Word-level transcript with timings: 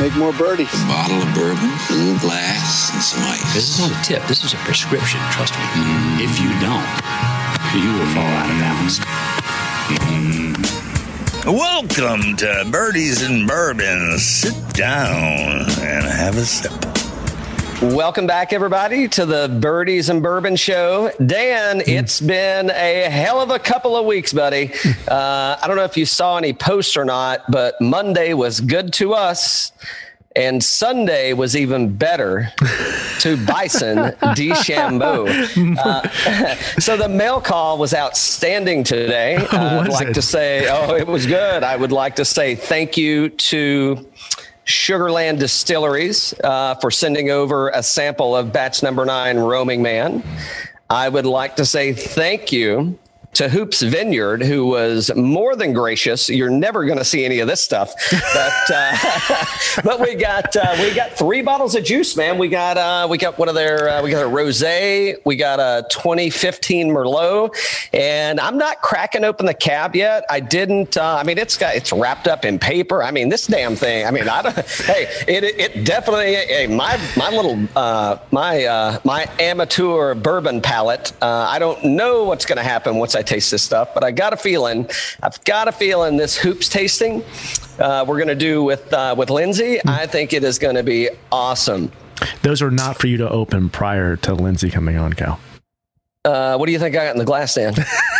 make 0.00 0.16
more 0.16 0.32
birdies. 0.32 0.72
A 0.72 0.86
bottle 0.86 1.20
of 1.20 1.34
bourbon, 1.34 1.70
a 1.90 1.92
little 1.92 2.18
glass, 2.20 2.90
and 2.94 3.02
some 3.02 3.22
ice. 3.22 3.52
This 3.52 3.68
is 3.68 3.80
not 3.80 4.00
a 4.00 4.02
tip. 4.02 4.26
This 4.26 4.42
is 4.42 4.54
a 4.54 4.56
prescription. 4.58 5.20
Trust 5.30 5.52
me. 5.54 5.60
Mm. 5.60 6.20
If 6.24 6.40
you 6.40 6.48
don't, 6.58 6.88
you 7.76 7.92
will 7.98 8.08
fall 8.14 8.24
out 8.24 8.50
of 8.50 8.58
balance. 8.58 8.98
Mm. 10.08 11.44
Welcome 11.44 12.36
to 12.38 12.66
Birdies 12.70 13.22
and 13.22 13.46
Bourbon. 13.46 14.18
Sit 14.18 14.54
down 14.72 15.68
and 15.80 16.04
have 16.04 16.38
a 16.38 16.46
sip. 16.46 16.99
Welcome 17.82 18.26
back, 18.26 18.52
everybody, 18.52 19.08
to 19.08 19.24
the 19.24 19.48
Birdies 19.58 20.10
and 20.10 20.22
Bourbon 20.22 20.54
Show. 20.54 21.10
Dan, 21.24 21.82
it's 21.86 22.20
been 22.20 22.68
a 22.68 23.08
hell 23.08 23.40
of 23.40 23.48
a 23.48 23.58
couple 23.58 23.96
of 23.96 24.04
weeks, 24.04 24.34
buddy. 24.34 24.72
Uh, 25.08 25.58
I 25.60 25.66
don't 25.66 25.76
know 25.76 25.84
if 25.84 25.96
you 25.96 26.06
saw 26.06 26.36
any 26.36 26.52
posts 26.52 26.96
or 26.96 27.04
not, 27.04 27.50
but 27.50 27.80
Monday 27.80 28.32
was 28.32 28.60
good 28.60 28.92
to 28.94 29.14
us. 29.14 29.72
And 30.36 30.62
Sunday 30.62 31.32
was 31.32 31.56
even 31.56 31.96
better 31.96 32.52
to 33.20 33.36
Bryson 33.46 33.96
DeChambeau. 34.36 35.26
Uh, 35.80 36.56
so 36.78 36.96
the 36.96 37.08
mail 37.08 37.40
call 37.40 37.78
was 37.78 37.92
outstanding 37.94 38.84
today. 38.84 39.36
Uh, 39.36 39.80
I'd 39.80 39.88
like 39.88 40.08
it? 40.08 40.14
to 40.14 40.22
say, 40.22 40.68
oh, 40.68 40.94
it 40.94 41.06
was 41.06 41.26
good. 41.26 41.64
I 41.64 41.74
would 41.76 41.92
like 41.92 42.16
to 42.16 42.24
say 42.24 42.54
thank 42.54 42.96
you 42.96 43.30
to 43.30 44.09
Sugarland 44.70 45.40
Distilleries 45.40 46.32
uh, 46.44 46.76
for 46.76 46.90
sending 46.90 47.30
over 47.30 47.70
a 47.70 47.82
sample 47.82 48.36
of 48.36 48.52
batch 48.52 48.82
number 48.82 49.04
nine 49.04 49.36
Roaming 49.36 49.82
Man. 49.82 50.22
I 50.88 51.08
would 51.08 51.26
like 51.26 51.56
to 51.56 51.66
say 51.66 51.92
thank 51.92 52.52
you 52.52 52.98
to 53.32 53.48
Hoopes 53.48 53.82
Vineyard, 53.82 54.42
who 54.42 54.66
was 54.66 55.10
more 55.14 55.54
than 55.54 55.72
gracious. 55.72 56.28
You're 56.28 56.50
never 56.50 56.84
going 56.84 56.98
to 56.98 57.04
see 57.04 57.24
any 57.24 57.38
of 57.38 57.46
this 57.46 57.60
stuff, 57.60 57.94
but 58.10 58.70
uh, 58.74 58.96
but 59.84 60.00
we 60.00 60.16
got 60.16 60.54
uh, 60.56 60.76
we 60.80 60.92
got 60.92 61.12
three 61.12 61.40
bottles 61.40 61.76
of 61.76 61.84
juice, 61.84 62.16
man. 62.16 62.38
We 62.38 62.48
got 62.48 62.76
uh, 62.76 63.06
we 63.08 63.18
got 63.18 63.38
one 63.38 63.48
of 63.48 63.54
their 63.54 63.88
uh, 63.88 64.02
we 64.02 64.10
got 64.10 64.24
a 64.24 64.28
rosé, 64.28 65.16
we 65.24 65.36
got 65.36 65.60
a 65.60 65.86
2015 65.90 66.88
Merlot, 66.88 67.54
and 67.92 68.40
I'm 68.40 68.58
not 68.58 68.82
cracking 68.82 69.24
open 69.24 69.46
the 69.46 69.54
cab 69.54 69.94
yet. 69.94 70.24
I 70.28 70.40
didn't. 70.40 70.96
Uh, 70.96 71.16
I 71.20 71.22
mean, 71.22 71.38
it's 71.38 71.56
got 71.56 71.76
it's 71.76 71.92
wrapped 71.92 72.26
up 72.26 72.44
in 72.44 72.58
paper. 72.58 73.02
I 73.02 73.12
mean, 73.12 73.28
this 73.28 73.46
damn 73.46 73.76
thing. 73.76 74.06
I 74.06 74.10
mean, 74.10 74.28
I 74.28 74.42
don't. 74.42 74.56
hey, 74.86 75.06
it 75.28 75.44
it 75.44 75.84
definitely. 75.84 76.34
Hey, 76.34 76.66
my 76.66 77.00
my 77.16 77.30
little 77.30 77.58
uh, 77.76 78.18
my 78.32 78.98
my 79.04 79.26
amateur 79.38 80.14
bourbon 80.14 80.60
palate. 80.60 81.12
I 81.22 81.60
don't 81.60 81.82
know 81.84 82.24
what's 82.24 82.44
going 82.44 82.58
to 82.58 82.62
happen 82.62 82.96
once 82.96 83.14
I 83.14 83.19
I 83.20 83.22
taste 83.22 83.50
this 83.50 83.62
stuff, 83.62 83.92
but 83.92 84.02
I 84.02 84.12
got 84.12 84.32
a 84.32 84.36
feeling, 84.38 84.88
I've 85.22 85.44
got 85.44 85.68
a 85.68 85.72
feeling 85.72 86.16
this 86.16 86.38
Hoopes 86.38 86.70
tasting 86.70 87.22
uh, 87.78 88.02
we're 88.08 88.16
going 88.16 88.28
to 88.28 88.34
do 88.34 88.62
with 88.62 88.90
uh, 88.94 89.14
with 89.16 89.28
Lindsay. 89.28 89.76
Mm. 89.76 89.90
I 89.90 90.06
think 90.06 90.32
it 90.32 90.42
is 90.42 90.58
going 90.58 90.76
to 90.76 90.82
be 90.82 91.10
awesome. 91.30 91.92
Those 92.42 92.62
are 92.62 92.70
not 92.70 92.98
for 92.98 93.08
you 93.08 93.18
to 93.18 93.28
open 93.28 93.68
prior 93.68 94.16
to 94.16 94.34
Lindsay 94.34 94.70
coming 94.70 94.96
on, 94.96 95.12
Cal. 95.12 95.38
Uh, 96.24 96.56
what 96.56 96.66
do 96.66 96.72
you 96.72 96.78
think 96.78 96.96
I 96.96 97.04
got 97.04 97.12
in 97.12 97.18
the 97.18 97.24
glass, 97.26 97.54
Dan? 97.54 97.74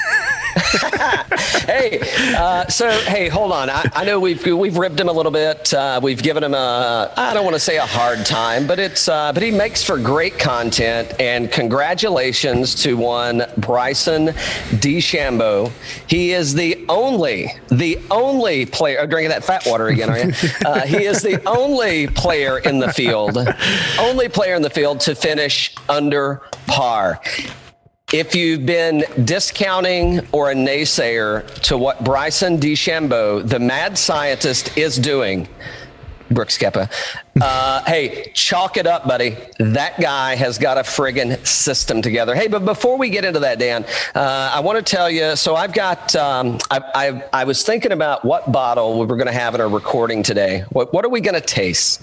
hey, 1.67 2.01
uh, 2.37 2.67
so 2.69 2.91
hey, 2.91 3.29
hold 3.29 3.53
on. 3.53 3.71
I, 3.71 3.91
I, 3.95 4.05
know 4.05 4.21
we've 4.21 4.45
we've 4.45 4.77
ribbed 4.77 5.01
him 5.01 5.09
a 5.09 5.13
little 5.13 5.33
bit. 5.33 5.73
Uh, 5.73 6.01
we've 6.03 6.23
given 6.23 6.45
him 6.45 6.55
a 6.55 7.13
I 7.17 7.35
don't 7.35 7.45
want 7.45 7.55
to 7.55 7.61
say 7.61 7.79
a 7.79 7.87
hard 7.87 8.25
time, 8.27 8.67
but 8.67 8.79
it's 8.79 9.09
uh, 9.09 9.33
but 9.33 9.43
he 9.43 9.51
makes 9.51 9.83
for 9.83 9.99
great 9.99 10.39
content. 10.39 11.13
And 11.19 11.51
congratulations 11.51 12.75
to 12.83 12.97
one 12.97 13.43
Bryson 13.59 14.29
DeChambeau. 14.29 15.71
He 16.09 16.33
is 16.33 16.55
the 16.55 16.85
only 16.89 17.49
the 17.69 17.99
only 18.11 18.67
player. 18.67 18.99
I'm 18.99 19.05
oh, 19.05 19.11
drinking 19.11 19.31
that 19.31 19.45
fat 19.45 19.65
water 19.67 19.89
again, 19.89 20.11
are 20.11 20.19
you? 20.19 20.33
Uh, 20.65 20.81
he 20.83 21.05
is 21.05 21.23
the 21.23 21.41
only 21.49 22.07
player 22.07 22.59
in 22.59 22.79
the 22.79 22.93
field, 22.93 23.39
only 23.99 24.29
player 24.29 24.55
in 24.55 24.63
the 24.63 24.71
field 24.71 25.01
to 25.01 25.15
finish 25.15 25.75
under 25.89 26.43
par. 26.67 27.21
If 28.13 28.35
you've 28.35 28.67
been 28.67 29.05
discounting 29.25 30.27
or 30.33 30.51
a 30.51 30.55
naysayer 30.55 31.49
to 31.63 31.79
what 31.79 32.03
Bryson 32.03 32.59
DeChambeau, 32.59 33.49
the 33.49 33.61
mad 33.61 33.97
scientist, 33.97 34.77
is 34.77 34.97
doing, 34.97 35.47
Brooks 36.29 36.59
Koepka, 36.59 36.91
uh, 37.41 37.85
hey, 37.85 38.31
chalk 38.35 38.77
it 38.77 38.87
up, 38.87 39.07
buddy. 39.07 39.37
That 39.59 40.01
guy 40.01 40.35
has 40.35 40.59
got 40.59 40.79
a 40.79 40.83
friggin' 40.83 41.47
system 41.47 42.03
together. 42.03 42.35
Hey, 42.35 42.49
but 42.49 42.65
before 42.65 42.99
we 42.99 43.09
get 43.09 43.25
into 43.25 43.41
that, 43.41 43.59
Dan, 43.59 43.85
uh, 44.15 44.51
I 44.55 44.61
want 44.61 44.79
to 44.79 44.83
tell 44.83 45.11
you. 45.11 45.37
So 45.37 45.55
I've 45.55 45.73
got. 45.73 46.15
Um, 46.17 46.59
I, 46.71 46.81
I, 46.95 47.25
I 47.41 47.45
was 47.45 47.63
thinking 47.63 47.93
about 47.93 48.25
what 48.25 48.51
bottle 48.51 48.99
we 48.99 49.07
were 49.07 49.17
going 49.17 49.29
to 49.29 49.33
have 49.33 49.55
in 49.55 49.61
our 49.61 49.69
recording 49.69 50.23
today. 50.23 50.65
What 50.71 50.93
What 50.93 51.05
are 51.05 51.09
we 51.09 51.21
going 51.21 51.35
to 51.35 51.41
taste? 51.41 52.03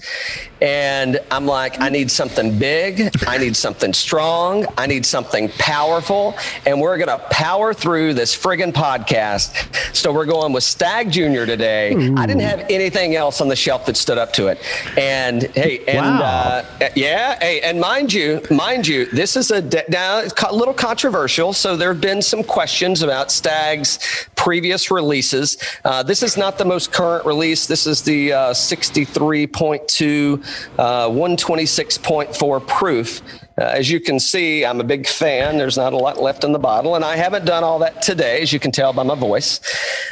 And 0.60 1.20
I'm 1.30 1.46
like, 1.46 1.80
I 1.80 1.88
need 1.88 2.10
something 2.10 2.58
big. 2.58 3.12
I 3.26 3.38
need 3.38 3.54
something 3.54 3.92
strong. 3.92 4.66
I 4.76 4.86
need 4.86 5.06
something 5.06 5.50
powerful. 5.50 6.34
And 6.66 6.80
we're 6.80 6.98
going 6.98 7.16
to 7.16 7.24
power 7.28 7.72
through 7.72 8.14
this 8.14 8.36
friggin' 8.36 8.72
podcast. 8.72 9.94
So 9.94 10.12
we're 10.12 10.26
going 10.26 10.52
with 10.52 10.64
Stagg 10.64 11.12
Junior 11.12 11.46
today. 11.46 11.92
Ooh. 11.92 12.16
I 12.16 12.26
didn't 12.26 12.42
have 12.42 12.66
anything 12.70 13.14
else 13.14 13.40
on 13.40 13.48
the 13.48 13.56
shelf 13.56 13.86
that 13.86 13.96
stood 13.96 14.18
up 14.18 14.32
to 14.32 14.48
it. 14.48 14.60
And 14.96 15.27
and 15.28 15.42
hey, 15.54 15.84
and 15.86 16.18
wow. 16.18 16.64
uh, 16.80 16.88
yeah, 16.96 17.38
hey, 17.38 17.60
and 17.60 17.78
mind 17.78 18.12
you, 18.12 18.40
mind 18.50 18.86
you, 18.86 19.06
this 19.06 19.36
is 19.36 19.50
a 19.50 19.60
de- 19.60 19.84
now 19.88 20.20
it's 20.20 20.32
a 20.42 20.54
little 20.54 20.72
controversial. 20.72 21.52
So 21.52 21.76
there 21.76 21.92
have 21.92 22.00
been 22.00 22.22
some 22.22 22.42
questions 22.42 23.02
about 23.02 23.30
Stagg's 23.30 23.98
previous 24.36 24.90
releases. 24.90 25.58
Uh, 25.84 26.02
this 26.02 26.22
is 26.22 26.36
not 26.38 26.56
the 26.56 26.64
most 26.64 26.92
current 26.92 27.26
release. 27.26 27.66
This 27.66 27.86
is 27.86 28.02
the 28.02 28.32
uh, 28.32 28.52
63.2, 28.52 30.44
uh, 30.78 31.08
126.4 31.08 32.66
proof. 32.66 33.22
Uh, 33.58 33.64
as 33.64 33.90
you 33.90 33.98
can 33.98 34.20
see, 34.20 34.64
I'm 34.64 34.80
a 34.80 34.84
big 34.84 35.06
fan. 35.06 35.58
There's 35.58 35.76
not 35.76 35.92
a 35.92 35.96
lot 35.96 36.22
left 36.22 36.44
in 36.44 36.52
the 36.52 36.60
bottle, 36.60 36.94
and 36.94 37.04
I 37.04 37.16
haven't 37.16 37.44
done 37.44 37.64
all 37.64 37.80
that 37.80 38.00
today, 38.02 38.40
as 38.40 38.52
you 38.52 38.60
can 38.60 38.70
tell 38.70 38.92
by 38.92 39.02
my 39.02 39.16
voice. 39.16 39.60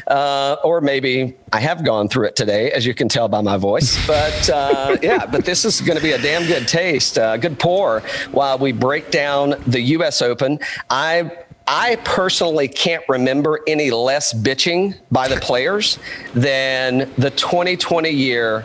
Uh, 0.09 0.57
or 0.65 0.81
maybe 0.81 1.37
I 1.53 1.61
have 1.61 1.84
gone 1.84 2.09
through 2.09 2.27
it 2.27 2.34
today, 2.37 2.73
as 2.73 2.84
you 2.84 2.93
can 2.93 3.09
tell 3.09 3.29
by 3.29 3.41
my 3.41 3.57
voice. 3.57 3.97
But 4.17 4.51
uh, 4.51 4.97
yeah, 5.03 5.27
but 5.27 5.45
this 5.45 5.65
is 5.65 5.81
going 5.81 5.97
to 5.97 6.03
be 6.03 6.12
a 6.12 6.19
damn 6.19 6.47
good 6.47 6.67
taste, 6.67 7.19
uh, 7.19 7.37
good 7.37 7.59
pour 7.59 8.01
while 8.31 8.57
we 8.57 8.73
break 8.73 9.11
down 9.11 9.55
the 9.67 9.81
U.S. 9.81 10.23
Open. 10.23 10.59
I 10.89 11.31
I 11.69 11.97
personally 12.05 12.69
can't 12.69 13.03
remember 13.09 13.61
any 13.67 13.91
less 13.91 14.33
bitching 14.33 14.97
by 15.11 15.27
the 15.27 15.37
players 15.37 15.99
than 16.34 17.11
the 17.19 17.31
2020 17.31 18.09
year 18.09 18.65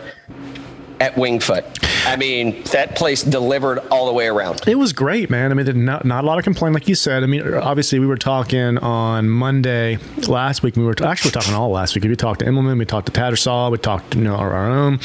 at 1.02 1.16
Wingfoot. 1.16 1.66
I 2.06 2.16
mean, 2.16 2.64
that 2.72 2.96
place 2.96 3.24
delivered 3.24 3.80
all 3.90 4.06
the 4.06 4.14
way 4.14 4.28
around. 4.28 4.62
It 4.68 4.76
was 4.76 4.94
great, 4.94 5.30
man. 5.32 5.52
I 5.52 5.56
mean, 5.56 5.84
not, 5.84 6.06
not 6.06 6.24
a 6.24 6.28
lot 6.28 6.38
of 6.38 6.44
complaint, 6.44 6.76
like 6.76 6.88
you 6.88 6.94
said. 6.94 7.24
I 7.24 7.26
mean, 7.26 7.54
obviously, 7.56 7.98
we 8.00 8.06
were 8.06 8.18
talking 8.18 8.78
on 8.78 9.28
Monday 9.28 9.98
last 10.28 10.62
week. 10.62 10.76
We 10.76 10.84
were 10.84 10.96
actually 11.04 11.32
talking 11.32 11.56
all 11.56 11.72
last 11.72 11.96
week. 11.96 12.04
We 12.04 12.16
talked 12.16 12.42
to 12.42 12.46
Immelman, 12.46 12.78
we 12.78 12.86
talked 12.86 13.08
to 13.08 13.12
Tattersall, 13.12 13.72
we 13.72 13.80
talked, 13.80 14.16
you 14.16 14.22
know, 14.22 14.36
our, 14.36 14.54
our 14.54 14.70
own, 14.70 15.00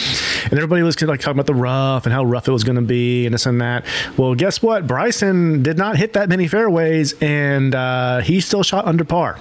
and 0.45 0.53
everybody 0.53 0.83
was 0.83 1.01
like 1.01 1.21
talking 1.21 1.37
about 1.37 1.47
the 1.47 1.55
rough 1.55 2.05
and 2.05 2.13
how 2.13 2.25
rough 2.25 2.47
it 2.47 2.53
was 2.53 2.65
going 2.65 2.77
to 2.77 2.83
be 2.83 3.25
and 3.25 3.33
this 3.33 3.47
and 3.47 3.61
that. 3.63 3.87
Well, 4.19 4.35
guess 4.35 4.63
what? 4.63 4.87
Bryson 4.87 5.63
did 5.63 5.79
not 5.79 5.97
hit 5.97 6.13
that 6.13 6.29
many 6.29 6.47
fairways, 6.47 7.15
and 7.23 7.75
uh, 7.75 8.21
he 8.21 8.41
still 8.41 8.63
shot 8.63 8.87
under 8.87 9.05
par. 9.05 9.39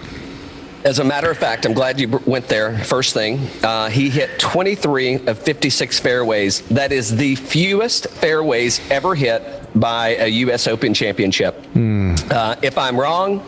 As 0.85 1.00
a 1.00 1.03
matter 1.03 1.31
of 1.31 1.38
fact, 1.40 1.66
I'm 1.66 1.73
glad 1.73 2.00
you 2.00 2.07
went 2.28 2.47
there. 2.47 2.78
First 2.78 3.16
thing, 3.16 3.40
uh, 3.63 3.90
he 3.90 4.07
hit 4.07 4.38
23 4.38 5.25
of 5.25 5.40
56 5.40 6.00
fairways. 6.00 6.62
That 6.68 6.91
is 6.91 7.16
the 7.16 7.34
fewest 7.34 8.07
fairways 8.07 8.79
ever 8.91 9.16
hit 9.16 9.41
by 9.73 10.09
a 10.09 10.28
U.S. 10.28 10.68
Open 10.68 10.94
championship. 10.94 11.59
Mm. 11.73 12.31
Uh, 12.31 12.56
if 12.62 12.78
I'm 12.78 13.00
wrong, 13.00 13.44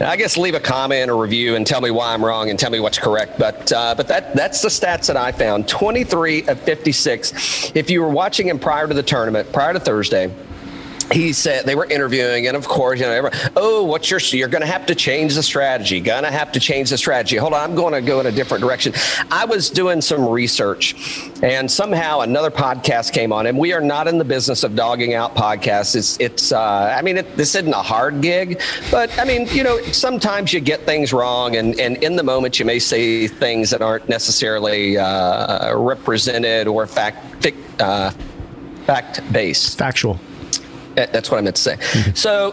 I 0.00 0.16
guess 0.16 0.38
leave 0.38 0.54
a 0.54 0.60
comment 0.60 1.10
or 1.10 1.18
review 1.18 1.54
and 1.54 1.66
tell 1.66 1.82
me 1.82 1.90
why 1.90 2.14
I'm 2.14 2.24
wrong 2.24 2.48
and 2.48 2.58
tell 2.58 2.70
me 2.70 2.80
what's 2.80 2.98
correct. 2.98 3.38
But 3.38 3.70
uh, 3.70 3.94
but 3.94 4.08
that 4.08 4.34
that's 4.34 4.62
the 4.62 4.70
stats 4.70 5.08
that 5.08 5.18
I 5.18 5.32
found. 5.32 5.68
23 5.68 6.48
of 6.48 6.58
56. 6.60 7.72
If 7.74 7.90
you 7.90 8.00
were 8.00 8.08
watching 8.08 8.48
him 8.48 8.58
prior 8.58 8.88
to 8.88 8.94
the 8.94 9.02
tournament, 9.02 9.52
prior 9.52 9.74
to 9.74 9.80
Thursday, 9.80 10.34
he 11.12 11.32
said 11.32 11.64
they 11.64 11.74
were 11.74 11.86
interviewing, 11.86 12.46
and 12.46 12.56
of 12.56 12.66
course, 12.66 13.00
you 13.00 13.06
know, 13.06 13.12
everyone, 13.12 13.38
oh, 13.56 13.84
what's 13.84 14.10
your? 14.10 14.20
You're 14.20 14.48
going 14.48 14.62
to 14.62 14.66
have 14.66 14.86
to 14.86 14.94
change 14.94 15.34
the 15.34 15.42
strategy. 15.42 16.00
Going 16.00 16.24
to 16.24 16.30
have 16.30 16.52
to 16.52 16.60
change 16.60 16.90
the 16.90 16.98
strategy. 16.98 17.36
Hold 17.36 17.54
on, 17.54 17.60
I'm 17.60 17.76
going 17.76 17.92
to 17.92 18.00
go 18.00 18.20
in 18.20 18.26
a 18.26 18.32
different 18.32 18.62
direction. 18.62 18.92
I 19.30 19.44
was 19.44 19.70
doing 19.70 20.00
some 20.00 20.28
research, 20.28 20.94
and 21.42 21.70
somehow 21.70 22.20
another 22.20 22.50
podcast 22.50 23.12
came 23.12 23.32
on, 23.32 23.46
and 23.46 23.58
we 23.58 23.72
are 23.72 23.80
not 23.80 24.08
in 24.08 24.18
the 24.18 24.24
business 24.24 24.64
of 24.64 24.74
dogging 24.74 25.14
out 25.14 25.34
podcasts. 25.34 25.94
It's, 25.94 26.18
it's. 26.20 26.52
Uh, 26.52 26.94
I 26.96 27.02
mean, 27.02 27.18
it, 27.18 27.36
this 27.36 27.54
isn't 27.54 27.72
a 27.72 27.82
hard 27.82 28.20
gig, 28.20 28.60
but 28.90 29.16
I 29.18 29.24
mean, 29.24 29.46
you 29.48 29.62
know, 29.62 29.80
sometimes 29.92 30.52
you 30.52 30.60
get 30.60 30.80
things 30.82 31.12
wrong, 31.12 31.56
and 31.56 31.78
and 31.78 32.02
in 32.02 32.16
the 32.16 32.22
moment 32.22 32.58
you 32.58 32.64
may 32.64 32.78
say 32.78 33.28
things 33.28 33.70
that 33.70 33.82
aren't 33.82 34.08
necessarily 34.08 34.96
uh, 34.96 35.76
represented 35.76 36.66
or 36.66 36.86
fact 36.86 37.46
uh, 37.80 38.10
fact 38.86 39.20
based, 39.32 39.78
factual. 39.78 40.18
Uh, 40.96 41.06
That's 41.12 41.30
what 41.30 41.38
I 41.38 41.40
meant 41.40 41.56
to 41.56 41.62
say. 41.62 42.12
So, 42.14 42.52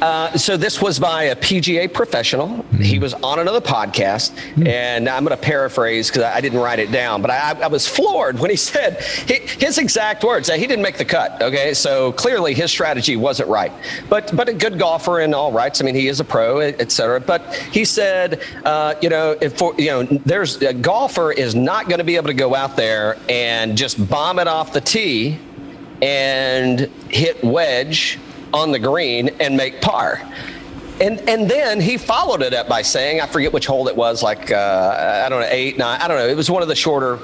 uh, 0.00 0.36
so 0.36 0.56
this 0.56 0.80
was 0.80 0.98
by 0.98 1.24
a 1.24 1.36
PGA 1.36 1.92
professional. 1.92 2.64
He 2.80 2.98
was 2.98 3.14
on 3.14 3.38
another 3.38 3.60
podcast, 3.60 4.32
and 4.66 5.08
I'm 5.08 5.24
going 5.24 5.36
to 5.36 5.42
paraphrase 5.42 6.08
because 6.08 6.22
I 6.22 6.40
didn't 6.40 6.60
write 6.60 6.78
it 6.78 6.90
down, 6.90 7.20
but 7.20 7.30
I, 7.30 7.52
I 7.60 7.66
was 7.66 7.86
floored 7.86 8.38
when 8.38 8.50
he 8.50 8.56
said 8.70 8.98
hi- 9.28 9.40
his 9.58 9.78
exact 9.78 10.24
words. 10.24 10.48
He 10.48 10.66
didn't 10.66 10.82
make 10.82 10.98
the 10.98 11.04
cut. 11.04 11.42
Okay, 11.42 11.74
so 11.74 12.12
clearly 12.12 12.54
his 12.54 12.70
strategy 12.70 13.16
wasn't 13.16 13.48
right. 13.48 13.72
But 14.08 14.34
but 14.36 14.48
a 14.48 14.52
good 14.54 14.78
golfer 14.78 15.20
in 15.20 15.34
all 15.34 15.52
rights. 15.52 15.80
I 15.80 15.84
mean, 15.84 15.94
he 15.94 16.08
is 16.08 16.20
a 16.20 16.24
pro, 16.24 16.60
etc. 16.60 17.20
But 17.20 17.54
he 17.72 17.84
said, 17.84 18.42
uh, 18.64 18.94
you 19.02 19.08
know, 19.08 19.36
if 19.40 19.58
for 19.58 19.74
you 19.76 19.86
know, 19.88 20.02
there's 20.04 20.62
a 20.62 20.72
golfer 20.72 21.32
is 21.32 21.54
not 21.54 21.88
going 21.88 21.98
to 21.98 22.04
be 22.04 22.16
able 22.16 22.28
to 22.28 22.34
go 22.34 22.54
out 22.54 22.76
there 22.76 23.16
and 23.28 23.76
just 23.76 24.08
bomb 24.08 24.38
it 24.38 24.46
off 24.48 24.72
the 24.72 24.80
tee 24.80 25.38
and 26.02 26.80
hit 27.08 27.42
wedge 27.44 28.18
on 28.52 28.72
the 28.72 28.78
green 28.78 29.28
and 29.40 29.56
make 29.56 29.80
par. 29.80 30.20
And 31.00 31.18
and 31.28 31.50
then 31.50 31.80
he 31.80 31.96
followed 31.96 32.42
it 32.42 32.52
up 32.52 32.68
by 32.68 32.82
saying, 32.82 33.20
I 33.20 33.26
forget 33.26 33.52
which 33.52 33.66
hole 33.66 33.88
it 33.88 33.96
was, 33.96 34.22
like 34.22 34.50
uh, 34.50 35.22
I 35.24 35.28
don't 35.28 35.40
know, 35.40 35.48
eight, 35.50 35.78
nine, 35.78 36.00
I 36.00 36.08
don't 36.08 36.18
know. 36.18 36.28
It 36.28 36.36
was 36.36 36.50
one 36.50 36.62
of 36.62 36.68
the 36.68 36.74
shorter. 36.74 37.18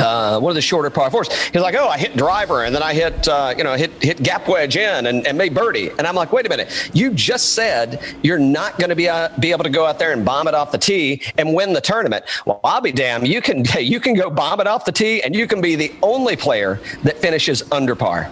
Uh, 0.00 0.40
one 0.40 0.50
of 0.50 0.54
the 0.54 0.62
shorter 0.62 0.90
par 0.90 1.10
fours. 1.10 1.32
He's 1.50 1.62
like, 1.62 1.74
"Oh, 1.74 1.88
I 1.88 1.98
hit 1.98 2.16
driver, 2.16 2.64
and 2.64 2.74
then 2.74 2.82
I 2.82 2.94
hit, 2.94 3.28
uh, 3.28 3.54
you 3.56 3.64
know, 3.64 3.74
hit 3.74 3.90
hit 4.02 4.22
gap 4.22 4.48
wedge 4.48 4.76
in, 4.76 5.06
and, 5.06 5.26
and 5.26 5.36
made 5.36 5.54
birdie." 5.54 5.90
And 5.90 6.06
I'm 6.06 6.14
like, 6.14 6.32
"Wait 6.32 6.46
a 6.46 6.48
minute! 6.48 6.90
You 6.94 7.12
just 7.12 7.54
said 7.54 8.02
you're 8.22 8.38
not 8.38 8.78
going 8.78 8.90
to 8.90 8.96
be 8.96 9.08
uh, 9.08 9.28
be 9.38 9.50
able 9.50 9.64
to 9.64 9.70
go 9.70 9.84
out 9.86 9.98
there 9.98 10.12
and 10.12 10.24
bomb 10.24 10.48
it 10.48 10.54
off 10.54 10.72
the 10.72 10.78
tee 10.78 11.22
and 11.38 11.54
win 11.54 11.72
the 11.72 11.80
tournament. 11.80 12.24
Well, 12.46 12.60
I'll 12.64 12.80
be 12.80 12.92
damned. 12.92 13.28
You 13.28 13.40
can 13.40 13.64
you 13.78 14.00
can 14.00 14.14
go 14.14 14.30
bomb 14.30 14.60
it 14.60 14.66
off 14.66 14.84
the 14.84 14.92
tee, 14.92 15.22
and 15.22 15.34
you 15.34 15.46
can 15.46 15.60
be 15.60 15.76
the 15.76 15.92
only 16.02 16.36
player 16.36 16.80
that 17.02 17.18
finishes 17.18 17.62
under 17.70 17.94
par." 17.94 18.30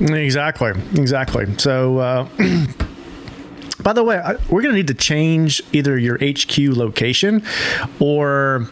Exactly, 0.00 0.70
exactly. 0.94 1.46
So, 1.58 1.98
uh, 1.98 2.28
by 3.88 3.94
the 3.94 4.04
way, 4.04 4.18
I, 4.18 4.32
we're 4.50 4.60
going 4.60 4.72
to 4.74 4.76
need 4.76 4.88
to 4.88 4.92
change 4.92 5.62
either 5.72 5.96
your 5.96 6.18
HQ 6.18 6.58
location 6.76 7.42
or 7.98 8.68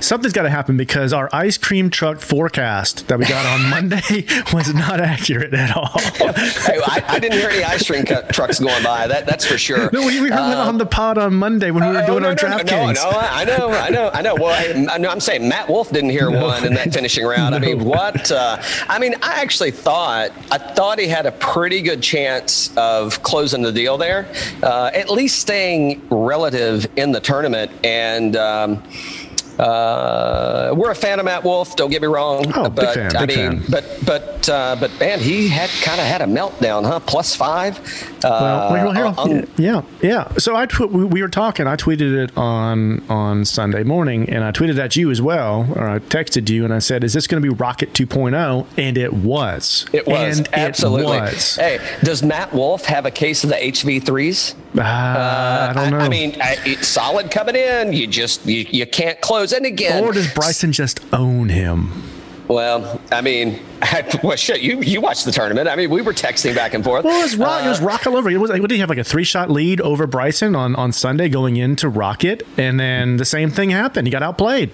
something's 0.00 0.34
got 0.34 0.42
to 0.42 0.50
happen 0.50 0.76
because 0.76 1.14
our 1.14 1.30
ice 1.32 1.56
cream 1.56 1.88
truck 1.88 2.18
forecast 2.20 3.08
that 3.08 3.18
we 3.18 3.24
got 3.24 3.46
on 3.46 3.70
Monday 3.70 4.26
was 4.52 4.74
not 4.74 5.00
accurate 5.00 5.54
at 5.54 5.74
all. 5.74 5.98
hey, 5.98 6.78
I, 6.86 7.02
I 7.08 7.18
didn't 7.18 7.38
hear 7.38 7.48
any 7.48 7.64
ice 7.64 7.86
cream 7.86 8.04
trucks 8.04 8.58
going 8.60 8.84
by. 8.84 9.06
That 9.06 9.24
that's 9.24 9.46
for 9.46 9.56
sure. 9.56 9.88
No, 9.94 10.00
we, 10.06 10.20
we 10.20 10.28
heard 10.28 10.52
it 10.52 10.58
on 10.58 10.76
the 10.76 10.84
pod 10.84 11.16
on 11.16 11.32
Monday 11.36 11.70
when 11.70 11.82
we 11.82 11.92
were 11.96 12.02
Oh, 12.02 12.06
doing 12.06 12.22
no, 12.24 12.28
our 12.28 12.34
no, 12.34 12.48
no, 12.48 12.56
DraftKings. 12.58 12.94
No, 12.96 13.10
no, 13.12 13.18
I 13.18 13.44
know, 13.46 13.70
I 13.70 13.88
know, 13.88 14.10
I 14.12 14.20
know. 14.20 14.34
Well, 14.34 14.48
I, 14.50 14.94
I 14.94 14.98
know, 14.98 15.08
I'm 15.08 15.20
saying 15.20 15.48
Matt 15.48 15.70
Wolff 15.70 15.90
didn't 15.90 16.10
hear 16.10 16.30
one 16.38 16.66
in 16.66 16.74
that 16.74 16.92
finishing 16.92 17.24
round. 17.24 17.54
I 17.54 17.60
mean, 17.60 17.82
what? 17.82 18.30
Uh, 18.30 18.60
I 18.90 18.98
mean, 18.98 19.14
I 19.22 19.40
actually 19.40 19.70
thought 19.70 20.32
I 20.50 20.58
thought 20.58 20.98
he 20.98 21.06
had 21.08 21.24
a 21.24 21.32
pretty 21.32 21.80
good 21.80 22.02
chance 22.02 22.76
of 22.76 23.22
closing 23.22 23.62
the 23.62 23.72
deal 23.72 23.96
there, 23.96 24.30
uh, 24.62 24.90
at 24.92 25.10
least 25.10 25.38
staying 25.38 26.06
relative 26.10 26.86
in 26.96 27.12
the 27.12 27.20
tournament. 27.20 27.70
And 27.84 28.36
um, 28.36 28.82
uh, 29.60 30.72
we're 30.74 30.90
a 30.90 30.94
fan 30.94 31.18
of 31.18 31.24
Matt 31.26 31.44
Wolff. 31.44 31.76
Don't 31.76 31.90
get 31.90 32.00
me 32.02 32.08
wrong. 32.08 32.50
Oh, 32.54 32.64
big 32.64 32.74
but 32.76 32.94
fan, 32.94 33.16
I 33.16 33.26
big 33.26 33.36
mean, 33.36 33.60
fan. 33.60 33.70
but 33.70 33.98
but 34.06 34.48
uh, 34.48 34.76
but 34.80 34.98
man, 34.98 35.20
he 35.20 35.48
had 35.48 35.68
kind 35.82 36.00
of 36.00 36.06
had 36.06 36.22
a 36.22 36.26
meltdown, 36.26 36.84
huh? 36.84 37.00
Plus 37.00 37.36
five. 37.36 37.78
Uh, 38.24 38.68
Well, 38.72 38.92
well, 38.94 39.14
on- 39.20 39.46
yeah, 39.58 39.82
yeah. 40.02 40.28
So 40.38 40.56
I 40.56 40.66
tw- 40.66 40.90
we, 40.90 41.04
we 41.04 41.22
were 41.22 41.28
talking. 41.28 41.66
I 41.66 41.76
tweeted 41.76 42.16
it 42.24 42.36
on 42.36 43.02
on 43.10 43.44
Sunday 43.44 43.82
morning, 43.82 44.28
and 44.30 44.44
I 44.44 44.50
tweeted 44.52 44.78
at 44.78 44.96
you 44.96 45.10
as 45.10 45.20
well, 45.20 45.66
or 45.76 45.88
I 45.88 45.98
texted 45.98 46.48
you, 46.48 46.64
and 46.64 46.72
I 46.72 46.78
said, 46.78 47.04
"Is 47.04 47.12
this 47.12 47.26
going 47.26 47.42
to 47.42 47.46
be 47.48 47.54
Rocket 47.54 47.92
2.0?" 47.92 48.66
And 48.78 48.96
it 48.98 49.12
was. 49.12 49.86
It 49.92 50.06
was 50.06 50.38
And 50.38 50.48
absolutely. 50.54 51.16
It 51.18 51.20
was. 51.20 51.56
Hey, 51.56 51.78
does 52.02 52.22
Matt 52.22 52.52
Wolff 52.54 52.84
have 52.86 53.04
a 53.06 53.10
case 53.10 53.44
of 53.44 53.50
the 53.50 53.56
HV 53.56 54.04
threes? 54.04 54.54
Uh, 54.76 54.82
I 54.82 55.72
don't 55.74 55.90
know. 55.90 55.98
I, 55.98 56.08
mean, 56.08 56.36
I, 56.40 56.56
it's 56.64 56.86
solid 56.86 57.30
coming 57.30 57.56
in. 57.56 57.92
You 57.92 58.06
just 58.06 58.46
you, 58.46 58.66
you 58.70 58.86
can't 58.86 59.20
close. 59.20 59.52
And 59.52 59.66
again, 59.66 60.04
or 60.04 60.12
does 60.12 60.32
Bryson 60.32 60.72
just 60.72 61.00
own 61.12 61.48
him? 61.48 61.90
well, 62.46 63.00
I 63.12 63.20
mean, 63.20 63.60
well, 64.22 64.36
shit. 64.36 64.60
You 64.60 64.80
you 64.80 65.00
watched 65.00 65.24
the 65.24 65.32
tournament. 65.32 65.68
I 65.68 65.76
mean, 65.76 65.90
we 65.90 66.02
were 66.02 66.12
texting 66.12 66.54
back 66.54 66.74
and 66.74 66.84
forth. 66.84 67.04
Well, 67.04 67.18
it 67.18 67.22
was 67.22 67.36
rock. 67.36 67.62
it 67.62 67.66
Uh, 67.66 67.70
was 67.70 67.80
rock 67.80 68.06
all 68.06 68.16
over. 68.16 68.30
It 68.30 68.36
was. 68.38 68.50
What 68.50 68.60
did 68.62 68.70
he 68.72 68.78
have? 68.78 68.88
Like 68.88 68.98
a 68.98 69.04
three 69.04 69.24
shot 69.24 69.50
lead 69.50 69.80
over 69.80 70.06
Bryson 70.06 70.54
on 70.54 70.76
on 70.76 70.92
Sunday 70.92 71.28
going 71.28 71.56
into 71.56 71.88
Rocket, 71.88 72.46
and 72.56 72.78
then 72.78 73.16
the 73.16 73.24
same 73.24 73.50
thing 73.50 73.70
happened. 73.70 74.06
He 74.06 74.10
got 74.12 74.22
outplayed. 74.22 74.70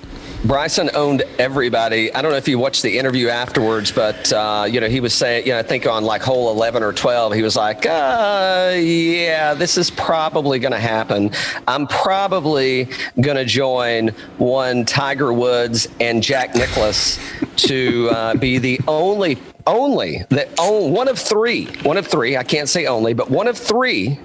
Bryson 0.46 0.90
owned 0.94 1.22
everybody. 1.38 2.14
I 2.14 2.22
don't 2.22 2.30
know 2.30 2.36
if 2.36 2.46
you 2.46 2.58
watched 2.58 2.82
the 2.82 2.98
interview 2.98 3.28
afterwards, 3.28 3.90
but 3.90 4.32
uh, 4.32 4.66
you 4.70 4.80
know 4.80 4.88
he 4.88 5.00
was 5.00 5.12
saying, 5.12 5.46
you 5.46 5.52
know, 5.52 5.58
I 5.58 5.62
think 5.62 5.86
on 5.86 6.04
like 6.04 6.22
hole 6.22 6.50
eleven 6.52 6.84
or 6.84 6.92
twelve, 6.92 7.32
he 7.32 7.42
was 7.42 7.56
like, 7.56 7.84
uh, 7.84 8.74
"Yeah, 8.76 9.54
this 9.54 9.76
is 9.76 9.90
probably 9.90 10.60
going 10.60 10.72
to 10.72 10.78
happen. 10.78 11.32
I'm 11.66 11.88
probably 11.88 12.88
going 13.20 13.36
to 13.36 13.44
join 13.44 14.08
one 14.38 14.84
Tiger 14.84 15.32
Woods 15.32 15.88
and 15.98 16.22
Jack 16.22 16.54
Nicklaus 16.54 17.18
to 17.56 18.08
uh, 18.10 18.34
be 18.34 18.58
the 18.58 18.80
only." 18.86 19.38
Only 19.68 20.22
that 20.28 20.48
oh, 20.60 20.86
one 20.86 21.08
of 21.08 21.18
three, 21.18 21.66
one 21.82 21.96
of 21.96 22.06
three. 22.06 22.36
I 22.36 22.44
can't 22.44 22.68
say 22.68 22.86
only, 22.86 23.14
but 23.14 23.32
one 23.32 23.48
of 23.48 23.58
three 23.58 24.16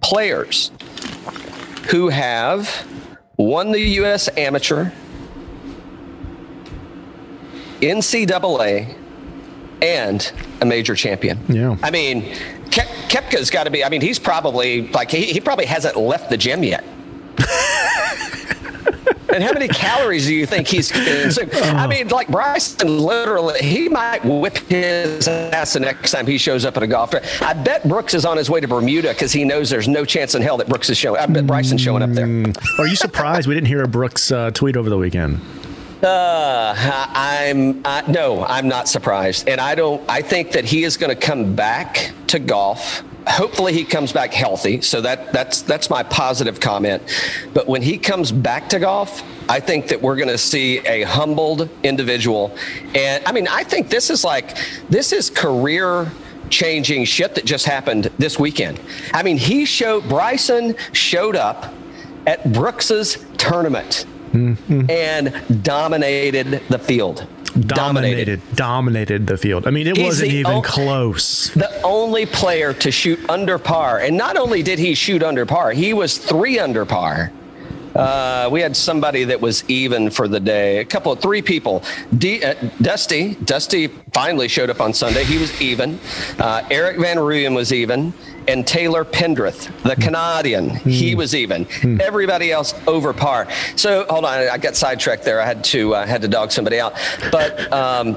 players 0.00 0.70
who 1.88 2.08
have 2.08 2.86
won 3.36 3.72
the 3.72 3.80
U.S. 3.80 4.28
Amateur, 4.36 4.92
NCAA, 7.80 8.96
and 9.82 10.32
a 10.60 10.66
major 10.66 10.94
champion. 10.94 11.38
Yeah. 11.48 11.76
I 11.82 11.90
mean, 11.90 12.22
Kep- 12.70 12.88
Koepka's 13.08 13.50
got 13.50 13.64
to 13.64 13.70
be. 13.70 13.84
I 13.84 13.88
mean, 13.88 14.00
he's 14.00 14.18
probably 14.18 14.88
like 14.88 15.10
he, 15.10 15.24
he 15.26 15.40
probably 15.40 15.66
hasn't 15.66 15.96
left 15.96 16.30
the 16.30 16.36
gym 16.36 16.62
yet. 16.62 16.84
and 19.32 19.42
how 19.42 19.52
many 19.52 19.68
calories 19.68 20.26
do 20.26 20.34
you 20.34 20.46
think 20.46 20.66
he's 20.66 20.90
consumed? 20.90 21.54
I 21.54 21.86
mean, 21.86 22.08
like 22.08 22.28
Bryson, 22.28 22.98
literally, 22.98 23.60
he 23.60 23.88
might 23.88 24.24
whip 24.24 24.56
his 24.56 25.28
ass 25.28 25.74
the 25.74 25.80
next 25.80 26.10
time 26.10 26.26
he 26.26 26.38
shows 26.38 26.64
up 26.64 26.76
at 26.76 26.82
a 26.82 26.86
golf 26.86 27.10
tournament. 27.10 27.42
I 27.42 27.52
bet 27.52 27.86
Brooks 27.86 28.14
is 28.14 28.24
on 28.24 28.36
his 28.36 28.48
way 28.48 28.60
to 28.60 28.68
Bermuda 28.68 29.08
because 29.12 29.32
he 29.32 29.44
knows 29.44 29.68
there's 29.68 29.88
no 29.88 30.04
chance 30.04 30.34
in 30.34 30.42
hell 30.42 30.56
that 30.56 30.68
Brooks 30.68 30.88
is 30.90 30.96
showing. 30.96 31.20
I 31.20 31.26
bet 31.26 31.46
Bryson's 31.46 31.82
showing 31.82 32.02
up 32.02 32.10
there. 32.10 32.26
Are 32.78 32.86
you 32.86 32.96
surprised 32.96 33.46
we 33.46 33.54
didn't 33.54 33.68
hear 33.68 33.82
a 33.82 33.88
Brooks 33.88 34.32
uh, 34.32 34.50
tweet 34.52 34.76
over 34.76 34.88
the 34.88 34.98
weekend? 34.98 35.40
Uh, 36.06 36.72
I'm 37.14 37.82
no, 38.12 38.44
I'm 38.44 38.68
not 38.68 38.86
surprised, 38.86 39.48
and 39.48 39.60
I 39.60 39.74
don't. 39.74 40.08
I 40.08 40.22
think 40.22 40.52
that 40.52 40.64
he 40.64 40.84
is 40.84 40.96
going 40.96 41.10
to 41.10 41.20
come 41.20 41.56
back 41.56 42.12
to 42.28 42.38
golf. 42.38 43.02
Hopefully, 43.26 43.72
he 43.72 43.84
comes 43.84 44.12
back 44.12 44.32
healthy. 44.32 44.82
So 44.82 45.00
that 45.00 45.32
that's 45.32 45.62
that's 45.62 45.90
my 45.90 46.04
positive 46.04 46.60
comment. 46.60 47.02
But 47.52 47.66
when 47.66 47.82
he 47.82 47.98
comes 47.98 48.30
back 48.30 48.68
to 48.68 48.78
golf, 48.78 49.24
I 49.48 49.58
think 49.58 49.88
that 49.88 50.00
we're 50.00 50.14
going 50.14 50.28
to 50.28 50.38
see 50.38 50.78
a 50.86 51.02
humbled 51.02 51.68
individual. 51.82 52.56
And 52.94 53.26
I 53.26 53.32
mean, 53.32 53.48
I 53.48 53.64
think 53.64 53.88
this 53.88 54.08
is 54.08 54.22
like 54.22 54.56
this 54.88 55.12
is 55.12 55.28
career 55.28 56.12
changing 56.50 57.04
shit 57.06 57.34
that 57.34 57.44
just 57.44 57.66
happened 57.66 58.12
this 58.16 58.38
weekend. 58.38 58.80
I 59.12 59.24
mean, 59.24 59.38
he 59.38 59.64
showed 59.64 60.08
Bryson 60.08 60.76
showed 60.92 61.34
up 61.34 61.74
at 62.28 62.52
Brooks's 62.52 63.26
tournament 63.38 64.06
and 64.36 65.62
dominated 65.62 66.62
the 66.68 66.78
field. 66.78 67.26
Dominated, 67.58 68.42
dominated 68.54 69.26
the 69.26 69.38
field. 69.38 69.66
I 69.66 69.70
mean, 69.70 69.86
it 69.86 69.96
He's 69.96 70.04
wasn't 70.06 70.32
even 70.32 70.56
o- 70.56 70.62
close. 70.62 71.50
The 71.54 71.80
only 71.82 72.26
player 72.26 72.74
to 72.74 72.90
shoot 72.90 73.18
under 73.30 73.58
par. 73.58 74.00
And 74.00 74.16
not 74.16 74.36
only 74.36 74.62
did 74.62 74.78
he 74.78 74.94
shoot 74.94 75.22
under 75.22 75.46
par, 75.46 75.70
he 75.70 75.94
was 75.94 76.18
three 76.18 76.58
under 76.58 76.84
par. 76.84 77.32
Uh, 77.94 78.50
we 78.52 78.60
had 78.60 78.76
somebody 78.76 79.24
that 79.24 79.40
was 79.40 79.64
even 79.70 80.10
for 80.10 80.28
the 80.28 80.38
day. 80.38 80.78
A 80.80 80.84
couple 80.84 81.10
of 81.12 81.20
three 81.20 81.40
people. 81.40 81.82
D, 82.18 82.44
uh, 82.44 82.52
Dusty, 82.82 83.36
Dusty 83.36 83.86
finally 84.12 84.48
showed 84.48 84.68
up 84.68 84.82
on 84.82 84.92
Sunday. 84.92 85.24
He 85.24 85.38
was 85.38 85.58
even. 85.62 85.98
Uh, 86.38 86.62
Erik 86.70 86.98
van 86.98 87.16
Rooyen 87.16 87.54
was 87.54 87.72
even, 87.72 88.12
and 88.48 88.66
Taylor 88.66 89.04
Pendrith, 89.04 89.70
the 89.82 89.96
Canadian, 89.96 90.70
he 90.70 91.14
was 91.14 91.34
even. 91.34 91.66
Everybody 92.00 92.52
else 92.52 92.74
over 92.86 93.12
par. 93.12 93.48
So 93.76 94.06
hold 94.08 94.24
on, 94.24 94.48
I 94.48 94.58
got 94.58 94.76
sidetracked 94.76 95.24
there. 95.24 95.40
I 95.40 95.46
had 95.46 95.64
to 95.64 95.94
uh, 95.94 96.06
had 96.06 96.22
to 96.22 96.28
dog 96.28 96.52
somebody 96.52 96.80
out, 96.80 96.94
but. 97.30 97.72
Um, 97.72 98.16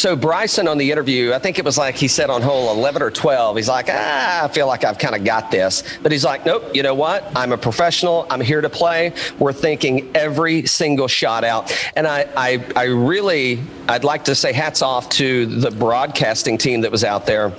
so 0.00 0.16
Bryson 0.16 0.66
on 0.66 0.78
the 0.78 0.90
interview, 0.92 1.34
I 1.34 1.38
think 1.38 1.58
it 1.58 1.64
was 1.64 1.76
like 1.76 1.94
he 1.94 2.08
said 2.08 2.30
on 2.30 2.40
hole 2.40 2.72
11 2.72 3.02
or 3.02 3.10
12, 3.10 3.56
he's 3.56 3.68
like, 3.68 3.86
ah, 3.90 4.44
I 4.44 4.48
feel 4.48 4.66
like 4.66 4.82
I've 4.82 4.96
kind 4.96 5.14
of 5.14 5.24
got 5.24 5.50
this. 5.50 5.82
But 6.02 6.10
he's 6.10 6.24
like, 6.24 6.46
nope, 6.46 6.74
you 6.74 6.82
know 6.82 6.94
what? 6.94 7.30
I'm 7.36 7.52
a 7.52 7.58
professional. 7.58 8.26
I'm 8.30 8.40
here 8.40 8.62
to 8.62 8.70
play. 8.70 9.12
We're 9.38 9.52
thinking 9.52 10.10
every 10.14 10.64
single 10.64 11.06
shot 11.06 11.44
out. 11.44 11.70
And 11.96 12.06
I, 12.06 12.26
I, 12.34 12.64
I 12.74 12.84
really, 12.84 13.60
I'd 13.88 14.04
like 14.04 14.24
to 14.24 14.34
say 14.34 14.54
hats 14.54 14.80
off 14.80 15.10
to 15.10 15.44
the 15.44 15.70
broadcasting 15.70 16.56
team 16.56 16.80
that 16.80 16.90
was 16.90 17.04
out 17.04 17.26
there. 17.26 17.52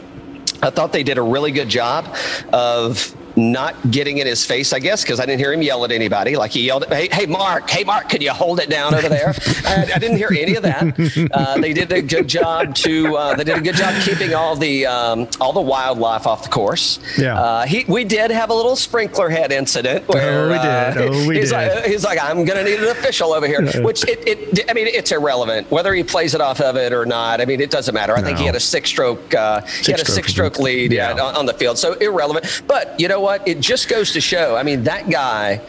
I 0.62 0.70
thought 0.70 0.94
they 0.94 1.04
did 1.04 1.18
a 1.18 1.24
really 1.24 1.52
good 1.52 1.70
job 1.70 2.16
of 2.54 3.16
not 3.36 3.92
getting 3.92 4.18
in 4.18 4.28
his 4.28 4.46
face, 4.46 4.74
I 4.74 4.80
guess, 4.80 5.04
because 5.04 5.20
I 5.20 5.26
didn't 5.26 5.40
hear 5.40 5.54
him 5.54 5.62
yell 5.62 5.84
at 5.86 5.92
anybody. 5.92 6.36
Like 6.36 6.52
he 6.52 6.62
yelled, 6.62 6.86
"Hey, 6.88 7.10
hey, 7.12 7.26
Mark! 7.26 7.70
Hey, 7.70 7.84
Mark! 7.84 8.10
Can 8.10 8.22
you 8.22 8.32
hold 8.32 8.60
it 8.60 8.70
down 8.70 8.94
over 8.94 9.10
there?" 9.10 9.34
I, 9.66 9.92
I, 9.96 10.00
didn't 10.00 10.18
hear 10.18 10.30
any 10.32 10.56
of 10.56 10.64
that. 10.64 11.30
Uh, 11.32 11.58
they 11.60 11.74
did 11.74 11.92
a 11.92 12.02
good 12.02 12.28
job 12.28 12.76
to. 12.76 13.16
Uh, 13.16 13.36
they 13.36 13.44
did 13.44 13.58
a 13.58 13.62
good 13.62 13.76
job 13.76 13.94
keeping 14.04 14.34
all 14.34 14.56
the 14.56 14.86
um, 14.86 15.28
all 15.40 15.54
the 15.54 15.62
wildlife 15.62 16.28
off 16.28 16.44
the 16.44 16.50
course. 16.50 17.00
Yeah. 17.18 17.40
Uh, 17.40 17.66
he, 17.66 17.86
we 17.88 18.04
did 18.04 18.32
have 18.32 18.50
a 18.50 18.54
little 18.54 18.76
sprinkler 18.76 19.30
head 19.30 19.52
incident 19.52 20.08
where 20.08 20.46
oh, 20.46 20.50
we 20.50 20.56
uh, 20.56 20.94
did. 20.94 21.08
Oh, 21.10 21.28
we 21.28 21.38
he's 21.38 21.52
did. 21.52 21.76
Like, 21.76 21.86
he's 21.86 22.04
like, 22.04 22.22
I'm 22.22 22.46
going 22.46 22.58
to 22.58 22.64
need 22.64 22.80
an 22.80 22.90
official 22.90 23.34
over 23.34 23.48
here, 23.48 23.62
which 23.82 24.08
it, 24.08 24.28
it. 24.28 24.70
I 24.70 24.74
mean, 24.74 24.88
it's 24.88 25.12
irrelevant 25.12 25.70
whether 25.72 25.94
he 25.94 26.04
plays 26.04 26.34
it 26.34 26.42
off 26.42 26.62
of 26.62 26.76
it 26.76 26.94
or 26.94 27.06
not. 27.06 27.42
I 27.42 27.46
mean, 27.46 27.62
it 27.62 27.72
doesn't 27.72 27.94
matter. 27.94 28.16
I 28.16 28.22
think 28.22 28.38
he 28.38 28.46
had 28.46 28.56
a 28.56 28.60
six 28.60 28.90
stroke. 28.90 29.34
Uh, 29.34 29.62
he 29.62 29.92
had 29.92 30.02
a 30.02 30.06
six 30.06 30.30
stroke 30.30 30.60
lead. 30.60 30.92
Yeah. 30.92 31.16
Yeah. 31.16 31.24
on, 31.24 31.36
on 31.36 31.46
the 31.46 31.54
field. 31.54 31.78
So 31.78 31.94
irrelevant. 31.94 32.64
But 32.68 33.00
you 33.00 33.08
know 33.08 33.21
what? 33.22 33.48
It 33.48 33.60
just 33.60 33.88
goes 33.88 34.12
to 34.14 34.22
show. 34.22 34.56
I 34.56 34.64
mean, 34.64 34.84
that 34.84 35.10
guy, 35.10 35.62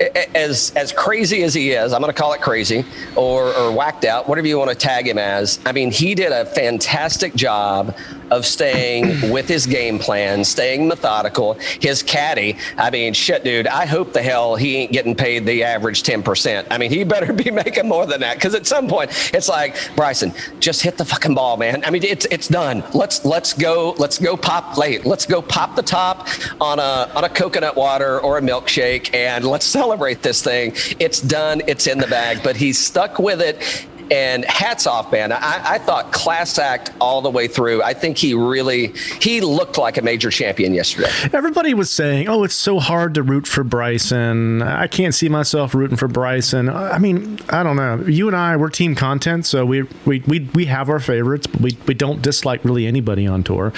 as 0.00 0.72
as 0.76 0.92
crazy 0.92 1.42
as 1.42 1.54
he 1.54 1.72
is, 1.72 1.92
I'm 1.92 2.00
going 2.00 2.12
to 2.12 2.18
call 2.18 2.32
it 2.32 2.40
crazy 2.40 2.84
or 3.16 3.54
or 3.54 3.72
whacked 3.72 4.04
out, 4.04 4.28
whatever 4.28 4.46
you 4.46 4.58
want 4.58 4.70
to 4.70 4.76
tag 4.76 5.06
him 5.06 5.18
as. 5.18 5.58
I 5.64 5.72
mean, 5.72 5.90
he 5.90 6.14
did 6.14 6.32
a 6.32 6.44
fantastic 6.44 7.34
job 7.34 7.96
of 8.30 8.44
staying 8.44 9.30
with 9.32 9.48
his 9.48 9.66
game 9.66 9.98
plan, 9.98 10.44
staying 10.44 10.88
methodical. 10.88 11.54
His 11.80 12.02
caddy, 12.02 12.56
I 12.76 12.90
mean, 12.90 13.14
shit, 13.14 13.44
dude. 13.44 13.66
I 13.66 13.86
hope 13.86 14.12
the 14.12 14.22
hell 14.22 14.56
he 14.56 14.76
ain't 14.76 14.92
getting 14.92 15.14
paid 15.14 15.46
the 15.46 15.62
average 15.64 16.02
10%. 16.02 16.66
I 16.70 16.78
mean, 16.78 16.90
he 16.90 17.04
better 17.04 17.32
be 17.32 17.50
making 17.64 17.88
more 17.88 18.06
than 18.06 18.20
that 18.20 18.34
because 18.36 18.54
at 18.54 18.66
some 18.66 18.88
point 18.88 19.10
it's 19.32 19.48
like 19.48 19.76
Bryson, 19.96 20.32
just 20.60 20.82
hit 20.82 20.96
the 20.96 21.04
fucking 21.04 21.34
ball, 21.34 21.56
man. 21.56 21.84
I 21.84 21.90
mean, 21.90 22.02
it's 22.02 22.26
it's 22.26 22.48
done. 22.48 22.82
Let's 22.94 23.24
let's 23.24 23.52
go 23.52 23.94
let's 23.98 24.18
go 24.18 24.36
pop 24.36 24.76
late. 24.76 25.06
Let's 25.06 25.26
go 25.26 25.42
pop 25.42 25.76
the 25.76 25.82
top 25.82 26.28
on 26.60 26.78
a 26.78 27.10
on 27.14 27.24
a 27.24 27.28
coconut 27.28 27.76
water 27.76 28.20
or 28.20 28.38
a 28.38 28.40
milkshake 28.40 29.14
and 29.14 29.44
let's 29.44 29.64
celebrate 29.84 30.22
this 30.22 30.42
thing. 30.42 30.72
It's 30.98 31.20
done. 31.20 31.60
It's 31.66 31.86
in 31.86 31.98
the 31.98 32.06
bag. 32.06 32.42
But 32.42 32.56
he's 32.56 32.78
stuck 32.78 33.18
with 33.18 33.42
it. 33.42 33.86
And 34.10 34.44
hats 34.44 34.86
off, 34.86 35.10
man. 35.10 35.32
I, 35.32 35.62
I 35.64 35.78
thought 35.78 36.12
class 36.12 36.58
act 36.58 36.92
all 37.00 37.22
the 37.22 37.30
way 37.30 37.48
through. 37.48 37.82
I 37.82 37.94
think 37.94 38.18
he 38.18 38.34
really 38.34 38.88
he 39.18 39.40
looked 39.40 39.78
like 39.78 39.96
a 39.96 40.02
major 40.02 40.30
champion 40.30 40.74
yesterday. 40.74 41.08
Everybody 41.32 41.72
was 41.72 41.90
saying, 41.90 42.28
"Oh, 42.28 42.44
it's 42.44 42.54
so 42.54 42.80
hard 42.80 43.14
to 43.14 43.22
root 43.22 43.46
for 43.46 43.64
Bryson. 43.64 44.60
I 44.60 44.88
can't 44.88 45.14
see 45.14 45.30
myself 45.30 45.74
rooting 45.74 45.96
for 45.96 46.06
Bryson." 46.06 46.68
I 46.68 46.98
mean, 46.98 47.38
I 47.48 47.62
don't 47.62 47.76
know. 47.76 48.04
You 48.06 48.26
and 48.26 48.36
I, 48.36 48.58
we're 48.58 48.68
team 48.68 48.94
content, 48.94 49.46
so 49.46 49.64
we 49.64 49.84
we 50.04 50.22
we, 50.26 50.40
we 50.52 50.66
have 50.66 50.90
our 50.90 51.00
favorites, 51.00 51.46
but 51.46 51.62
we 51.62 51.78
we 51.86 51.94
don't 51.94 52.20
dislike 52.20 52.62
really 52.62 52.86
anybody 52.86 53.26
on 53.26 53.42
tour. 53.42 53.72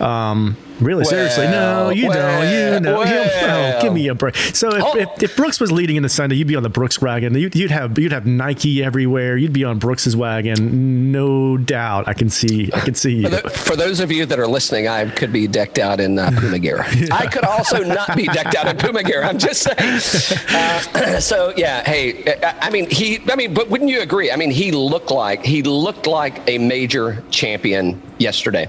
Um, 0.00 0.56
really, 0.80 1.04
seriously, 1.04 1.46
no, 1.46 1.84
Well, 1.86 1.92
you 1.92 2.12
don't. 2.12 2.44
You 2.74 2.80
know, 2.80 3.02
You- 3.02 3.10
well. 3.10 3.76
oh, 3.78 3.82
give 3.82 3.92
me 3.92 4.08
a 4.08 4.14
break. 4.14 4.36
So 4.36 4.68
if, 4.74 4.82
Oh. 4.84 4.96
if, 4.96 5.22
if 5.22 5.36
Brooks 5.36 5.60
was 5.60 5.70
leading 5.72 5.96
in 5.96 6.02
the 6.02 6.08
Sunday, 6.08 6.36
you'd 6.36 6.48
be 6.48 6.56
on 6.56 6.62
the 6.62 6.68
Brooks 6.68 7.00
wagon. 7.00 7.34
You'd, 7.34 7.54
you'd 7.54 7.70
have 7.70 7.98
you'd 7.98 8.12
have 8.12 8.26
Nike 8.26 8.82
everywhere. 8.82 9.36
You'd 9.36 9.52
be 9.52 9.64
on 9.64 9.78
Brooks's 9.78 10.16
wagon, 10.16 11.12
no 11.12 11.56
doubt. 11.56 12.08
I 12.08 12.14
can 12.14 12.30
see. 12.30 12.70
I 12.72 12.80
can 12.80 12.94
see 12.94 13.16
you. 13.16 13.22
For, 13.24 13.30
the, 13.30 13.50
for 13.50 13.76
those 13.76 14.00
of 14.00 14.10
you 14.12 14.26
that 14.26 14.38
are 14.38 14.46
listening, 14.46 14.88
I 14.88 15.08
could 15.10 15.32
be 15.32 15.46
decked 15.46 15.78
out 15.78 16.00
in 16.00 16.18
uh, 16.18 16.30
Puma 16.38 16.58
gear. 16.58 16.84
I 17.12 17.26
could 17.26 17.44
also 17.44 17.82
not 17.82 18.16
be 18.16 18.26
decked 18.26 18.54
out 18.54 18.66
in 18.68 18.76
Puma 18.76 19.02
gear. 19.02 19.22
I'm 19.22 19.38
just 19.38 19.62
saying. 19.62 20.38
Uh, 20.54 21.20
so 21.20 21.52
yeah, 21.56 21.82
hey, 21.88 22.34
I, 22.42 22.58
I 22.62 22.70
mean 22.70 22.88
he. 22.90 23.18
I 23.30 23.36
mean, 23.36 23.54
but 23.54 23.68
wouldn't 23.68 23.90
you 23.90 24.00
agree? 24.00 24.30
I 24.30 24.36
mean, 24.36 24.50
he 24.50 24.72
looked 24.72 25.10
like 25.10 25.44
he 25.44 25.62
looked 25.62 26.06
like 26.06 26.40
a 26.48 26.58
major 26.58 27.22
champion 27.30 28.00
yesterday. 28.18 28.68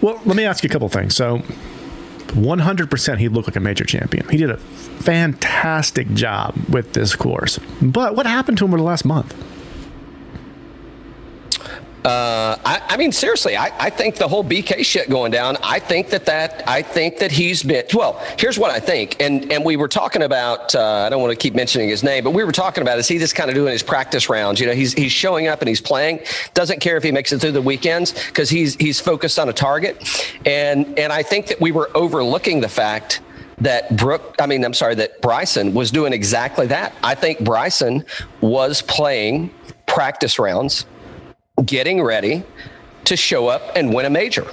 Well, 0.00 0.20
let 0.24 0.36
me 0.36 0.44
ask 0.44 0.62
you 0.64 0.68
a 0.68 0.72
couple 0.72 0.88
things. 0.88 1.14
So, 1.16 1.42
100% 2.34 3.18
he 3.18 3.28
looked 3.28 3.48
like 3.48 3.56
a 3.56 3.60
major 3.60 3.84
champion. 3.84 4.28
He 4.28 4.36
did 4.36 4.50
a 4.50 4.56
fantastic 4.56 6.12
job 6.14 6.54
with 6.68 6.92
this 6.92 7.14
course. 7.14 7.58
But 7.80 8.16
what 8.16 8.26
happened 8.26 8.58
to 8.58 8.64
him 8.64 8.70
over 8.70 8.78
the 8.78 8.84
last 8.84 9.04
month? 9.04 9.34
Uh, 12.04 12.58
I, 12.66 12.82
I 12.90 12.96
mean, 12.98 13.12
seriously, 13.12 13.56
I, 13.56 13.72
I 13.78 13.88
think 13.88 14.16
the 14.16 14.28
whole 14.28 14.44
BK 14.44 14.84
shit 14.84 15.08
going 15.08 15.32
down. 15.32 15.56
I 15.62 15.78
think 15.78 16.10
that 16.10 16.26
that 16.26 16.62
I 16.68 16.82
think 16.82 17.16
that 17.18 17.32
he's 17.32 17.62
been. 17.62 17.86
Well, 17.94 18.22
here's 18.38 18.58
what 18.58 18.70
I 18.70 18.78
think, 18.78 19.16
and 19.20 19.50
and 19.50 19.64
we 19.64 19.76
were 19.76 19.88
talking 19.88 20.20
about. 20.20 20.74
Uh, 20.74 21.04
I 21.06 21.08
don't 21.08 21.22
want 21.22 21.30
to 21.30 21.36
keep 21.36 21.54
mentioning 21.54 21.88
his 21.88 22.02
name, 22.02 22.22
but 22.22 22.32
we 22.32 22.44
were 22.44 22.52
talking 22.52 22.82
about 22.82 22.98
is 22.98 23.08
he 23.08 23.16
just 23.16 23.34
kind 23.34 23.48
of 23.48 23.54
doing 23.54 23.72
his 23.72 23.82
practice 23.82 24.28
rounds? 24.28 24.60
You 24.60 24.66
know, 24.66 24.74
he's 24.74 24.92
he's 24.92 25.12
showing 25.12 25.48
up 25.48 25.62
and 25.62 25.68
he's 25.68 25.80
playing. 25.80 26.20
Doesn't 26.52 26.80
care 26.80 26.98
if 26.98 27.02
he 27.02 27.10
makes 27.10 27.32
it 27.32 27.40
through 27.40 27.52
the 27.52 27.62
weekends 27.62 28.12
because 28.12 28.50
he's 28.50 28.74
he's 28.74 29.00
focused 29.00 29.38
on 29.38 29.48
a 29.48 29.54
target, 29.54 29.96
and 30.44 30.98
and 30.98 31.10
I 31.10 31.22
think 31.22 31.46
that 31.46 31.58
we 31.58 31.72
were 31.72 31.90
overlooking 31.94 32.60
the 32.60 32.68
fact 32.68 33.22
that 33.58 33.96
Brooke, 33.96 34.34
I 34.38 34.46
mean, 34.46 34.62
I'm 34.62 34.74
sorry, 34.74 34.94
that 34.96 35.22
Bryson 35.22 35.72
was 35.72 35.90
doing 35.90 36.12
exactly 36.12 36.66
that. 36.66 36.94
I 37.02 37.14
think 37.14 37.40
Bryson 37.40 38.04
was 38.42 38.82
playing 38.82 39.54
practice 39.86 40.38
rounds 40.38 40.84
getting 41.64 42.02
ready 42.02 42.42
to 43.04 43.16
show 43.16 43.48
up 43.48 43.62
and 43.76 43.94
win 43.94 44.06
a 44.06 44.10
major. 44.10 44.46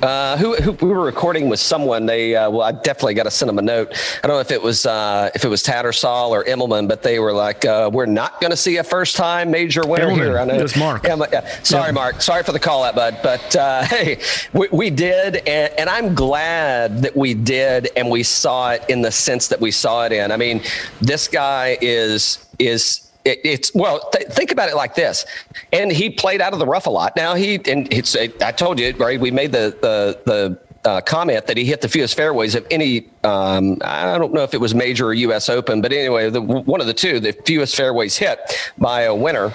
Uh, 0.00 0.36
who, 0.36 0.54
who 0.56 0.70
we 0.86 0.92
were 0.92 1.04
recording 1.04 1.48
with 1.48 1.58
someone. 1.58 2.06
They 2.06 2.36
uh, 2.36 2.48
well, 2.50 2.62
I 2.62 2.70
definitely 2.70 3.14
got 3.14 3.24
to 3.24 3.32
send 3.32 3.48
them 3.48 3.58
a 3.58 3.62
note. 3.62 3.92
I 4.22 4.28
don't 4.28 4.36
know 4.36 4.40
if 4.40 4.52
it 4.52 4.62
was 4.62 4.86
uh, 4.86 5.30
if 5.34 5.44
it 5.44 5.48
was 5.48 5.60
Tattersall 5.64 6.30
or 6.30 6.44
Immelman, 6.44 6.86
but 6.86 7.02
they 7.02 7.18
were 7.18 7.32
like, 7.32 7.64
uh, 7.64 7.90
"We're 7.92 8.06
not 8.06 8.40
going 8.40 8.52
to 8.52 8.56
see 8.56 8.76
a 8.76 8.84
first 8.84 9.16
time 9.16 9.50
major 9.50 9.84
winner 9.84 10.06
Immelman. 10.06 10.14
here." 10.14 10.38
I 10.38 10.44
know 10.44 10.54
It 10.54 10.62
was 10.62 10.76
Mark. 10.76 11.02
Yeah, 11.02 11.16
yeah. 11.32 11.62
Sorry, 11.64 11.86
Yeah. 11.88 11.92
Mark. 11.92 12.22
Sorry 12.22 12.44
for 12.44 12.52
the 12.52 12.60
call 12.60 12.84
out, 12.84 12.94
bud. 12.94 13.18
But 13.24 13.56
uh, 13.56 13.82
hey, 13.86 14.20
we, 14.52 14.68
we 14.70 14.90
did, 14.90 15.36
and, 15.48 15.72
and 15.76 15.90
I'm 15.90 16.14
glad 16.14 17.02
that 17.02 17.16
we 17.16 17.34
did, 17.34 17.88
and 17.96 18.08
we 18.08 18.22
saw 18.22 18.70
it 18.70 18.84
in 18.88 19.02
the 19.02 19.10
sense 19.10 19.48
that 19.48 19.60
we 19.60 19.72
saw 19.72 20.04
it 20.06 20.12
in. 20.12 20.30
I 20.30 20.36
mean, 20.36 20.62
this 21.00 21.26
guy 21.26 21.76
is 21.80 22.46
is 22.60 23.07
it, 23.24 23.40
it's 23.44 23.74
well 23.74 24.08
th- 24.10 24.28
think 24.28 24.50
about 24.50 24.68
it 24.68 24.76
like 24.76 24.94
this. 24.94 25.26
And 25.72 25.90
he 25.92 26.10
played 26.10 26.40
out 26.40 26.52
of 26.52 26.58
the 26.58 26.66
rough 26.66 26.86
a 26.86 26.90
lot. 26.90 27.14
Now 27.16 27.34
he 27.34 27.56
and 27.66 27.92
it's 27.92 28.16
i 28.16 28.52
told 28.52 28.78
you 28.78 28.94
right 28.96 29.20
we 29.20 29.30
made 29.30 29.52
the 29.52 29.76
the 29.80 30.20
the 30.24 30.58
uh, 30.88 31.00
comment 31.00 31.46
that 31.46 31.56
he 31.56 31.64
hit 31.64 31.80
the 31.80 31.88
fewest 31.88 32.16
fairways 32.16 32.54
of 32.54 32.64
any 32.70 33.08
um, 33.24 33.78
i 33.82 34.16
don't 34.16 34.32
know 34.32 34.44
if 34.44 34.54
it 34.54 34.60
was 34.60 34.74
major 34.76 35.08
or 35.08 35.14
us 35.14 35.48
open 35.48 35.82
but 35.82 35.92
anyway 35.92 36.30
the, 36.30 36.40
one 36.40 36.80
of 36.80 36.86
the 36.86 36.94
two 36.94 37.18
the 37.18 37.32
fewest 37.44 37.76
fairways 37.76 38.16
hit 38.16 38.38
by 38.78 39.02
a 39.02 39.14
winner. 39.14 39.52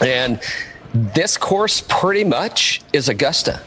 And 0.00 0.40
this 0.92 1.36
course 1.36 1.82
pretty 1.88 2.24
much 2.24 2.82
is 2.92 3.08
augusta 3.08 3.62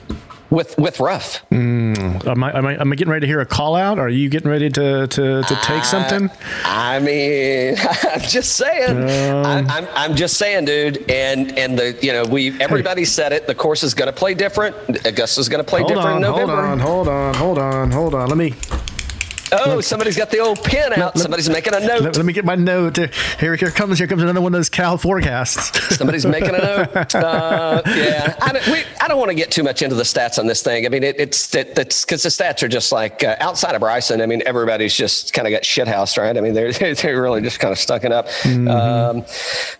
with 0.56 0.78
with 0.78 1.00
rough 1.00 1.44
mm. 1.50 1.96
Am 2.28 2.44
I, 2.44 2.58
am 2.58 2.66
I, 2.66 2.82
am 2.82 2.92
I 2.92 2.96
getting 2.96 3.12
ready 3.12 3.22
to 3.22 3.28
hear 3.28 3.40
a 3.40 3.46
call 3.46 3.76
out? 3.76 4.00
Are 4.00 4.10
you 4.10 4.30
getting 4.30 4.50
ready 4.50 4.70
to, 4.70 5.08
to, 5.08 5.44
to 5.44 5.60
take 5.62 5.84
something? 5.84 6.30
I 6.64 7.00
mean, 7.00 7.76
I'm 8.04 8.22
just 8.22 8.54
saying. 8.54 8.98
Um. 8.98 9.46
I, 9.46 9.78
I'm, 9.78 9.88
I'm 9.94 10.16
just 10.16 10.38
saying, 10.38 10.66
dude. 10.66 11.10
And 11.10 11.58
and 11.58 11.78
the 11.78 11.98
you 12.02 12.12
know 12.12 12.24
we 12.24 12.60
everybody 12.60 13.06
said 13.06 13.32
it. 13.32 13.48
The 13.48 13.56
course 13.56 13.84
is 13.84 13.94
going 13.94 14.08
to 14.08 14.18
play 14.18 14.34
different. 14.34 14.76
Augusta's 15.06 15.50
going 15.50 15.64
to 15.64 15.70
play 15.70 15.82
Hold 15.82 15.90
different 15.90 16.10
on, 16.10 16.16
in 16.18 16.22
November. 16.22 16.56
hold 16.56 16.70
on, 16.70 16.80
hold 16.80 17.08
on, 17.08 17.34
hold 17.36 17.58
on, 17.60 17.92
hold 17.92 18.16
on. 18.16 18.28
Let 18.28 18.38
me 18.38 18.54
Oh, 19.52 19.82
somebody's 19.82 20.18
got 20.18 20.32
the 20.32 20.40
old 20.40 20.64
pen 20.64 20.94
out. 20.94 21.18
Somebody's 21.18 21.50
making 21.50 21.74
a 21.76 21.80
note. 21.80 22.02
let, 22.02 22.18
let 22.18 22.26
me 22.26 22.34
get 22.34 22.46
my 22.46 22.56
note. 22.56 22.98
Here, 22.98 23.56
here 23.56 23.72
comes 23.72 23.98
here 23.98 24.08
comes 24.08 24.24
another 24.24 24.42
one 24.42 24.54
of 24.54 24.58
those 24.58 24.70
Cal 24.70 24.98
forecasts. 24.98 25.96
Somebody's 25.96 26.26
making 26.26 26.56
a 26.56 26.60
note. 26.60 27.16
Uh, 27.26 27.82
yeah, 27.88 28.36
I 28.42 28.52
don't, 28.52 28.68
we, 28.68 28.84
I 29.02 29.08
don't 29.08 29.18
want 29.18 29.30
to 29.30 29.36
get 29.36 29.50
too 29.50 29.64
much 29.64 29.82
into 29.82 29.96
the 29.96 30.04
stats 30.04 30.38
on 30.38 30.48
this 30.48 30.62
thing. 30.62 30.86
I 30.86 30.90
mean, 30.90 31.04
it, 31.04 31.20
it's 31.20 31.54
it, 31.56 31.78
it's 31.78 32.04
because 32.04 32.24
the 32.24 32.30
stats 32.30 32.62
are 32.62 32.68
just 32.68 32.92
like 32.92 33.24
uh, 33.24 33.36
outside 33.40 33.74
of 33.74 33.82
Bryson. 33.82 34.22
I 34.22 34.26
mean, 34.26 34.44
everybody's 34.46 34.96
just 34.96 35.34
kind 35.34 35.48
of 35.48 35.52
got 35.52 35.64
shithoused, 35.64 36.18
right? 36.18 36.38
I 36.38 36.42
mean, 36.42 36.54
they're 36.54 36.72
they're 36.96 37.22
really 37.22 37.42
just 37.42 37.60
kind 37.60 37.72
of 37.72 37.78
stuck 37.78 38.04
it 38.04 38.12
up. 38.12 38.28
Um, 38.46 39.24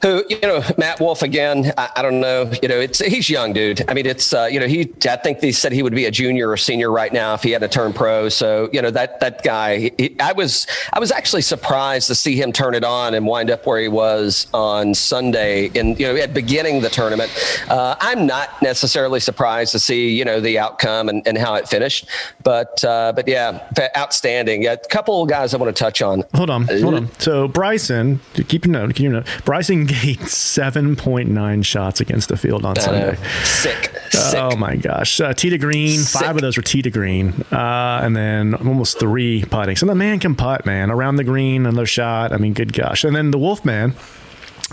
who 0.02 0.24
you 0.30 0.40
know, 0.42 0.64
Matt 0.78 1.00
Wolff 1.00 1.22
again? 1.22 1.74
I, 1.78 1.90
I 1.98 2.02
don't 2.02 2.20
know. 2.20 2.52
You 2.62 2.70
know, 2.70 2.80
it's 2.80 3.00
he's 3.00 3.30
young, 3.30 3.54
dude. 3.54 3.84
I 3.90 3.94
mean, 3.94 4.06
it's 4.06 4.34
uh, 4.34 4.46
you 4.46 4.60
know, 4.60 4.68
he 4.68 4.92
I 5.08 5.18
think 5.18 5.42
they 5.42 5.52
said 5.52 5.72
he 5.72 5.84
would 5.84 5.96
be 5.96 6.06
a 6.06 6.12
junior 6.12 6.50
or 6.50 6.58
senior 6.58 6.92
right 6.92 7.12
now 7.12 7.34
if 7.34 7.44
he 7.44 7.52
had 7.52 7.62
to 7.62 7.68
turn 7.68 7.94
pro. 7.94 8.30
So 8.30 8.70
you 8.72 8.82
know 8.82 8.92
that 8.92 9.20
that 9.20 9.44
guy. 9.44 9.55
He, 9.98 10.16
I 10.20 10.34
was 10.34 10.68
I 10.94 11.00
was 11.00 11.12
actually 11.12 11.42
surprised 11.42 12.08
to 12.08 12.16
see 12.16 12.36
him 12.36 12.52
turn 12.52 12.76
it 12.76 12.84
on 12.84 13.14
and 13.14 13.26
wind 13.26 13.50
up 13.50 13.66
where 13.66 13.80
he 13.80 13.88
was 13.88 14.48
on 14.54 14.94
Sunday 14.94 15.68
in 15.74 15.96
you 15.96 16.08
know 16.08 16.16
at 16.16 16.34
beginning 16.34 16.82
the 16.82 16.90
tournament. 16.90 17.32
Uh, 17.70 17.96
I'm 18.00 18.26
not 18.26 18.62
necessarily 18.62 19.20
surprised 19.20 19.72
to 19.74 19.80
see 19.80 20.10
you 20.10 20.26
know 20.26 20.40
the 20.40 20.60
outcome 20.60 21.10
and, 21.10 21.26
and 21.28 21.38
how 21.38 21.56
it 21.56 21.68
finished, 21.68 22.08
but 22.44 22.84
uh, 22.84 23.14
but 23.16 23.28
yeah, 23.28 23.68
outstanding. 23.98 24.68
A 24.68 24.78
couple 24.90 25.24
of 25.24 25.30
guys 25.30 25.54
I 25.54 25.58
want 25.58 25.76
to 25.76 25.80
touch 25.84 26.02
on. 26.02 26.24
Hold 26.34 26.50
on, 26.50 26.68
hold 26.68 26.96
on. 26.96 27.12
So 27.20 27.48
Bryson, 27.48 28.20
keep 28.48 28.66
your 28.66 28.74
note. 28.74 28.96
Keep 28.96 29.04
your 29.04 29.14
note. 29.14 29.28
Bryson 29.46 29.86
gained 29.86 30.28
seven 30.28 30.96
point 30.96 31.30
nine 31.30 31.64
shots 31.64 32.02
against 32.02 32.30
the 32.30 32.38
field 32.38 32.66
on. 32.66 32.76
Sunday. 32.76 33.16
Sick, 33.44 33.92
sick. 34.12 34.40
Oh 34.40 34.56
my 34.58 34.76
gosh! 34.76 35.20
Uh, 35.22 35.34
to 35.34 35.58
green, 35.58 36.00
Sick. 36.00 36.22
five 36.22 36.36
of 36.36 36.42
those 36.42 36.58
were 36.58 36.64
to 36.64 36.90
green, 36.92 37.30
uh, 37.52 38.02
and 38.04 38.16
then 38.16 38.54
almost 38.56 39.00
three 39.00 39.45
putting. 39.50 39.76
So 39.76 39.86
the 39.86 39.96
man 39.96 40.20
can 40.20 40.36
putt, 40.36 40.66
man, 40.66 40.92
around 40.92 41.16
the 41.16 41.24
green, 41.24 41.66
another 41.66 41.86
shot. 41.86 42.32
I 42.34 42.38
mean, 42.38 42.54
good 42.54 42.74
gosh! 42.74 43.04
And 43.04 43.16
then 43.16 43.32
the 43.32 43.38
Wolfman, 43.38 43.94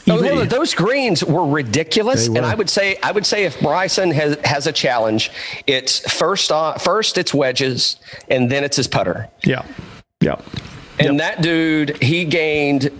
Oh, 0.08 0.16
no, 0.18 0.44
those 0.44 0.74
greens 0.74 1.22
were 1.22 1.46
ridiculous, 1.46 2.28
were. 2.28 2.38
and 2.38 2.46
I 2.46 2.54
would 2.54 2.70
say 2.70 2.96
I 3.02 3.12
would 3.12 3.26
say 3.26 3.44
if 3.44 3.60
Bryson 3.60 4.10
has 4.10 4.36
has 4.44 4.66
a 4.66 4.72
challenge, 4.72 5.30
it's 5.66 6.00
first 6.12 6.50
on, 6.50 6.78
first 6.78 7.18
it's 7.18 7.32
wedges, 7.34 7.96
and 8.28 8.50
then 8.50 8.64
it's 8.64 8.76
his 8.76 8.88
putter. 8.88 9.28
Yeah. 9.44 9.64
Yeah. 10.20 10.40
And 10.98 11.20
that 11.20 11.42
dude, 11.42 12.00
he 12.02 12.24
gained 12.24 12.90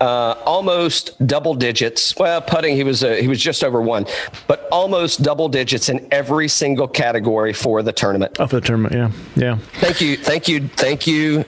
uh, 0.00 0.34
almost 0.44 1.26
double 1.26 1.54
digits. 1.54 2.14
Well, 2.16 2.40
putting 2.40 2.76
he 2.76 2.84
was 2.84 3.02
uh, 3.02 3.14
he 3.14 3.28
was 3.28 3.40
just 3.40 3.64
over 3.64 3.80
one, 3.80 4.06
but 4.46 4.68
almost 4.70 5.22
double 5.22 5.48
digits 5.48 5.88
in 5.88 6.06
every 6.10 6.48
single 6.48 6.88
category 6.88 7.52
for 7.52 7.82
the 7.82 7.92
tournament. 7.92 8.38
Of 8.38 8.50
for 8.50 8.56
the 8.56 8.66
tournament. 8.66 8.94
Yeah. 8.94 9.10
Yeah. 9.36 9.58
Thank 9.74 10.00
you, 10.00 10.16
thank 10.16 10.48
you, 10.48 10.68
thank 10.68 11.06
you. 11.06 11.44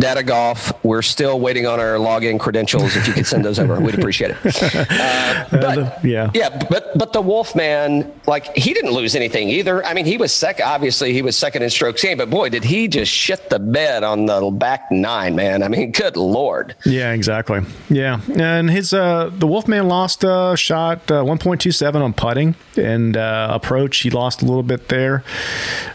Data 0.00 0.22
Golf. 0.22 0.72
We're 0.84 1.02
still 1.02 1.38
waiting 1.38 1.66
on 1.66 1.78
our 1.78 1.96
login 1.96 2.40
credentials. 2.40 2.96
If 2.96 3.06
you 3.06 3.12
could 3.12 3.26
send 3.26 3.44
those 3.44 3.58
over, 3.58 3.80
we'd 3.80 3.94
appreciate 3.94 4.36
it. 4.42 4.86
Uh, 5.20 5.46
but, 5.50 6.04
yeah. 6.04 6.30
yeah, 6.34 6.48
but 6.70 6.96
but 6.96 7.12
the 7.12 7.20
Wolfman, 7.20 8.10
like 8.26 8.54
he 8.56 8.72
didn't 8.72 8.92
lose 8.92 9.14
anything 9.14 9.48
either. 9.48 9.84
I 9.84 9.94
mean, 9.94 10.04
he 10.04 10.16
was 10.16 10.34
second. 10.34 10.66
Obviously, 10.66 11.12
he 11.12 11.22
was 11.22 11.36
second 11.36 11.62
in 11.62 11.70
strokes 11.70 12.02
gained, 12.02 12.18
but 12.18 12.30
boy, 12.30 12.48
did 12.48 12.64
he 12.64 12.88
just 12.88 13.10
shit 13.10 13.50
the 13.50 13.58
bed 13.58 14.02
on 14.04 14.26
the 14.26 14.50
back 14.50 14.90
nine, 14.90 15.34
man. 15.34 15.62
I 15.62 15.68
mean, 15.68 15.92
good 15.92 16.16
lord. 16.16 16.76
Yeah, 16.84 17.12
exactly. 17.12 17.60
Yeah, 17.88 18.20
and 18.34 18.70
his 18.70 18.94
uh, 18.94 19.30
the 19.32 19.46
Wolfman 19.46 19.88
lost 19.88 20.24
a 20.24 20.54
shot 20.56 21.10
uh, 21.10 21.22
one 21.22 21.38
point 21.38 21.60
two 21.60 21.72
seven 21.72 22.00
on 22.02 22.12
putting 22.12 22.54
and 22.76 23.16
uh, 23.16 23.48
approach. 23.50 23.98
He 23.98 24.10
lost 24.10 24.42
a 24.42 24.44
little 24.44 24.62
bit 24.62 24.88
there. 24.88 25.24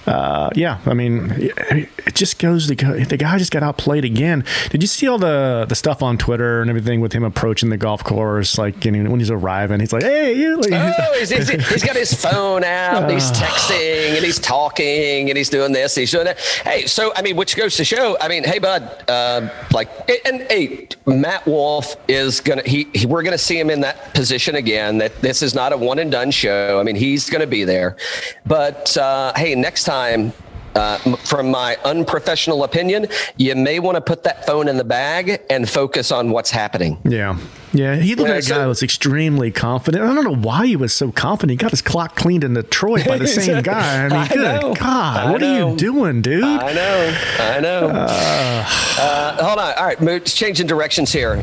Uh, 0.06 0.50
yeah, 0.56 0.80
I 0.86 0.94
mean, 0.94 1.32
it 1.38 1.90
it 2.06 2.16
just 2.16 2.40
goes 2.40 2.68
to 2.68 2.76
go, 2.76 3.00
the 3.00 3.18
guy 3.18 3.38
just 3.38 3.52
got 3.52 3.64
outplayed 3.64 3.95
again. 4.04 4.44
Did 4.70 4.82
you 4.84 4.88
see 4.88 5.08
all 5.08 5.18
the 5.18 5.66
the 5.70 5.76
stuff 5.76 6.04
on 6.04 6.18
Twitter 6.18 6.62
and 6.62 6.70
everything 6.70 7.00
with 7.00 7.14
him 7.14 7.24
approaching 7.24 7.70
the 7.70 7.78
golf 7.78 8.04
course? 8.04 8.58
Like, 8.58 8.84
know, 8.92 9.10
when 9.10 9.20
he's 9.20 9.32
arriving, 9.32 9.80
he's 9.80 9.94
like, 9.94 10.04
"Hey, 10.04 10.34
you!" 10.34 10.58
Like, 10.58 10.72
Oh, 10.74 11.16
he's, 11.20 11.30
he's, 11.30 11.50
he's 11.50 11.84
got 11.84 11.96
his 11.96 12.14
phone 12.14 12.64
out, 12.64 13.04
and 13.04 13.12
he's 13.12 13.32
texting, 13.32 14.16
and 14.16 14.26
he's 14.26 14.40
talking, 14.40 15.30
and 15.30 15.38
he's 15.38 15.50
doing 15.50 15.72
this, 15.72 15.96
he's 15.96 16.12
doing 16.12 16.26
that. 16.26 16.40
Hey, 16.40 16.86
so 16.88 17.14
I 17.16 17.22
mean, 17.22 17.36
which 17.36 17.56
goes 17.56 17.78
to 17.78 17.86
show, 17.86 18.18
I 18.20 18.28
mean, 18.28 18.44
hey, 18.44 18.60
bud, 18.60 19.10
uh, 19.10 19.50
like, 19.72 19.90
and 20.26 20.42
hey, 20.44 20.88
Matt 21.06 21.46
Wolff 21.46 21.96
is 22.08 22.42
gonna, 22.42 22.64
he, 22.66 22.88
he 22.94 23.06
we're 23.06 23.24
gonna 23.24 23.38
see 23.38 23.60
him 23.60 23.70
in 23.70 23.82
that 23.82 24.14
position 24.14 24.56
again. 24.56 24.98
That 24.98 25.22
this 25.22 25.42
is 25.42 25.54
not 25.54 25.74
a 25.74 25.78
one 25.78 26.00
and 26.00 26.12
done 26.12 26.32
show. 26.32 26.80
I 26.80 26.84
mean, 26.84 26.96
he's 26.96 27.30
gonna 27.30 27.48
be 27.48 27.64
there, 27.64 27.98
but 28.46 28.96
uh, 28.98 29.34
hey, 29.36 29.56
next 29.56 29.84
time. 29.84 30.34
Uh, 30.76 30.98
from 31.18 31.50
my 31.50 31.78
unprofessional 31.86 32.66
opinion, 32.66 33.08
you 33.38 33.56
may 33.56 33.80
want 33.80 33.96
to 33.96 34.02
put 34.02 34.24
that 34.24 34.46
phone 34.46 34.68
in 34.68 34.76
the 34.76 34.84
bag 34.84 35.42
and 35.50 35.70
focus 35.70 36.12
on 36.12 36.32
what's 36.32 36.52
happening. 36.52 36.98
Yeah. 37.06 37.38
Yeah, 37.72 37.96
he 37.96 38.16
looked 38.16 38.28
Yeah, 38.30 38.36
like 38.36 38.44
a 38.44 38.48
so- 38.48 38.56
guy 38.56 38.60
that 38.62 38.68
was 38.68 38.84
extremely 38.84 39.52
confident. 39.52 40.04
I 40.04 40.14
don't 40.14 40.24
know 40.26 40.36
why 40.36 40.66
he 40.68 40.76
was 40.76 40.94
so 40.94 41.12
confident. 41.14 41.52
He 41.52 41.58
got 41.64 41.72
his 41.72 41.82
clock 41.82 42.16
cleaned 42.16 42.44
in 42.44 42.54
Detroit 42.56 43.06
by 43.06 43.18
the 43.18 43.28
same 43.28 43.62
guy. 43.64 44.06
I 44.06 44.10
mean, 44.10 44.18
I 44.18 44.28
good 44.28 44.38
know. 44.62 44.74
God, 44.76 45.18
I 45.28 45.32
what 45.32 45.42
are 45.42 45.58
you 45.72 45.76
doing, 45.78 46.22
dude? 46.22 46.44
I 46.44 46.74
know. 46.74 47.18
I 47.40 47.60
know. 47.62 47.88
Uh, 47.90 49.44
hold 49.46 49.60
on. 49.60 49.74
All 49.78 49.86
right, 49.86 50.26
changing 50.26 50.68
directions 50.68 51.12
here. 51.12 51.42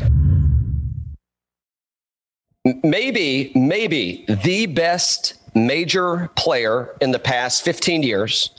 Maybe, 2.83 3.51
maybe 3.55 4.25
the 4.27 4.67
best 4.67 5.33
major 5.53 6.29
player 6.35 6.95
in 7.01 7.11
the 7.11 7.19
past 7.19 7.63
15 7.65 8.03
years, 8.03 8.49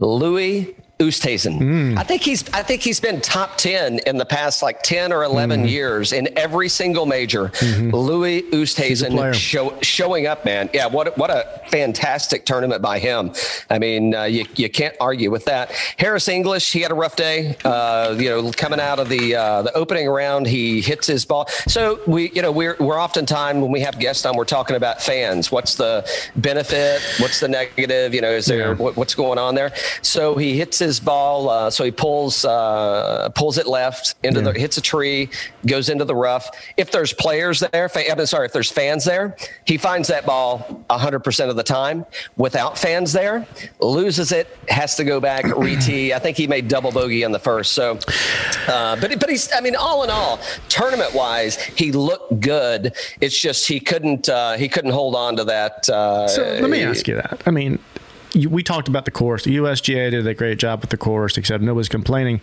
Louis 0.00 0.74
Oosthuizen. 0.98 1.96
I 1.96 2.02
think 2.02 2.22
he's 2.22 2.48
I 2.52 2.62
think 2.62 2.82
he's 2.82 2.98
been 3.00 3.20
top 3.20 3.56
10 3.56 4.00
in 4.06 4.18
the 4.18 4.24
past 4.24 4.62
like 4.62 4.82
10 4.82 5.12
or 5.12 5.22
11 5.22 5.66
years 5.68 6.12
in 6.12 6.28
every 6.36 6.68
single 6.68 7.06
major. 7.06 7.50
Louis 7.62 8.42
player. 8.42 8.62
Oosthuizen 8.64 9.34
show, 9.34 9.78
showing 9.80 10.26
up, 10.26 10.44
man. 10.44 10.68
Yeah, 10.74 10.86
what 10.86 11.08
a- 11.08 11.10
what 11.12 11.30
a 11.30 11.44
fantastic 11.70 12.44
tournament 12.44 12.82
by 12.82 12.98
him. 12.98 13.32
I 13.70 13.78
mean, 13.78 14.14
uh, 14.14 14.24
you 14.24 14.44
you 14.56 14.68
can't 14.68 14.96
argue 15.00 15.30
with 15.30 15.44
that. 15.44 15.70
Harris 15.96 16.26
English, 16.28 16.72
he 16.72 16.80
had 16.80 16.90
a 16.90 16.94
rough 16.94 17.16
day. 17.16 17.56
Uh, 17.64 18.16
you 18.18 18.28
know, 18.30 18.50
coming 18.52 18.80
out 18.80 18.98
of 18.98 19.08
the 19.08 19.36
uh, 19.36 19.62
the 19.62 19.72
opening 19.74 20.08
round, 20.08 20.46
he 20.46 20.80
hits 20.80 21.06
his 21.06 21.24
ball. 21.24 21.46
So 21.68 22.00
we, 22.06 22.30
you 22.30 22.42
know, 22.42 22.50
we're 22.52 22.76
we're 22.80 23.00
oftentimes 23.00 23.60
when 23.62 23.70
we 23.70 23.80
have 23.80 23.98
guests 24.00 24.26
on, 24.26 24.36
we're 24.36 24.44
talking 24.44 24.74
about 24.76 25.00
fans. 25.00 25.52
What's 25.52 25.76
the 25.76 26.04
benefit? 26.36 27.00
What's 27.20 27.38
the 27.40 27.48
negative? 27.48 28.14
You 28.14 28.20
know, 28.22 28.30
is 28.32 28.46
there 28.46 28.70
Yeah. 28.70 28.74
what, 28.74 28.96
what's 28.96 29.14
going 29.14 29.38
on 29.38 29.54
there? 29.54 29.72
So 30.02 30.36
he 30.36 30.56
hits 30.58 30.78
his 30.78 30.87
ball. 30.98 31.48
Uh, 31.50 31.68
so 31.70 31.84
he 31.84 31.90
pulls 31.90 32.44
uh, 32.44 33.28
pulls 33.34 33.58
it 33.58 33.66
left 33.66 34.14
into 34.22 34.40
the 34.40 34.52
hits 34.52 34.76
a 34.78 34.80
tree, 34.80 35.28
goes 35.66 35.88
into 35.88 36.04
the 36.04 36.14
rough. 36.14 36.48
If 36.76 36.90
there's 36.90 37.12
players 37.12 37.60
there, 37.60 37.88
fa- 37.88 38.10
I'm 38.10 38.24
sorry, 38.26 38.46
if 38.46 38.52
there's 38.52 38.70
fans 38.70 39.04
there, 39.04 39.36
he 39.66 39.76
finds 39.76 40.08
that 40.08 40.24
ball 40.24 40.58
100 40.88 41.20
percent 41.20 41.50
of 41.50 41.56
the 41.56 41.62
time. 41.62 42.06
Without 42.36 42.78
fans 42.78 43.12
there, 43.12 43.46
loses 43.80 44.32
it, 44.32 44.46
has 44.68 44.96
to 44.96 45.04
go 45.04 45.20
back 45.20 45.44
re-tee. 45.56 46.12
I 46.14 46.18
think 46.18 46.36
he 46.36 46.46
made 46.46 46.68
double 46.68 46.90
bogey 46.92 47.24
on 47.24 47.32
the 47.32 47.38
first. 47.38 47.72
So, 47.72 47.98
uh, 48.68 48.96
but 49.00 49.18
but 49.20 49.28
he's 49.28 49.52
I 49.52 49.60
mean, 49.60 49.76
all 49.76 50.04
in 50.04 50.10
all, 50.10 50.40
tournament 50.68 51.12
wise, 51.14 51.56
he 51.62 51.92
looked 51.92 52.40
good. 52.40 52.94
It's 53.20 53.38
just 53.38 53.66
he 53.68 53.80
couldn't 53.80 54.28
uh, 54.28 54.54
he 54.54 54.68
couldn't 54.68 54.92
hold 54.92 55.14
on 55.14 55.36
to 55.36 55.44
that. 55.44 55.88
Uh, 55.88 56.28
So 56.28 56.42
let 56.42 56.70
me 56.70 56.82
ask 56.82 57.06
you 57.08 57.14
that. 57.16 57.42
I 57.46 57.50
mean, 57.50 57.78
we 58.46 58.62
talked 58.62 58.88
about 58.88 59.04
the 59.04 59.10
course. 59.10 59.44
The 59.44 59.56
USGA 59.56 60.10
did 60.10 60.26
a 60.26 60.34
great 60.34 60.58
job 60.58 60.80
with 60.80 60.90
the 60.90 60.96
course, 60.96 61.36
except 61.38 61.62
nobody's 61.62 61.88
complaining. 61.88 62.40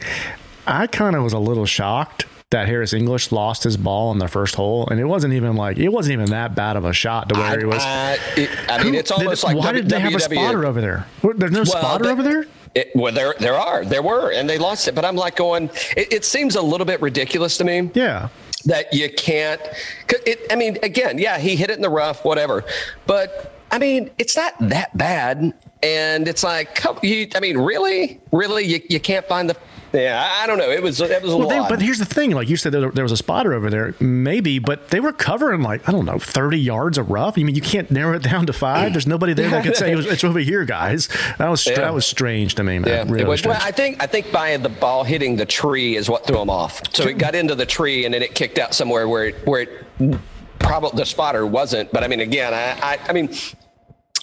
I 0.67 0.87
kind 0.87 1.15
of 1.15 1.23
was 1.23 1.33
a 1.33 1.39
little 1.39 1.65
shocked 1.65 2.25
that 2.51 2.67
Harris 2.67 2.93
English 2.93 3.31
lost 3.31 3.63
his 3.63 3.75
ball 3.77 4.09
on 4.09 4.19
the 4.19 4.27
first 4.27 4.55
hole, 4.55 4.87
and 4.89 4.99
it 4.99 5.05
wasn't 5.05 5.33
even 5.33 5.55
like 5.55 5.77
it 5.77 5.89
wasn't 5.89 6.13
even 6.13 6.29
that 6.31 6.55
bad 6.55 6.75
of 6.77 6.85
a 6.85 6.93
shot 6.93 7.29
to 7.29 7.35
where 7.35 7.59
he 7.59 7.65
was. 7.65 7.81
I, 7.83 8.17
it, 8.37 8.49
I 8.69 8.83
mean, 8.83 8.95
it's 8.95 9.11
almost 9.11 9.41
did- 9.41 9.47
like 9.47 9.57
why 9.57 9.71
did 9.71 9.89
they 9.89 9.99
have 9.99 10.13
a 10.13 10.17
WWE. 10.17 10.33
spotter 10.35 10.65
over 10.65 10.81
there? 10.81 11.05
There's 11.35 11.51
no 11.51 11.59
Well, 11.59 11.65
spotter 11.65 12.05
they- 12.05 12.11
over 12.11 12.23
there. 12.23 12.45
It, 12.75 12.91
well, 12.93 13.13
there 13.13 13.33
there 13.39 13.55
are 13.55 13.85
there 13.85 14.01
were, 14.03 14.31
and 14.33 14.49
they 14.49 14.57
lost 14.57 14.87
it. 14.89 14.95
But 14.95 15.05
I'm 15.05 15.15
like 15.15 15.37
going. 15.37 15.69
It, 15.95 16.11
it 16.11 16.25
seems 16.25 16.55
a 16.55 16.61
little 16.61 16.85
bit 16.85 17.01
ridiculous 17.01 17.57
to 17.59 17.63
me 17.63 17.89
Yeah, 17.93 18.27
that 18.65 18.93
you 18.93 19.09
can't. 19.13 19.61
It, 20.09 20.41
I 20.51 20.55
mean, 20.57 20.77
again, 20.83 21.17
yeah, 21.17 21.37
he 21.37 21.55
hit 21.55 21.69
it 21.69 21.77
in 21.77 21.81
the 21.81 21.89
rough, 21.89 22.25
whatever. 22.25 22.65
But 23.07 23.54
I 23.75 23.79
mean, 23.79 24.09
it's 24.17 24.35
not 24.35 24.53
that 24.69 24.97
bad. 24.97 25.53
And 25.83 26.27
it's 26.27 26.43
like, 26.43 26.83
you, 27.03 27.27
I 27.35 27.39
mean, 27.41 27.57
really, 27.57 28.19
really, 28.31 28.63
you, 28.65 28.79
you 28.89 28.99
can't 28.99 29.25
find 29.27 29.49
the. 29.49 29.55
Yeah, 29.93 30.21
I- 30.25 30.43
I 30.43 30.47
don't 30.47 30.57
know. 30.57 30.69
It 30.69 30.83
was 30.83 30.99
it 30.99 31.21
was 31.21 31.31
a 31.31 31.37
Well, 31.37 31.47
they, 31.47 31.59
but 31.69 31.81
here's 31.81 31.99
the 31.99 32.05
thing: 32.05 32.31
like 32.31 32.49
you 32.49 32.57
said, 32.57 32.73
there, 32.73 32.89
there 32.91 33.03
was 33.05 33.13
a 33.13 33.17
spotter 33.17 33.53
over 33.53 33.69
there, 33.69 33.95
maybe, 34.01 34.59
but 34.59 34.89
they 34.89 34.99
were 34.99 35.13
covering 35.13 35.61
like 35.61 35.87
I 35.87 35.93
don't 35.93 36.05
know, 36.05 36.19
thirty 36.19 36.59
yards 36.59 36.97
of 36.97 37.09
rough. 37.09 37.37
I 37.37 37.43
mean, 37.43 37.55
you 37.55 37.61
can't 37.61 37.89
narrow 37.91 38.13
it 38.15 38.23
down 38.23 38.45
to 38.47 38.53
five. 38.53 38.91
There's 38.93 39.07
nobody 39.07 39.33
there 39.33 39.49
that 39.51 39.63
could 39.63 39.77
say 39.77 39.91
it 39.93 39.95
was, 39.95 40.05
it's 40.05 40.23
over 40.25 40.39
here, 40.39 40.65
guys. 40.65 41.07
That 41.37 41.47
was 41.49 41.65
Yeah. 41.65 41.75
that 41.75 41.93
was 41.93 42.05
strange 42.05 42.55
to 42.55 42.63
me, 42.63 42.79
man. 42.79 42.89
Yeah, 42.89 43.03
really 43.07 43.21
it 43.21 43.27
was, 43.27 43.39
strange. 43.39 43.57
well, 43.57 43.65
I 43.67 43.71
think 43.71 44.03
I 44.03 44.07
think 44.07 44.31
by 44.33 44.57
the 44.57 44.67
ball 44.69 45.05
hitting 45.05 45.37
the 45.37 45.45
tree 45.45 45.95
is 45.95 46.09
what 46.09 46.27
threw 46.27 46.39
him 46.41 46.49
off. 46.49 46.81
So 46.93 47.07
it 47.07 47.17
got 47.17 47.33
into 47.33 47.55
the 47.55 47.65
tree 47.65 48.03
and 48.03 48.13
then 48.13 48.21
it 48.21 48.35
kicked 48.35 48.57
out 48.59 48.73
somewhere 48.73 49.07
where 49.07 49.27
it, 49.27 49.47
where 49.47 49.61
it 49.61 50.19
probably 50.59 50.97
the 50.97 51.05
spotter 51.05 51.45
wasn't. 51.45 51.89
But 51.93 52.03
I 52.03 52.07
mean, 52.09 52.19
again, 52.19 52.53
I 52.53 52.71
I, 52.95 52.99
I 53.07 53.13
mean. 53.13 53.29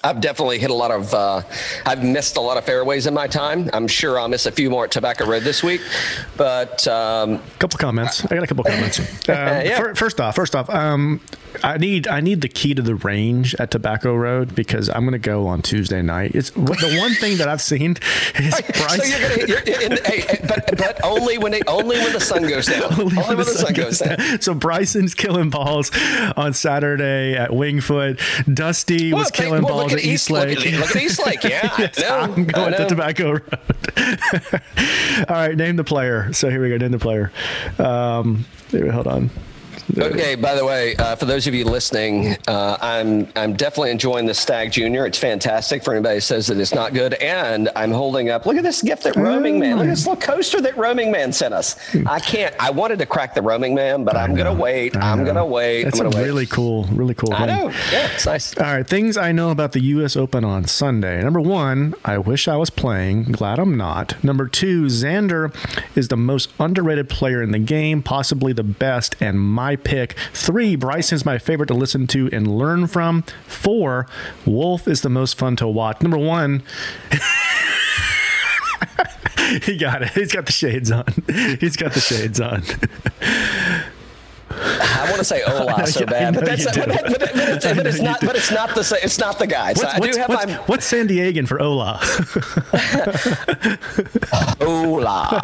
I've 0.05 0.21
definitely 0.21 0.59
hit 0.59 0.71
a 0.71 0.75
lot 0.75 0.91
of. 0.91 1.15
Uh, 1.15 1.43
I've 1.87 2.03
missed 2.03 2.37
a 2.37 2.41
lot 2.41 2.57
of 2.57 2.65
fairways 2.65 3.07
in 3.07 3.15
my 3.15 3.27
time. 3.29 3.71
I'm 3.73 3.87
sure 3.87 4.19
I'll 4.19 4.29
miss 4.29 4.47
a 4.47 4.53
few 4.53 4.69
more 4.71 4.85
at 4.85 4.91
Tobacco 4.91 5.27
Road 5.27 5.43
this 5.45 5.63
week, 5.63 5.81
but 6.37 6.87
um, 6.89 7.41
couple 7.59 7.79
comments. 7.79 8.25
I 8.25 8.35
got 8.35 8.43
a 8.45 8.47
couple 8.47 8.65
comments. 8.65 8.99
Um, 9.29 9.37
Yeah. 9.37 9.79
fir- 9.79 9.95
first 9.95 10.21
off, 10.21 10.35
first 10.35 10.57
off, 10.57 10.69
um, 10.69 11.21
I 11.63 11.79
need 11.79 12.09
I 12.09 12.21
need 12.21 12.41
the 12.41 12.49
key 12.49 12.75
to 12.75 12.83
the 12.83 12.97
range 12.97 13.55
at 13.57 13.71
Tobacco 13.71 14.15
Road 14.15 14.55
because 14.55 14.89
I'm 14.89 15.03
going 15.03 15.13
to 15.13 15.19
go 15.19 15.47
on 15.47 15.63
Tuesday 15.63 16.03
night. 16.03 16.33
It's 16.35 16.51
the 16.51 16.97
one 16.99 17.15
thing 17.15 17.39
that 17.39 17.49
I've 17.49 17.61
seen 17.63 17.93
is 18.37 18.55
so 18.57 19.05
you're 19.05 19.21
gonna. 19.21 19.47
You're 19.47 19.81
in, 19.81 19.99
hey, 20.05 20.39
but 20.49 20.77
but 20.77 21.01
only 21.05 21.39
when 21.39 21.55
it 21.55 21.63
only 21.69 21.99
when 21.99 22.13
the 22.13 22.21
sun 22.21 22.43
goes 22.49 22.67
down. 22.67 22.83
Only, 23.01 23.15
when 23.17 23.37
the 23.37 23.45
sun 23.45 23.73
goes 23.75 23.99
down. 24.01 24.41
So 24.41 24.55
Bryson's 24.55 25.15
killing 25.15 25.51
balls 25.51 25.91
on 26.37 26.53
Saturday 26.55 27.37
at 27.37 27.51
Wingfoot. 27.51 28.19
Dusty 28.53 29.13
was 29.13 29.25
Well, 29.25 29.31
hey, 29.35 29.43
killing 29.45 29.63
well, 29.63 29.79
balls 29.79 29.92
look 29.93 30.01
at 30.01 30.05
East 30.05 30.31
Look 30.31 30.47
Lake. 30.49 30.67
at, 30.67 30.73
look 30.81 30.97
at 30.97 31.03
East 31.03 31.27
Lake. 31.27 31.45
Yeah, 31.45 31.89
know, 31.99 32.19
I'm 32.21 32.45
going 32.45 32.73
to. 32.73 32.87
Tobacco 32.87 33.33
Road. 33.33 33.59
All 35.29 35.37
right, 35.37 35.57
name 35.57 35.77
the 35.77 35.85
player. 35.85 36.33
So 36.33 36.51
here 36.51 36.63
we 36.63 36.69
go. 36.69 36.77
Name 36.77 36.93
the 36.93 36.99
player. 36.99 37.33
Um, 37.79 38.45
hold 38.73 39.07
on. 39.07 39.31
Okay. 39.97 40.35
By 40.35 40.55
the 40.55 40.65
way, 40.65 40.97
uh, 40.97 41.17
for 41.17 41.27
those 41.27 41.47
of 41.47 41.55
you 41.55 41.65
listening, 41.65 42.37
uh, 42.49 42.77
I'm 42.81 43.29
I'm 43.37 43.55
definitely 43.55 43.91
enjoying 43.91 44.27
the 44.27 44.35
Stagg 44.35 44.73
Junior. 44.73 45.07
It's 45.07 45.19
fantastic. 45.19 45.83
For 45.85 45.93
anybody 45.93 46.17
who 46.17 46.21
says 46.21 46.47
that 46.47 46.59
it's 46.59 46.75
not 46.75 46.95
good, 46.95 47.15
and 47.15 47.69
I'm 47.77 47.91
holding 47.91 48.31
up. 48.31 48.47
Look 48.47 48.57
at 48.57 48.63
this 48.63 48.83
gift 48.83 49.03
that 49.05 49.17
Roaming 49.17 49.59
Man. 49.59 49.77
Look 49.77 49.87
at 49.87 49.91
this 49.91 50.07
little 50.07 50.21
coaster 50.21 50.61
that 50.63 50.77
Roaming 50.77 51.11
Man 51.13 51.33
sent 51.33 51.53
us. 51.55 51.77
I 52.07 52.21
can't. 52.21 52.55
I 52.59 52.71
wanted 52.71 52.99
to 53.01 53.07
crack 53.07 53.35
the 53.35 53.43
Roaming 53.43 53.75
Man, 53.75 54.05
but 54.05 54.17
I'm 54.17 54.35
gonna 54.35 54.55
wait. 54.55 54.97
I'm 54.97 55.25
gonna 55.25 55.45
wait. 55.47 55.85
That's 55.85 56.01
I'm 56.01 56.07
a 56.07 56.11
gonna 56.11 56.23
wait. 56.23 56.27
really 56.29 56.47
cool, 56.47 56.85
really 56.93 57.15
cool. 57.15 57.33
I 57.35 57.47
thing. 57.47 57.47
know. 57.49 57.69
Yeah, 57.93 58.13
it's 58.15 58.27
nice. 58.27 58.57
All 58.57 58.65
right, 58.65 58.87
things 58.87 59.17
I 59.17 59.33
know 59.33 59.51
about 59.51 59.73
the 59.73 59.81
U.S. 59.81 60.17
Open 60.17 60.45
on 60.45 60.65
Sunday. 60.67 61.23
Number 61.23 61.41
one, 61.41 61.95
I 62.05 62.19
wish 62.19 62.49
I 62.49 62.57
was 62.57 62.71
playing. 62.71 63.25
Glad 63.25 63.59
I'm 63.59 63.77
not. 63.77 64.23
Number 64.25 64.49
two, 64.49 64.85
Xander 64.85 65.55
is 65.97 66.09
the 66.09 66.17
most 66.17 66.51
underrated 66.59 67.09
player 67.09 67.43
in 67.43 67.51
the 67.51 67.59
game, 67.59 68.03
possibly 68.03 68.53
the 68.53 68.63
best, 68.63 69.17
and 69.21 69.39
my 69.41 69.77
pick. 69.85 70.15
Three, 70.33 70.77
Bryson's 70.77 71.25
my 71.25 71.39
favorite 71.39 71.69
to 71.69 71.75
listen 71.75 72.07
to 72.09 72.29
and 72.33 72.59
learn 72.59 72.87
from. 72.87 73.23
Four, 73.47 74.07
Wolff 74.47 74.89
is 74.89 75.03
the 75.03 75.11
most 75.11 75.39
fun 75.39 75.57
to 75.57 75.69
watch. 75.69 76.03
Number 76.03 76.19
one. 76.19 76.63
he 79.63 79.77
got 79.77 80.03
it. 80.03 80.11
He's 80.11 80.33
got 80.33 80.47
the 80.47 80.53
shades 80.53 80.91
on. 80.91 81.05
He's 81.61 81.77
got 81.77 81.93
the 81.93 82.01
shades 82.01 82.41
on. 82.41 82.63
I 84.65 85.07
want 85.09 85.19
to 85.19 85.25
say 85.25 85.43
Ola 85.43 85.87
so 85.87 86.07
bad, 86.07 86.35
but 86.35 86.45
that's 86.45 86.65
but, 86.65 86.89
but, 86.89 87.03
but, 87.03 87.31
it's, 87.35 87.65
but 87.65 87.87
it's 87.87 88.01
not. 88.01 88.21
But 88.21 88.37
it's 88.37 88.51
not 88.51 88.75
the 88.75 88.99
it's 89.03 89.19
not 89.19 89.39
the 89.39 89.47
guy. 89.47 89.73
So 89.75 89.85
What's, 89.85 89.95
I 89.95 89.99
do 89.99 90.01
what's, 90.07 90.17
have 90.17 90.29
what's, 90.29 90.47
my 90.47 90.53
what's 90.67 90.87
San 90.87 91.09
Diegan 91.09 91.47
for 91.47 91.61
Ola? 91.61 92.01
Ola. 94.61 95.43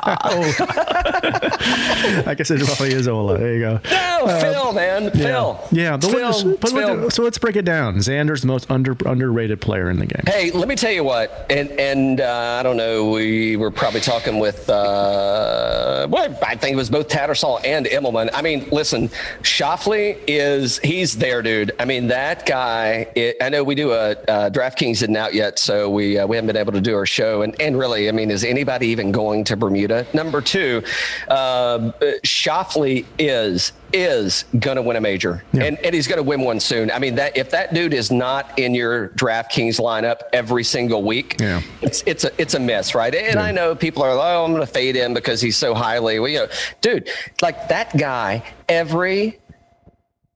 I 2.27 2.35
guess 2.37 2.51
it 2.51 2.65
probably 2.65 2.93
is 2.93 3.09
Ola. 3.09 3.39
There 3.39 3.55
you 3.55 3.61
go. 3.61 3.81
No, 3.91 4.39
Phil, 4.41 4.73
man, 4.73 5.11
Phil. 5.11 5.61
Yeah, 5.71 5.97
the 5.97 6.09
Phil, 6.09 6.57
but 6.57 6.71
Phil. 6.71 7.01
what- 7.03 7.13
so 7.13 7.23
let's 7.23 7.39
break 7.39 7.57
it 7.57 7.65
down. 7.65 7.97
Xander's 7.97 8.43
the 8.43 8.47
most 8.47 8.71
under 8.71 8.97
underrated 9.07 9.61
player 9.61 9.91
in 9.91 9.99
the 9.99 10.07
game. 10.07 10.23
Hey, 10.27 10.51
let 10.51 10.69
me 10.69 10.77
tell 10.77 10.93
you 10.93 11.05
what, 11.05 11.47
and 11.51 11.71
and 11.73 12.21
uh, 12.21 12.57
I 12.61 12.63
don't 12.63 12.77
know. 12.77 13.11
We 13.11 13.57
were 13.57 13.71
probably 13.71 14.01
talking 14.01 14.39
with, 14.39 14.69
uh, 14.69 16.07
well, 16.11 16.39
I 16.47 16.57
think 16.57 16.75
it 16.75 16.77
was 16.77 16.91
both 16.91 17.09
Tattersall 17.09 17.61
and 17.65 17.87
Immelman. 17.87 18.31
I 18.33 18.43
mean, 18.43 18.69
listen, 18.71 19.08
Schauffele 19.43 20.19
is 20.27 20.79
he's 20.79 21.17
there, 21.17 21.43
dude. 21.43 21.73
I 21.79 21.85
mean, 21.85 22.09
that 22.09 22.47
guy. 22.47 23.09
It, 23.15 23.37
I 23.41 23.49
know 23.49 23.65
we 23.65 23.75
do 23.75 23.93
a 23.93 24.11
uh, 24.13 24.51
DraftKings 24.51 25.03
isn't 25.03 25.17
out 25.17 25.35
yet, 25.35 25.59
so 25.59 25.91
we 25.91 26.19
uh, 26.19 26.27
we 26.27 26.37
haven't 26.37 26.47
been 26.47 26.57
able 26.57 26.73
to 26.73 26.81
do 26.81 26.95
our 26.95 27.07
show. 27.07 27.43
And 27.43 27.59
and 27.61 27.79
really, 27.79 28.09
I 28.09 28.13
mean, 28.13 28.31
is 28.31 28.45
anybody 28.45 28.89
even 28.89 29.13
going 29.13 29.45
to 29.45 29.57
Bermuda? 29.57 30.07
Number 30.13 30.41
two, 30.41 30.83
uh, 31.29 31.93
Schauffele 32.25 33.05
is 33.19 33.73
is 33.93 34.45
going 34.59 34.77
to 34.77 34.83
win 34.83 34.97
a 34.97 35.01
major, 35.01 35.43
Yeah. 35.53 35.65
and 35.65 35.79
and 35.79 35.95
he's 35.95 36.07
going 36.07 36.19
to 36.19 36.23
win 36.23 36.41
one 36.43 36.61
soon. 36.61 36.91
I 36.91 36.99
mean, 36.99 37.15
that 37.17 37.37
if 37.37 37.51
that 37.51 37.73
dude 37.75 37.95
is 37.95 38.11
not 38.11 38.59
in 38.59 38.75
your 38.75 39.09
DraftKings 39.11 39.81
lineup 39.81 40.21
every 40.33 40.65
single 40.65 41.03
week, 41.03 41.37
Yeah. 41.41 41.63
it's 41.83 42.03
it's 42.07 42.25
a 42.25 42.31
it's 42.41 42.55
a 42.55 42.61
miss, 42.61 42.95
right? 42.95 43.15
And 43.15 43.39
I 43.39 43.51
know 43.53 43.75
people 43.75 44.03
are 44.03 44.15
like, 44.15 44.27
oh, 44.35 44.45
I'm 44.45 44.53
going 44.53 44.67
to 44.67 44.73
fade 44.73 44.95
him 44.97 45.15
because 45.15 45.41
he's 45.41 45.57
so 45.57 45.75
highly, 45.75 46.19
well, 46.19 46.29
you 46.31 46.39
know, 46.41 46.49
dude, 46.81 47.09
like 47.43 47.69
that 47.69 47.97
guy 47.97 48.43
every 48.69 49.39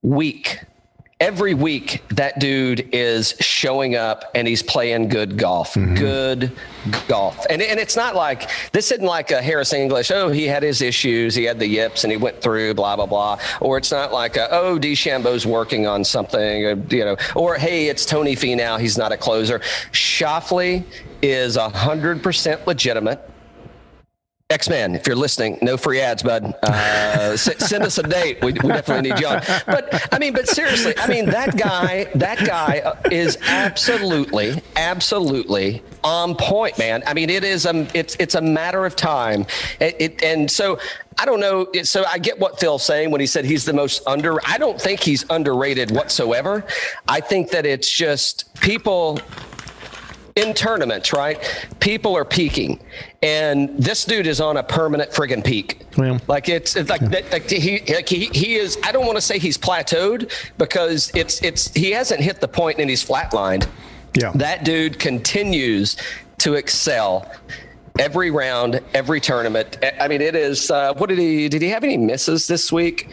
week. 0.02 0.58
Every 1.22 1.54
week, 1.54 2.02
that 2.08 2.40
dude 2.40 2.88
is 2.92 3.36
showing 3.38 3.94
up 3.94 4.24
and 4.34 4.48
he's 4.48 4.60
playing 4.60 5.08
good 5.08 5.38
golf. 5.38 5.74
Good 5.74 6.50
golf. 7.06 7.46
And, 7.48 7.62
and 7.62 7.78
it's 7.78 7.94
not 7.94 8.16
like 8.16 8.50
this 8.72 8.90
isn't 8.90 9.06
like 9.06 9.30
a 9.30 9.40
Harris 9.40 9.72
English, 9.72 10.10
oh, 10.10 10.30
he 10.30 10.48
had 10.48 10.64
his 10.64 10.82
issues, 10.82 11.36
he 11.36 11.44
had 11.44 11.60
the 11.60 11.66
yips 11.68 12.02
and 12.02 12.10
he 12.10 12.16
went 12.16 12.42
through, 12.42 12.74
blah, 12.74 12.96
blah, 12.96 13.06
blah. 13.06 13.38
Or 13.60 13.78
it's 13.78 13.92
not 13.92 14.12
like, 14.12 14.36
a, 14.36 14.50
oh, 14.50 14.80
DeChambeau's 14.80 15.46
working 15.46 15.86
on 15.86 16.02
something, 16.02 16.66
uh, 16.66 16.74
you 16.90 17.04
know, 17.04 17.16
or 17.36 17.54
hey, 17.54 17.86
it's 17.86 18.04
Tony 18.04 18.34
Finau, 18.34 18.80
he's 18.80 18.98
not 18.98 19.12
a 19.12 19.16
closer. 19.16 19.60
Schauffele 19.92 20.82
is 21.22 21.56
100% 21.56 22.66
legitimate. 22.66 23.31
X 24.52 24.68
Man, 24.68 24.94
if 24.94 25.06
you're 25.06 25.16
listening, 25.16 25.58
no 25.62 25.76
free 25.76 26.00
ads, 26.00 26.22
bud. 26.22 26.54
Uh, 26.62 27.36
send 27.36 27.82
us 27.82 27.98
a 27.98 28.02
date. 28.02 28.42
We, 28.42 28.52
we 28.52 28.58
definitely 28.68 29.10
need 29.10 29.18
you 29.18 29.26
on. 29.26 29.42
But 29.66 30.08
I 30.12 30.18
mean, 30.18 30.32
but 30.32 30.46
seriously, 30.46 30.94
I 30.98 31.06
mean 31.08 31.26
that 31.26 31.56
guy. 31.56 32.04
That 32.14 32.38
guy 32.46 32.94
is 33.10 33.38
absolutely, 33.42 34.62
absolutely 34.76 35.82
on 36.04 36.34
point, 36.36 36.78
man. 36.78 37.02
I 37.06 37.14
mean, 37.14 37.30
it 37.30 37.44
is. 37.44 37.66
Um, 37.66 37.88
it's 37.94 38.14
it's 38.20 38.34
a 38.34 38.40
matter 38.42 38.84
of 38.84 38.94
time. 38.94 39.46
It, 39.80 39.96
it 39.98 40.22
and 40.22 40.50
so. 40.50 40.78
I 41.18 41.26
don't 41.26 41.40
know. 41.40 41.66
So 41.82 42.04
I 42.06 42.16
get 42.16 42.38
what 42.38 42.58
Phil's 42.58 42.84
saying 42.84 43.10
when 43.10 43.20
he 43.20 43.26
said 43.26 43.44
he's 43.44 43.66
the 43.66 43.74
most 43.74 44.02
under. 44.06 44.38
I 44.46 44.56
don't 44.56 44.80
think 44.80 45.00
he's 45.00 45.26
underrated 45.28 45.90
whatsoever. 45.90 46.64
I 47.06 47.20
think 47.20 47.50
that 47.50 47.66
it's 47.66 47.88
just 47.90 48.52
people 48.60 49.20
in 50.36 50.54
tournaments, 50.54 51.12
right? 51.12 51.38
People 51.80 52.16
are 52.16 52.24
peaking, 52.24 52.80
and 53.22 53.70
this 53.78 54.04
dude 54.04 54.26
is 54.26 54.40
on 54.40 54.56
a 54.56 54.62
permanent 54.62 55.10
friggin' 55.10 55.44
peak. 55.44 55.80
Well, 55.96 56.20
like 56.26 56.48
it's, 56.48 56.74
it's 56.76 56.88
like, 56.88 57.00
that, 57.10 57.30
like 57.30 57.50
he, 57.50 57.80
like 57.92 58.08
he 58.08 58.26
he 58.26 58.54
is. 58.56 58.78
I 58.82 58.92
don't 58.92 59.04
want 59.06 59.16
to 59.16 59.22
say 59.22 59.38
he's 59.38 59.58
plateaued 59.58 60.32
because 60.58 61.10
it's 61.14 61.42
it's 61.42 61.72
he 61.74 61.90
hasn't 61.90 62.20
hit 62.20 62.40
the 62.40 62.48
point 62.48 62.78
and 62.78 62.88
he's 62.88 63.04
flatlined. 63.04 63.68
Yeah. 64.14 64.32
that 64.34 64.64
dude 64.64 64.98
continues 64.98 65.96
to 66.38 66.54
excel. 66.54 67.30
Every 67.98 68.30
round, 68.30 68.80
every 68.94 69.20
tournament. 69.20 69.78
I- 69.82 69.92
I 70.04 70.08
mean, 70.08 70.22
it 70.22 70.34
is. 70.34 70.70
Uh, 70.70 70.94
what 70.94 71.08
did 71.10 71.18
he? 71.18 71.48
Did 71.50 71.60
he 71.60 71.68
have 71.68 71.84
any 71.84 71.98
misses 71.98 72.46
this 72.46 72.72
week? 72.72 73.10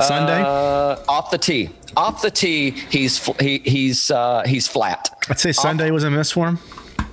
Sunday? 0.00 0.42
Uh, 0.42 1.02
off 1.08 1.30
the 1.30 1.38
tee. 1.38 1.70
Off 1.96 2.22
the 2.22 2.30
tee, 2.30 2.70
he's 2.70 3.24
he, 3.40 3.58
he's 3.58 4.10
uh, 4.10 4.42
he's 4.46 4.68
flat. 4.68 5.10
I'd 5.28 5.40
say 5.40 5.52
Sunday 5.52 5.90
was 5.90 6.04
a 6.04 6.10
miss 6.10 6.30
for 6.30 6.48
him. 6.48 6.58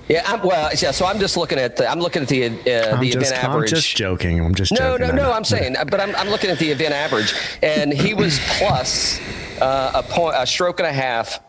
Yeah, 0.08 0.22
I'm, 0.26 0.40
well, 0.42 0.70
yeah. 0.80 0.92
So 0.92 1.04
I'm 1.04 1.18
just 1.18 1.36
looking 1.36 1.58
at 1.58 1.76
the 1.76 1.88
I'm 1.88 1.98
looking 1.98 2.22
at 2.22 2.28
the 2.28 2.44
uh, 2.46 3.00
the 3.00 3.10
just, 3.10 3.32
event 3.32 3.44
average. 3.44 3.72
I'm 3.72 3.76
just 3.76 3.96
joking. 3.96 4.40
I'm 4.40 4.54
just 4.54 4.72
no, 4.72 4.96
joking. 4.96 5.16
no, 5.16 5.24
no. 5.24 5.32
I'm 5.32 5.44
saying, 5.44 5.74
but 5.90 6.00
I'm 6.00 6.14
I'm 6.14 6.28
looking 6.28 6.50
at 6.50 6.58
the 6.58 6.70
event 6.70 6.94
average, 6.94 7.34
and 7.62 7.92
he 7.92 8.14
was 8.14 8.38
plus 8.58 9.20
uh, 9.60 9.90
a 9.94 10.02
point, 10.02 10.36
a 10.38 10.46
stroke 10.46 10.78
and 10.78 10.86
a 10.86 10.92
half, 10.92 11.40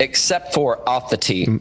except 0.00 0.52
for 0.52 0.88
off 0.88 1.10
the 1.10 1.16
tee. 1.16 1.60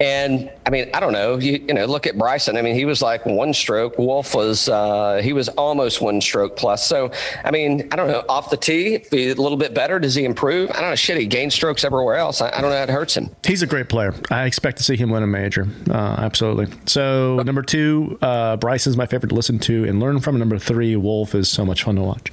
And 0.00 0.50
I 0.64 0.70
mean, 0.70 0.90
I 0.94 1.00
don't 1.00 1.12
know. 1.12 1.38
You, 1.38 1.52
you 1.66 1.74
know, 1.74 1.86
look 1.86 2.06
at 2.06 2.16
Bryson. 2.16 2.56
I 2.56 2.62
mean, 2.62 2.74
he 2.74 2.84
was 2.84 3.02
like 3.02 3.26
one 3.26 3.52
stroke. 3.52 3.98
Wolff 3.98 4.34
was 4.34 4.68
uh, 4.68 5.20
he 5.22 5.32
was 5.32 5.48
almost 5.50 6.00
one 6.00 6.20
stroke 6.20 6.56
plus. 6.56 6.86
So 6.86 7.10
I 7.44 7.50
mean, 7.50 7.88
I 7.90 7.96
don't 7.96 8.08
know. 8.08 8.24
Off 8.28 8.50
the 8.50 8.56
tee, 8.56 9.04
he's 9.10 9.34
a 9.34 9.42
little 9.42 9.58
bit 9.58 9.74
better. 9.74 9.98
Does 9.98 10.14
he 10.14 10.24
improve? 10.24 10.70
I 10.70 10.80
don't 10.80 10.90
know. 10.90 10.96
Shit, 10.96 11.18
he 11.18 11.26
gains 11.26 11.54
strokes 11.54 11.84
everywhere 11.84 12.16
else. 12.16 12.40
I, 12.40 12.50
I 12.50 12.60
don't 12.60 12.70
know 12.70 12.82
it 12.82 12.88
hurts 12.88 13.16
him. 13.16 13.30
He's 13.44 13.62
a 13.62 13.66
great 13.66 13.88
player. 13.88 14.14
I 14.30 14.44
expect 14.44 14.78
to 14.78 14.84
see 14.84 14.96
him 14.96 15.10
win 15.10 15.22
a 15.22 15.26
major. 15.26 15.66
Uh, 15.90 16.16
absolutely. 16.18 16.68
So 16.86 17.42
number 17.42 17.62
two, 17.62 18.18
uh, 18.22 18.56
Bryson's 18.56 18.96
my 18.96 19.06
favorite 19.06 19.30
to 19.30 19.34
listen 19.34 19.58
to 19.60 19.84
and 19.84 20.00
learn 20.00 20.20
from. 20.20 20.38
Number 20.38 20.58
three, 20.58 20.94
Wolff 20.94 21.34
is 21.34 21.48
so 21.48 21.64
much 21.64 21.82
fun 21.82 21.96
to 21.96 22.02
watch. 22.02 22.32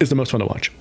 Is 0.00 0.08
the 0.08 0.16
most 0.16 0.32
fun 0.32 0.40
to 0.40 0.46
watch. 0.46 0.72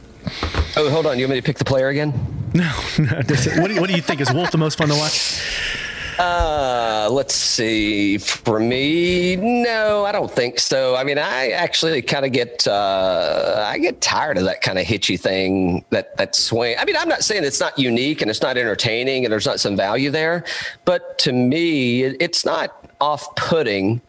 Oh, 0.76 0.90
hold 0.90 1.06
on. 1.06 1.20
You 1.20 1.26
want 1.26 1.36
me 1.36 1.42
to 1.42 1.46
pick 1.46 1.58
the 1.58 1.66
player 1.66 1.90
again? 1.90 2.14
No, 2.54 2.72
no. 2.98 3.06
what, 3.16 3.28
do 3.68 3.74
you, 3.74 3.82
what 3.82 3.90
do 3.90 3.96
you 3.96 4.02
think? 4.02 4.22
Is 4.22 4.32
Wolff 4.32 4.52
the 4.52 4.58
most 4.58 4.78
fun 4.78 4.90
to 4.90 4.96
watch? 4.96 5.89
Uh, 6.20 7.08
let's 7.10 7.34
see. 7.34 8.18
For 8.18 8.60
me, 8.60 9.38
no, 9.38 10.04
I 10.04 10.12
don't 10.12 10.30
think 10.30 10.60
so. 10.60 10.98
I 10.98 11.06
mean, 11.06 11.18
I 11.18 11.52
actually 11.52 12.02
kind 12.02 12.26
of 12.26 12.34
get 12.34 12.68
uh, 12.68 13.64
I 13.66 13.78
get 13.78 14.02
tired 14.02 14.38
of 14.38 14.44
that 14.44 14.62
kind 14.62 14.78
of 14.78 14.86
hitchy 14.86 15.16
thing, 15.16 15.86
that 15.92 16.18
that 16.18 16.36
swing. 16.36 16.76
I 16.78 16.84
mean, 16.84 16.98
I'm 16.98 17.08
not 17.08 17.24
saying 17.24 17.46
it's 17.46 17.62
not 17.62 17.80
unique 17.80 18.22
and 18.22 18.30
it's 18.30 18.42
not 18.42 18.58
entertaining 18.58 19.24
and 19.24 19.32
there's 19.32 19.46
not 19.46 19.62
some 19.62 19.78
value 19.78 20.12
there, 20.12 20.44
but 20.84 21.18
to 21.20 21.32
me, 21.32 22.04
it, 22.04 22.18
it's 22.20 22.44
not 22.44 22.86
off-putting. 23.00 24.02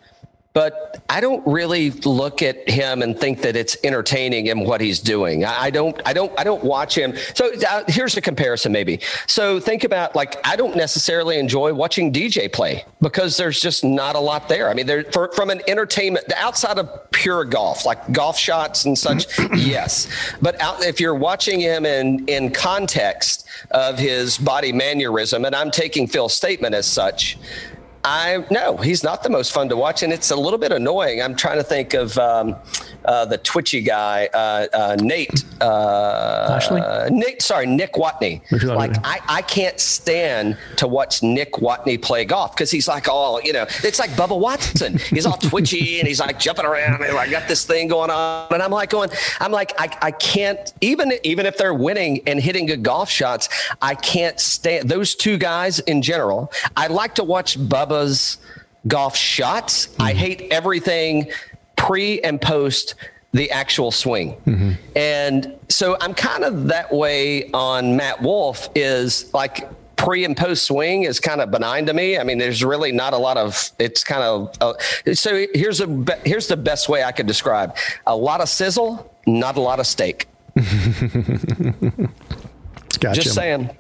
But 0.61 1.03
I 1.09 1.23
don't 1.23 1.43
really 1.47 1.89
look 1.89 2.43
at 2.43 2.69
him 2.69 3.01
and 3.01 3.19
think 3.19 3.41
that 3.41 3.57
it's 3.57 3.79
entertaining 3.83 4.49
in 4.49 4.61
what 4.61 4.83
he's 4.83 5.01
doing. 5.01 5.43
I, 5.43 5.71
don't. 5.71 5.99
I 6.05 6.13
don't. 6.13 6.39
I 6.39 6.45
don't 6.45 6.63
watch 6.63 6.95
him. 6.95 7.15
So 7.33 7.51
uh, 7.67 7.85
here's 7.89 8.15
a 8.19 8.21
comparison, 8.21 8.71
maybe. 8.71 9.01
So 9.27 9.59
think 9.59 9.85
about 9.85 10.15
like 10.15 10.37
I 10.47 10.57
don't 10.57 10.77
necessarily 10.77 11.39
enjoy 11.39 11.73
watching 11.73 12.13
DJ 12.13 12.53
play 12.53 12.85
because 13.01 13.39
there's 13.39 13.59
just 13.59 13.85
not 13.85 14.17
a 14.17 14.21
lot 14.21 14.51
there. 14.51 14.69
I 14.69 14.75
mean, 14.75 14.85
there 14.85 15.05
for, 15.05 15.33
from 15.33 15.49
an 15.49 15.63
entertainment 15.67 16.31
outside 16.37 16.79
of 16.79 17.11
pure 17.11 17.47
golf, 17.47 17.87
like 17.87 18.13
golf 18.13 18.37
shots 18.37 18.85
and 18.85 18.99
such. 18.99 19.39
yes, 19.57 20.09
but 20.43 20.61
out, 20.61 20.85
if 20.85 21.01
you're 21.01 21.15
watching 21.15 21.59
him 21.59 21.87
in 21.87 22.29
in 22.29 22.51
context 22.51 23.47
of 23.71 23.99
his 23.99 24.37
body 24.37 24.75
mannerism, 24.75 25.47
and 25.47 25.57
I'm 25.57 25.71
taking 25.71 26.07
Phil's 26.07 26.35
statement 26.35 26.75
as 26.75 26.87
such. 26.87 27.39
I 28.05 28.45
no, 28.51 28.77
he's 28.79 29.05
not 29.05 29.23
the 29.23 29.29
most 29.29 29.53
fun 29.53 29.69
to 29.69 29.77
watch, 29.77 30.03
and 30.03 30.13
it's 30.13 30.31
a 30.31 30.37
little 30.37 30.59
bit 30.59 30.73
annoying. 30.73 31.21
I'm 31.21 31.37
trying 31.37 31.59
to 31.59 31.65
think 31.65 31.93
of 31.93 32.17
um, 32.17 32.57
uh, 33.05 33.27
the 33.27 33.37
twitchy 33.39 33.83
guy, 33.83 34.29
uh, 34.33 34.67
uh, 34.73 34.97
Nate. 35.01 35.45
Uh? 35.61 36.47
Nick, 37.11 37.43
sorry, 37.43 37.67
Nick 37.67 37.95
Watney. 37.95 38.41
Like 38.65 38.97
I, 39.05 39.21
I 39.29 39.43
can't 39.43 39.79
stand 39.79 40.57
to 40.77 40.87
watch 40.89 41.23
Nick 41.23 41.55
Watney 41.55 42.01
play 42.01 42.25
golf 42.25 42.55
because 42.55 42.71
he's 42.71 42.89
like 42.89 43.07
all 43.07 43.41
you 43.43 43.53
know. 43.53 43.67
It's 43.85 43.99
like 43.99 44.11
Bubba 44.11 44.39
Watson. 44.39 44.99
He's 44.99 45.27
all 45.27 45.37
twitchy 45.37 45.99
and 45.99 46.09
he's 46.09 46.21
like 46.21 46.39
jumping 46.39 46.65
around 46.65 47.03
and 47.03 47.17
I 47.17 47.29
got 47.29 47.49
this 47.49 47.67
thing 47.67 47.89
going 47.89 48.11
on, 48.11 48.53
and 48.53 48.63
I'm 48.63 48.71
like 48.71 48.91
going, 48.91 49.11
I'm 49.41 49.53
like 49.53 49.73
I, 49.79 49.97
I 50.01 50.11
can't 50.11 50.73
even 50.81 51.13
even 51.23 51.45
if 51.45 51.59
they're 51.59 51.75
winning 51.75 52.23
and 52.27 52.41
hitting 52.41 52.65
good 52.65 52.83
golf 52.83 53.11
shots, 53.11 53.51
I 53.83 53.95
can't 53.95 54.41
stand 54.41 54.89
those 54.89 55.15
two 55.15 55.37
guys 55.37 55.81
in 55.81 56.01
general. 56.01 56.51
I 56.79 56.87
like 56.87 57.15
to 57.17 57.25
watch 57.25 57.59
Bubba's 57.91 58.39
golf 58.87 59.17
shots. 59.17 59.95
I 59.99 60.13
hate 60.13 60.49
everything 60.51 61.31
pre 61.77 62.21
and 62.21 62.41
post 62.41 62.95
the 63.33 63.51
actual 63.51 63.91
swing. 63.91 64.37
And 64.97 65.55
so 65.69 65.97
I'm 66.01 66.15
kind 66.15 66.45
of 66.45 66.69
that 66.69 66.93
way 66.93 67.51
on 67.53 67.97
Matt 67.97 68.23
Wolff 68.23 68.69
is 68.75 69.33
like 69.33 69.69
pre 69.97 70.25
and 70.25 70.37
post 70.37 70.65
swing 70.65 71.05
is 71.05 71.21
kind 71.21 71.41
of 71.41 71.51
benign 71.51 71.87
to 71.87 71.93
me. 71.93 72.19
I 72.19 72.25
mean, 72.25 72.39
there's 72.39 72.65
really 72.65 72.91
not 72.93 73.13
a 73.13 73.19
lot 73.19 73.37
of 73.37 73.71
it's 73.79 74.03
kind 74.03 74.23
of 74.23 74.53
uh, 74.61 74.75
so 75.15 75.47
here's 75.55 75.81
a 75.81 76.19
here's 76.25 76.49
the 76.49 76.57
best 76.57 76.89
way 76.89 77.05
I 77.05 77.13
could 77.13 77.27
describe 77.27 77.77
a 78.07 78.17
lot 78.17 78.41
of 78.41 78.49
sizzle, 78.49 79.15
not 79.27 79.57
a 79.57 79.61
lot 79.61 79.79
of 79.79 79.87
steak. 79.87 80.27
Gotcha. 83.01 83.21
Just 83.21 83.35
saying. 83.35 83.71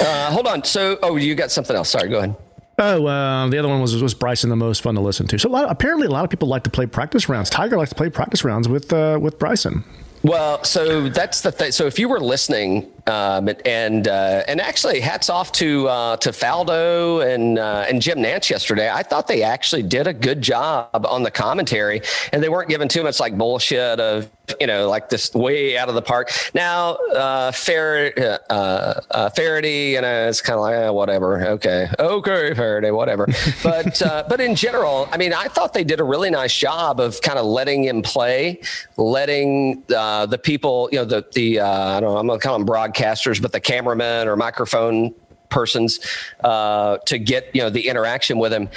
Uh, 0.00 0.30
hold 0.30 0.46
on. 0.46 0.62
So, 0.64 0.98
oh, 1.02 1.16
you 1.16 1.34
got 1.34 1.50
something 1.50 1.74
else. 1.74 1.88
Sorry, 1.88 2.08
go 2.10 2.18
ahead. 2.18 2.36
Oh, 2.80 3.06
uh, 3.06 3.48
the 3.48 3.58
other 3.58 3.68
one 3.68 3.80
was 3.80 4.00
was 4.00 4.14
Bryson 4.14 4.50
the 4.50 4.56
most 4.56 4.82
fun 4.82 4.94
to 4.94 5.00
listen 5.00 5.26
to. 5.28 5.38
So 5.38 5.48
a 5.48 5.50
lot, 5.50 5.70
apparently, 5.70 6.06
a 6.06 6.10
lot 6.10 6.24
of 6.24 6.30
people 6.30 6.48
like 6.48 6.62
to 6.64 6.70
play 6.70 6.86
practice 6.86 7.28
rounds. 7.28 7.50
Tiger 7.50 7.76
likes 7.76 7.90
to 7.90 7.96
play 7.96 8.08
practice 8.08 8.44
rounds 8.44 8.68
with 8.68 8.92
uh, 8.92 9.18
with 9.20 9.38
Bryson. 9.38 9.84
Well, 10.22 10.62
so 10.64 11.08
that's 11.08 11.42
the 11.42 11.52
thing. 11.52 11.72
So 11.72 11.86
if 11.86 11.98
you 11.98 12.08
were 12.08 12.20
listening, 12.20 12.90
um, 13.08 13.48
and 13.64 14.06
uh, 14.06 14.44
and 14.46 14.60
actually, 14.60 15.00
hats 15.00 15.30
off 15.30 15.50
to 15.52 15.88
uh, 15.88 16.16
to 16.18 16.30
Faldo 16.30 17.26
and 17.26 17.58
uh, 17.58 17.86
and 17.88 18.02
Jim 18.02 18.18
Nantz 18.18 18.50
yesterday. 18.50 18.90
I 18.90 19.02
thought 19.02 19.26
they 19.26 19.42
actually 19.42 19.82
did 19.82 20.06
a 20.06 20.12
good 20.12 20.42
job 20.42 21.06
on 21.08 21.22
the 21.22 21.30
commentary, 21.30 22.02
and 22.32 22.42
they 22.42 22.48
weren't 22.48 22.68
giving 22.68 22.88
too 22.88 23.02
much 23.02 23.18
like 23.18 23.36
bullshit 23.36 23.98
of 23.98 24.30
you 24.60 24.66
know 24.66 24.88
like 24.88 25.08
this 25.08 25.34
way 25.34 25.76
out 25.76 25.88
of 25.88 25.94
the 25.94 26.02
park. 26.02 26.30
Now, 26.54 26.94
uh, 27.14 27.52
Fair 27.52 28.38
uh, 28.50 29.00
uh, 29.10 29.30
Feherty, 29.30 29.92
you 29.94 30.00
know, 30.00 30.28
it's 30.28 30.40
kind 30.40 30.58
of 30.58 30.62
like 30.62 30.74
eh, 30.74 30.88
whatever. 30.90 31.46
Okay, 31.46 31.88
okay, 31.98 32.54
Feherty, 32.54 32.90
whatever. 32.90 33.26
but 33.62 34.00
uh, 34.02 34.24
but 34.28 34.40
in 34.40 34.54
general, 34.54 35.08
I 35.12 35.16
mean, 35.16 35.32
I 35.32 35.48
thought 35.48 35.72
they 35.72 35.84
did 35.84 36.00
a 36.00 36.04
really 36.04 36.30
nice 36.30 36.54
job 36.54 37.00
of 37.00 37.20
kind 37.22 37.38
of 37.38 37.46
letting 37.46 37.84
him 37.84 38.02
play, 38.02 38.60
letting 38.96 39.82
uh, 39.94 40.26
the 40.26 40.38
people, 40.38 40.88
you 40.92 40.98
know, 40.98 41.04
the 41.04 41.24
the 41.32 41.60
uh, 41.60 41.96
I 41.96 42.00
don't 42.00 42.12
know, 42.12 42.18
I'm 42.18 42.26
gonna 42.26 42.38
call 42.38 42.58
them 42.58 42.66
broadcasters, 42.98 43.40
but 43.40 43.52
the 43.52 43.60
cameramen 43.60 44.28
or 44.28 44.36
microphone 44.36 45.14
persons 45.48 46.00
uh, 46.44 46.98
to 47.06 47.18
get 47.18 47.48
you 47.54 47.62
know 47.62 47.70
the 47.70 47.88
interaction 47.88 48.38
with 48.38 48.52
him, 48.52 48.68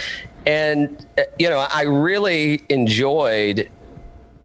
and 0.46 1.06
uh, 1.18 1.24
you 1.40 1.50
know, 1.50 1.66
I 1.72 1.84
really 1.84 2.64
enjoyed 2.70 3.70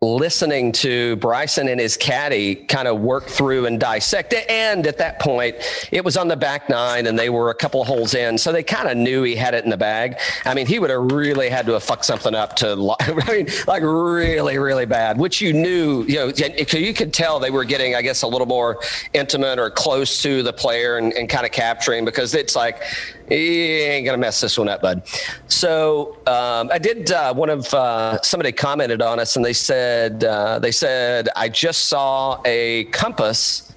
listening 0.01 0.73
to 0.73 1.17
Bryson 1.17 1.69
and 1.69 1.81
his 1.81 1.97
caddy 1.97 2.55
kind 2.55 2.87
of 2.87 3.01
work 3.01 3.27
through 3.27 3.67
and 3.67 3.81
dissect 3.81 4.33
it. 4.33 4.49
And 4.51 4.87
at 4.87 4.99
that 4.99 5.21
point, 5.21 5.57
it 5.91 6.05
was 6.05 6.17
on 6.17 6.29
the 6.29 6.37
back 6.37 6.69
nine 6.69 7.07
and 7.07 7.19
they 7.19 7.31
were 7.31 7.51
a 7.51 7.55
couple 7.55 7.81
of 7.81 7.89
holes 7.89 8.15
in. 8.15 8.37
So 8.37 8.53
they 8.53 8.63
kind 8.63 8.89
of 8.89 8.97
knew 8.97 9.23
he 9.23 9.35
had 9.35 9.55
it 9.55 9.65
in 9.65 9.71
the 9.71 9.77
bag. 9.77 10.19
I 10.45 10.55
mean, 10.55 10.67
he 10.67 10.79
would 10.79 10.91
have 10.91 11.13
really 11.13 11.49
had 11.49 11.67
to 11.67 11.73
have 11.73 11.83
fucked 11.83 12.05
something 12.05 12.35
up 12.35 12.57
to, 12.57 12.95
I 13.01 13.25
mean, 13.27 13.49
like 13.67 13.83
really, 13.83 14.59
really 14.59 14.87
bad, 14.87 15.19
which 15.19 15.41
you 15.41 15.53
knew, 15.53 16.05
you 16.05 16.17
know, 16.17 16.33
you 16.73 16.95
could 16.95 17.13
tell 17.13 17.41
they 17.41 17.51
were 17.51 17.65
getting, 17.65 17.95
I 17.95 18.03
guess, 18.03 18.23
a 18.23 18.27
little 18.27 18.47
more 18.47 18.81
intimate 19.15 19.59
or 19.59 19.71
close 19.71 20.23
to 20.23 20.43
the 20.43 20.53
player 20.53 20.99
and, 20.99 21.13
and 21.15 21.29
kind 21.29 21.47
of 21.47 21.53
capturing 21.53 22.05
because 22.05 22.35
it's 22.35 22.55
like, 22.55 22.83
he 23.29 23.83
ain't 23.83 24.07
gonna 24.07 24.19
mess 24.19 24.41
this 24.41 24.57
one 24.57 24.69
up, 24.69 24.83
bud. 24.83 25.03
So 25.49 26.17
um, 26.29 26.71
I 26.71 26.79
did. 26.79 27.11
Uh, 27.11 27.35
one 27.35 27.51
of 27.51 27.73
uh, 27.75 28.21
somebody 28.23 28.53
commented 28.53 29.03
on 29.03 29.19
us, 29.19 29.35
and 29.35 29.45
they 29.45 29.53
said 29.53 29.86
uh, 30.25 30.59
they 30.59 30.73
said 30.73 31.29
I 31.37 31.49
just 31.49 31.89
saw 31.89 32.41
a 32.45 32.85
compass 32.87 33.73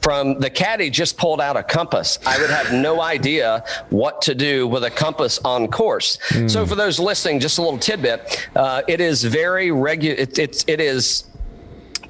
from 0.00 0.40
the 0.40 0.50
caddy. 0.50 0.90
Just 0.90 1.16
pulled 1.16 1.40
out 1.40 1.56
a 1.56 1.62
compass. 1.62 2.18
I 2.26 2.38
would 2.40 2.50
have 2.50 2.72
no 2.72 3.00
idea 3.00 3.64
what 3.90 4.20
to 4.22 4.34
do 4.34 4.66
with 4.66 4.84
a 4.84 4.90
compass 4.90 5.38
on 5.44 5.68
course. 5.68 6.18
So 6.48 6.66
for 6.66 6.74
those 6.74 6.98
listening, 6.98 7.40
just 7.40 7.58
a 7.58 7.62
little 7.62 7.78
tidbit. 7.78 8.48
Uh, 8.56 8.82
it 8.88 9.00
is 9.00 9.22
very 9.22 9.70
regular. 9.70 10.16
It, 10.16 10.38
it, 10.38 10.64
it 10.66 10.80
is 10.80 11.24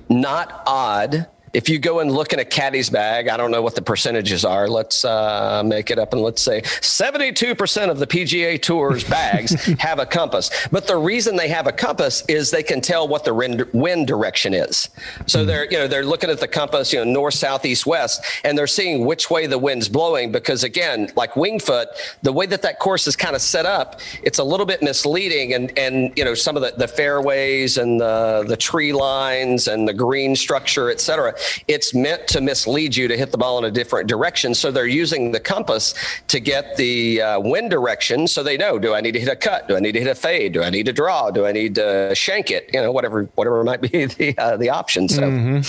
not 0.09 0.63
odd 0.67 1.27
if 1.53 1.69
you 1.69 1.79
go 1.79 2.01
and 2.01 2.11
look 2.11 2.33
in 2.33 2.41
a 2.41 2.45
caddy's 2.45 2.89
bag, 2.89 3.29
I 3.29 3.37
don't 3.37 3.51
know 3.51 3.61
what 3.61 3.75
the 3.75 3.83
percentages 3.83 4.45
are. 4.45 4.69
Let's 4.69 5.05
uh, 5.05 5.63
make 5.65 5.91
it 5.91 5.99
up 5.99 6.13
and 6.13 6.23
let's 6.23 6.41
say 6.41 6.63
72% 6.63 7.91
of 7.91 7.99
the 7.99 8.07
PGA 8.07 8.61
Tour's 8.61 9.05
bags 9.05 9.63
have 9.79 9.99
a 9.99 10.07
compass. 10.07 10.51
But 10.71 10.87
the 10.87 10.97
reason 10.97 11.37
they 11.37 11.49
have 11.49 11.67
a 11.67 11.73
compass 11.73 12.25
is 12.27 12.51
they 12.51 12.63
can 12.63 12.81
tell 12.81 13.07
what 13.07 13.25
the 13.25 13.35
wind, 13.35 13.67
wind 13.73 14.07
direction 14.07 14.55
is. 14.55 14.89
So 15.27 15.45
they're, 15.45 15.71
you 15.71 15.77
know, 15.77 15.87
they're 15.87 16.07
looking 16.07 16.31
at 16.31 16.41
the 16.41 16.49
compass, 16.49 16.93
you 16.93 17.05
know, 17.05 17.11
north, 17.11 17.35
south, 17.35 17.67
east, 17.67 17.87
west, 17.87 18.25
and 18.45 18.57
they're 18.57 18.67
seeing 18.67 19.05
which 19.05 19.31
way 19.31 19.47
the 19.47 19.59
wind's 19.59 19.89
blowing. 19.89 20.33
Because 20.33 20.65
again, 20.65 21.11
like 21.17 21.35
Wingfoot, 21.35 21.87
the 22.23 22.33
way 22.33 22.47
that 22.47 22.63
that 22.63 22.79
course 22.79 23.07
is 23.07 23.15
kind 23.15 23.37
of 23.37 23.43
set 23.43 23.67
up, 23.67 24.01
it's 24.23 24.39
a 24.39 24.45
little 24.45 24.67
bit 24.67 24.83
misleading. 24.83 25.53
And, 25.53 25.77
and 25.79 26.17
you 26.17 26.25
know, 26.25 26.35
some 26.35 26.57
of 26.57 26.63
the, 26.63 26.73
the 26.79 26.89
fairways 26.89 27.77
and 27.77 28.01
the, 28.01 28.45
the 28.49 28.57
tree 28.57 28.95
lines 28.95 29.69
and 29.69 29.87
the 29.87 29.95
green 29.95 30.35
structure, 30.35 30.91
et 30.91 31.01
cetera, 31.01 31.35
it's 31.69 31.95
meant 31.95 32.27
to 32.29 32.41
mislead 32.41 32.97
you 32.97 33.09
to 33.09 33.17
hit 33.17 33.31
the 33.31 33.39
ball 33.39 33.59
in 33.59 33.65
a 33.65 33.71
different 33.71 34.09
direction. 34.09 34.55
So 34.55 34.71
they're 34.71 34.87
using 34.87 35.33
the 35.33 35.41
compass 35.41 35.95
to 36.29 36.41
get 36.41 36.77
the 36.77 37.23
uh, 37.23 37.41
wind 37.41 37.71
direction. 37.71 38.27
So 38.27 38.43
they 38.43 38.57
know, 38.57 38.79
do 38.79 38.95
I 38.95 39.01
need 39.01 39.13
to 39.13 39.21
hit 39.21 39.29
a 39.29 39.37
cut? 39.37 39.69
Do 39.69 39.77
I 39.77 39.81
need 39.81 39.93
to 39.93 40.01
hit 40.01 40.09
a 40.09 40.15
fade? 40.15 40.53
Do 40.53 40.63
I 40.63 40.71
need 40.71 40.87
to 40.87 40.93
draw? 40.93 41.31
Do 41.31 41.47
I 41.47 41.53
need 41.53 41.75
to 41.77 42.15
shank 42.15 42.51
it? 42.51 42.71
You 42.73 42.83
know, 42.83 42.93
whatever, 42.93 43.25
whatever 43.35 43.63
might 43.65 43.81
be 43.81 44.07
the, 44.07 44.35
uh, 44.39 44.57
the 44.57 44.71
option. 44.71 45.09
So. 45.09 45.63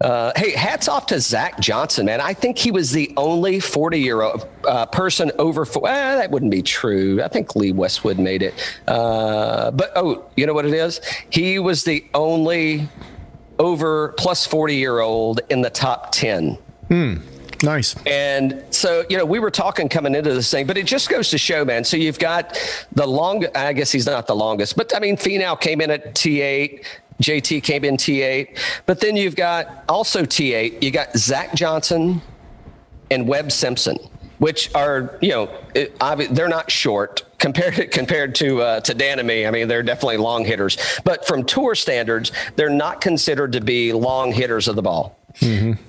Uh, 0.00 0.30
hey, 0.36 0.50
hats 0.50 0.88
off 0.88 1.06
to 1.06 1.18
Zach 1.18 1.58
Johnson, 1.58 2.04
man. 2.04 2.20
I 2.20 2.34
think 2.34 2.58
he 2.58 2.70
was 2.70 2.92
the 2.92 3.14
only 3.16 3.60
40 3.60 3.98
year 3.98 4.20
old 4.20 4.46
uh, 4.68 4.84
person 4.86 5.32
over. 5.38 5.64
Four, 5.64 5.88
eh, 5.88 6.16
that 6.16 6.30
wouldn't 6.30 6.50
be 6.50 6.60
true. 6.60 7.22
I 7.22 7.28
think 7.28 7.56
Lee 7.56 7.72
Westwood 7.72 8.18
made 8.18 8.42
it. 8.42 8.52
Uh, 8.86 9.70
but 9.70 9.92
oh, 9.96 10.26
you 10.36 10.46
know 10.46 10.52
what 10.52 10.66
it 10.66 10.74
is? 10.74 11.00
He 11.30 11.58
was 11.58 11.84
the 11.84 12.04
only 12.12 12.88
over 13.58 14.14
plus 14.18 14.46
40 14.46 14.76
year 14.76 15.00
old 15.00 15.40
in 15.50 15.62
the 15.62 15.70
top 15.70 16.12
10. 16.12 16.58
Hmm, 16.88 17.16
nice. 17.62 17.96
And 18.06 18.62
so, 18.70 19.04
you 19.08 19.16
know, 19.16 19.24
we 19.24 19.38
were 19.38 19.50
talking 19.50 19.88
coming 19.88 20.14
into 20.14 20.32
this 20.32 20.50
thing, 20.50 20.66
but 20.66 20.76
it 20.76 20.86
just 20.86 21.08
goes 21.08 21.30
to 21.30 21.38
show, 21.38 21.64
man. 21.64 21.84
So 21.84 21.96
you've 21.96 22.18
got 22.18 22.58
the 22.92 23.06
long, 23.06 23.46
I 23.54 23.72
guess 23.72 23.90
he's 23.92 24.06
not 24.06 24.26
the 24.26 24.36
longest, 24.36 24.76
but 24.76 24.94
I 24.94 25.00
mean, 25.00 25.16
Finau 25.16 25.60
came 25.60 25.80
in 25.80 25.90
at 25.90 26.14
T8. 26.14 26.84
JT 27.22 27.62
came 27.62 27.82
in 27.82 27.96
T8, 27.96 28.58
but 28.84 29.00
then 29.00 29.16
you've 29.16 29.36
got 29.36 29.84
also 29.88 30.24
T8. 30.24 30.82
You 30.82 30.90
got 30.90 31.16
Zach 31.16 31.54
Johnson 31.54 32.20
and 33.10 33.26
Webb 33.26 33.50
Simpson, 33.52 33.96
which 34.38 34.74
are 34.74 35.18
you 35.20 35.30
know 35.30 35.50
it, 35.74 35.98
obvi- 35.98 36.34
they're 36.34 36.48
not 36.48 36.70
short 36.70 37.22
compared 37.38 37.74
to, 37.74 37.86
compared 37.86 38.34
to 38.36 38.62
uh, 38.62 38.80
to 38.80 38.94
Dan 38.94 39.18
and 39.18 39.28
me. 39.28 39.46
I 39.46 39.50
mean, 39.50 39.68
they're 39.68 39.82
definitely 39.82 40.16
long 40.18 40.44
hitters, 40.44 40.78
but 41.04 41.26
from 41.26 41.44
tour 41.44 41.74
standards, 41.74 42.32
they're 42.56 42.70
not 42.70 43.00
considered 43.00 43.52
to 43.52 43.60
be 43.60 43.92
long 43.92 44.32
hitters 44.32 44.68
of 44.68 44.76
the 44.76 44.82
ball, 44.82 45.18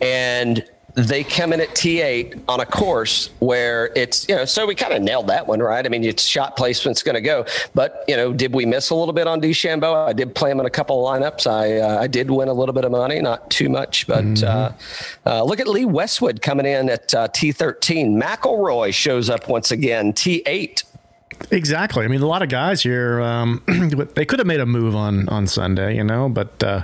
and 0.01 0.63
they 0.97 1.23
come 1.23 1.53
in 1.53 1.61
at 1.61 1.69
T8 1.69 2.41
on 2.47 2.59
a 2.59 2.65
course 2.65 3.29
where 3.37 3.91
it's, 3.95 4.27
you 4.27 4.35
know, 4.35 4.45
so 4.45 4.65
we 4.65 4.73
kind 4.73 4.93
of 4.93 5.01
nailed 5.03 5.27
that 5.27 5.45
one, 5.45 5.59
right? 5.59 5.85
I 5.85 5.89
mean, 5.89 6.03
it's 6.03 6.23
shot 6.23 6.57
placement's 6.57 7.03
going 7.03 7.13
to 7.13 7.21
go. 7.21 7.45
But, 7.75 8.03
you 8.07 8.17
know, 8.17 8.33
did 8.33 8.51
we 8.51 8.65
miss 8.65 8.89
a 8.89 8.95
little 8.95 9.13
bit 9.13 9.27
on 9.27 9.39
DeChambeau? 9.39 10.07
I 10.07 10.13
did 10.13 10.33
play 10.33 10.49
him 10.49 10.59
in 10.59 10.65
a 10.65 10.71
couple 10.71 11.07
of 11.07 11.21
lineups. 11.21 11.45
I 11.45 11.77
uh, 11.77 12.01
I 12.01 12.07
did 12.07 12.31
win 12.31 12.47
a 12.47 12.53
little 12.53 12.73
bit 12.73 12.83
of 12.83 12.91
money, 12.91 13.21
not 13.21 13.47
too 13.51 13.69
much. 13.69 14.07
But 14.07 14.41
uh, 14.41 14.71
uh, 15.23 15.43
look 15.43 15.59
at 15.59 15.67
Lee 15.67 15.85
Westwood 15.85 16.41
coming 16.41 16.65
in 16.65 16.89
at 16.89 17.13
uh, 17.13 17.27
T13. 17.27 18.19
McIlroy 18.19 18.91
shows 18.91 19.29
up 19.29 19.47
once 19.47 19.69
again, 19.69 20.13
T8. 20.13 20.83
Exactly. 21.51 22.05
I 22.05 22.07
mean, 22.07 22.23
a 22.23 22.27
lot 22.27 22.41
of 22.41 22.49
guys 22.49 22.81
here, 22.81 23.21
um, 23.21 23.61
they 24.15 24.25
could 24.25 24.39
have 24.39 24.47
made 24.47 24.61
a 24.61 24.65
move 24.65 24.95
on 24.95 25.29
on 25.29 25.45
Sunday, 25.45 25.95
you 25.95 26.03
know, 26.03 26.27
but 26.27 26.63
uh, 26.63 26.83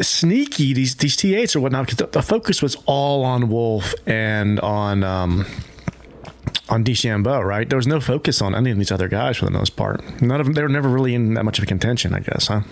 sneaky 0.00 0.72
these 0.72 0.96
these 0.96 1.16
T8s 1.16 1.56
or 1.56 1.60
whatnot. 1.60 1.86
Because 1.86 1.98
the, 1.98 2.06
the 2.06 2.22
focus 2.22 2.62
was 2.62 2.76
all 2.86 3.24
on 3.24 3.48
Wolff 3.48 3.94
and 4.06 4.58
on 4.60 5.04
um, 5.04 5.46
on 6.68 6.84
DeChambeau, 6.84 7.44
right? 7.44 7.68
There 7.68 7.76
was 7.76 7.86
no 7.86 8.00
focus 8.00 8.40
on 8.40 8.54
any 8.54 8.70
of 8.70 8.78
these 8.78 8.90
other 8.90 9.08
guys 9.08 9.36
for 9.36 9.44
the 9.44 9.50
most 9.50 9.76
part. 9.76 10.22
None 10.22 10.40
of 10.40 10.46
them. 10.46 10.54
They 10.54 10.62
were 10.62 10.68
never 10.68 10.88
really 10.88 11.14
in 11.14 11.34
that 11.34 11.44
much 11.44 11.58
of 11.58 11.64
a 11.64 11.66
contention, 11.66 12.14
I 12.14 12.20
guess, 12.20 12.46
huh? 12.46 12.62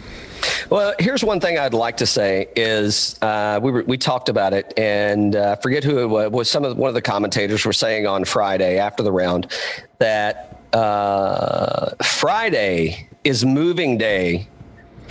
Well, 0.70 0.94
here's 0.98 1.22
one 1.22 1.38
thing 1.38 1.59
I'd 1.59 1.74
like 1.74 1.98
to 1.98 2.06
say 2.06 2.48
is 2.56 3.18
uh, 3.20 3.61
we 3.62 3.70
were, 3.70 3.83
we 3.83 3.98
talked 3.98 4.30
about 4.30 4.54
it, 4.54 4.72
and 4.78 5.37
uh, 5.37 5.56
forget 5.56 5.85
who 5.85 5.98
it 5.98 6.06
was. 6.06 6.30
was 6.30 6.50
Some 6.50 6.64
of 6.64 6.78
one 6.78 6.88
of 6.88 6.94
the 6.94 7.02
commentators 7.02 7.64
were 7.66 7.74
saying 7.74 8.06
on 8.06 8.24
Friday 8.24 8.78
after 8.78 9.02
the 9.02 9.12
round 9.12 9.52
that 9.98 10.62
uh, 10.72 11.90
Friday 12.02 13.09
is 13.24 13.44
moving 13.44 13.98
day 13.98 14.48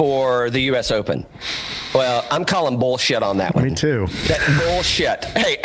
for 0.09 0.49
the 0.49 0.61
U.S. 0.61 0.91
Open. 0.91 1.25
Well, 1.93 2.25
I'm 2.31 2.45
calling 2.45 2.79
bullshit 2.79 3.21
on 3.21 3.37
that 3.37 3.53
one. 3.53 3.65
Me 3.65 3.75
too. 3.75 4.07
That 4.27 4.63
bullshit. 4.65 5.25
Hey, 5.39 5.57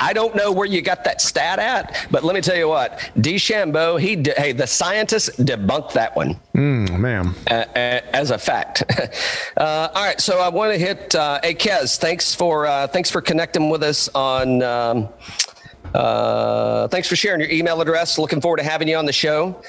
I 0.00 0.12
don't 0.12 0.34
know 0.34 0.50
where 0.52 0.66
you 0.66 0.82
got 0.82 1.04
that 1.04 1.20
stat 1.20 1.58
at, 1.58 2.06
but 2.10 2.24
let 2.24 2.34
me 2.34 2.40
tell 2.40 2.56
you 2.56 2.68
what, 2.68 2.98
DeChambeau, 3.16 3.98
he, 4.00 4.16
de- 4.16 4.34
hey, 4.36 4.52
the 4.52 4.66
scientists 4.66 5.30
debunked 5.38 5.92
that 5.92 6.14
one 6.16 6.38
Mm, 6.54 6.98
man. 6.98 7.34
uh, 7.50 7.64
as 8.12 8.30
a 8.32 8.38
fact. 8.38 8.82
uh, 9.56 9.88
all 9.94 10.04
right, 10.04 10.20
so 10.20 10.40
I 10.40 10.48
want 10.48 10.72
to 10.72 10.78
hit. 10.78 11.14
Uh, 11.14 11.38
hey, 11.42 11.54
Kez, 11.54 11.96
thanks 11.96 12.34
for 12.34 12.66
uh, 12.66 12.86
thanks 12.88 13.10
for 13.10 13.20
connecting 13.20 13.70
with 13.70 13.82
us 13.82 14.08
on. 14.14 14.62
Um, 14.62 15.08
uh, 15.94 16.88
thanks 16.88 17.08
for 17.08 17.16
sharing 17.16 17.40
your 17.40 17.50
email 17.50 17.80
address. 17.80 18.18
Looking 18.18 18.40
forward 18.40 18.58
to 18.58 18.64
having 18.64 18.88
you 18.88 18.96
on 18.96 19.06
the 19.06 19.12
show. 19.12 19.62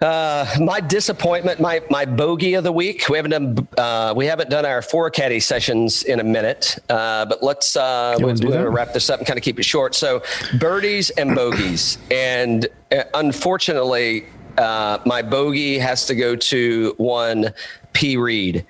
Uh, 0.00 0.46
my 0.60 0.78
disappointment, 0.78 1.58
my 1.58 1.82
my 1.90 2.04
bogey 2.04 2.54
of 2.54 2.62
the 2.62 2.70
week. 2.70 3.08
We 3.08 3.16
haven't 3.16 3.32
done 3.32 3.68
uh, 3.76 4.14
we 4.16 4.26
haven't 4.26 4.48
done 4.48 4.64
our 4.64 4.80
four 4.80 5.10
caddy 5.10 5.40
sessions 5.40 6.04
in 6.04 6.20
a 6.20 6.24
minute, 6.24 6.78
uh, 6.88 7.26
but 7.26 7.42
let's 7.42 7.74
uh, 7.74 8.14
You 8.16 8.26
we're 8.26 8.34
going 8.34 8.52
to 8.62 8.70
wrap 8.70 8.92
this 8.92 9.10
up 9.10 9.18
and 9.18 9.26
kind 9.26 9.36
of 9.36 9.42
keep 9.42 9.58
it 9.58 9.64
short. 9.64 9.96
So, 9.96 10.22
birdies 10.60 11.10
and 11.10 11.34
bogeys, 11.34 11.98
and 12.12 12.68
uh, 12.92 13.04
unfortunately, 13.14 14.26
uh, 14.56 14.98
my 15.04 15.20
bogey 15.20 15.78
has 15.78 16.06
to 16.06 16.14
go 16.14 16.36
to 16.36 16.94
one 16.98 17.52
P 17.92 18.16
Reed, 18.16 18.64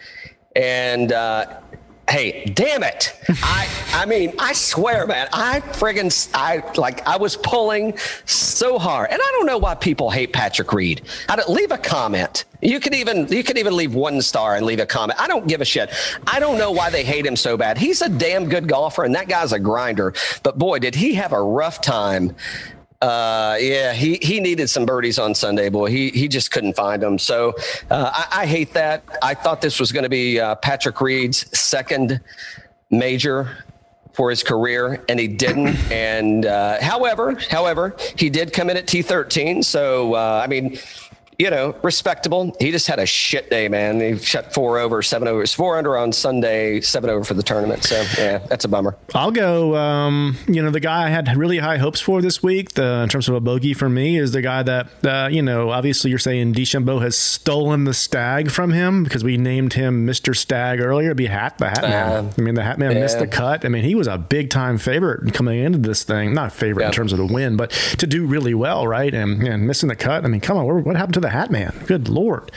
and 0.57 1.13
uh, 1.13 1.61
Hey, 2.09 2.47
damn 2.55 2.83
it! 2.83 3.13
I 3.43 3.69
I 3.93 4.07
mean, 4.07 4.33
I 4.39 4.55
swear, 4.55 5.07
man, 5.07 5.29
I 5.33 5.61
friggin' 5.61 6.31
I 6.33 6.63
like 6.77 7.07
I 7.07 7.17
was 7.17 7.37
pulling 7.37 7.99
so 8.25 8.79
hard, 8.79 9.11
and 9.11 9.21
I 9.21 9.29
don't 9.33 9.47
know 9.47 9.59
why 9.59 9.75
people 9.75 10.11
hate 10.11 10.33
Patrick 10.33 10.73
Reed. 10.73 11.03
I 11.29 11.37
don't, 11.37 11.51
leave 11.51 11.71
a 11.71 11.79
comment. 11.79 12.47
You 12.63 12.81
can 12.81 12.95
even 12.95 13.29
you 13.29 13.45
can 13.45 13.59
even 13.59 13.77
leave 13.77 13.95
one 13.95 14.23
star 14.23 14.57
and 14.57 14.65
leave 14.65 14.81
a 14.81 14.87
comment. 14.87 15.21
I 15.21 15.29
don't 15.29 15.47
give 15.47 15.61
a 15.61 15.67
shit. 15.67 15.91
I 16.27 16.41
don't 16.41 16.57
know 16.57 16.73
why 16.73 16.89
they 16.89 17.05
hate 17.05 17.27
him 17.27 17.37
so 17.37 17.57
bad. 17.57 17.77
He's 17.77 18.01
a 18.01 18.09
damn 18.09 18.49
good 18.49 18.69
golfer, 18.69 19.05
and 19.05 19.15
that 19.15 19.29
guy's 19.29 19.53
a 19.53 19.59
grinder. 19.59 20.15
But 20.43 20.59
boy, 20.59 20.79
did 20.79 20.95
he 20.95 21.15
have 21.15 21.33
a 21.33 21.43
rough 21.43 21.81
time 21.81 22.35
uh, 23.01 23.57
yeah, 23.61 23.93
he, 23.93 24.19
he 24.21 24.41
needed 24.41 24.69
some 24.69 24.85
birdies 24.85 25.19
on 25.19 25.35
Sunday, 25.35 25.69
boy. 25.69 25.89
He 25.89 26.11
he 26.11 26.27
just 26.27 26.51
couldn't 26.51 26.75
find 26.75 27.01
them. 27.01 27.17
So 27.19 27.55
uh, 27.91 28.11
I, 28.13 28.43
I, 28.43 28.47
hate 28.47 28.73
that. 28.75 29.05
I 29.23 29.35
thought 29.35 29.61
this 29.61 29.79
was 29.79 29.93
going 29.93 30.03
to 30.03 30.09
be 30.09 30.41
uh, 30.41 30.57
Patrick 30.57 31.01
Reed's 31.01 31.47
second 31.57 32.21
major 32.91 33.65
for 34.15 34.31
his 34.31 34.43
career, 34.43 35.05
and 35.09 35.21
he 35.21 35.29
didn't. 35.29 35.77
And 35.93 36.45
uh, 36.45 36.83
however, 36.83 37.39
however, 37.51 37.97
he 38.17 38.31
did 38.31 38.53
come 38.53 38.69
in 38.69 38.77
at 38.77 38.87
T13. 38.87 39.65
So 39.65 40.15
uh, 40.15 40.41
I 40.43 40.49
mean 40.49 40.79
you 41.39 41.51
know, 41.51 41.77
respectable. 41.83 42.55
He 42.59 42.73
just 42.73 42.89
had 42.89 42.99
a 42.99 43.07
shit 43.07 43.49
day, 43.49 43.69
man. 43.69 44.01
He 44.01 44.19
shot 44.19 44.53
four 44.53 44.79
over, 44.79 45.03
seven 45.03 45.29
over. 45.29 45.43
It's 45.43 45.55
four 45.55 45.79
under 45.79 45.97
on 45.97 46.13
Sunday, 46.13 46.81
seven 46.81 47.11
over 47.11 47.23
for 47.23 47.35
the 47.35 47.45
tournament. 47.45 47.85
So 47.85 48.05
yeah, 48.19 48.39
that's 48.39 48.65
a 48.65 48.69
bummer. 48.69 48.97
I'll 49.15 49.31
go. 49.31 49.77
Um, 49.77 50.37
you 50.49 50.61
know, 50.61 50.71
the 50.71 50.81
guy 50.81 51.07
I 51.07 51.09
had 51.11 51.37
really 51.37 51.59
high 51.59 51.77
hopes 51.77 52.01
for 52.01 52.21
this 52.21 52.43
week, 52.43 52.73
the, 52.73 53.03
in 53.05 53.09
terms 53.09 53.29
of 53.29 53.37
a 53.37 53.41
bogey 53.41 53.73
for 53.73 53.89
me, 53.89 54.19
is 54.19 54.33
the 54.33 54.43
guy 54.43 54.65
that 54.65 54.89
uh, 55.05 55.29
you 55.31 55.43
know. 55.43 55.71
Obviously, 55.71 56.11
you're 56.11 56.19
saying 56.19 56.55
DeChambeau 56.55 57.01
has 57.03 57.17
stolen 57.17 57.85
the 57.85 57.95
Stagg 57.95 58.51
from 58.51 58.73
him 58.73 59.05
because 59.05 59.23
we 59.23 59.37
named 59.37 59.75
him 59.75 60.07
Mister 60.07 60.35
Stagg 60.35 60.81
earlier. 60.81 61.09
It'd 61.09 61.17
be 61.17 61.27
Hat 61.27 61.57
the 61.59 61.69
Hat 61.69 61.83
Man. 61.83 62.13
Uh, 62.13 62.33
I 62.37 62.41
mean, 62.41 62.55
the 62.55 62.65
Hat 62.65 62.81
Man 62.81 62.93
yeah. 62.93 63.03
missed 63.03 63.21
the 63.21 63.29
cut. 63.29 63.65
I 63.65 63.69
mean, 63.69 63.85
he 63.85 63.95
was 63.95 64.09
a 64.09 64.19
big 64.19 64.51
time 64.51 64.77
favorite 64.77 65.33
coming 65.35 65.61
into 65.61 65.79
this 65.79 66.03
thing. 66.03 66.35
Not 66.35 66.53
favorite 66.53 66.87
in 66.87 66.93
terms 66.93 67.13
of 67.13 67.19
the 67.19 67.27
win, 67.27 67.57
but 67.57 67.71
to 67.99 68.09
do 68.09 68.27
really 68.27 68.55
well, 68.55 68.89
right? 68.89 69.15
And, 69.15 69.41
and 69.47 69.69
missing 69.69 69.89
the 69.89 69.95
cut. 69.95 70.25
I 70.25 70.29
mean, 70.29 70.41
come 70.41 70.57
on, 70.57 70.85
what 70.85 70.97
happened 70.97 71.15
to 71.15 71.21
the 71.21 71.28
the 71.29 71.33
Hat 71.33 71.51
Man. 71.51 71.75
Good 71.87 72.09
lord. 72.09 72.51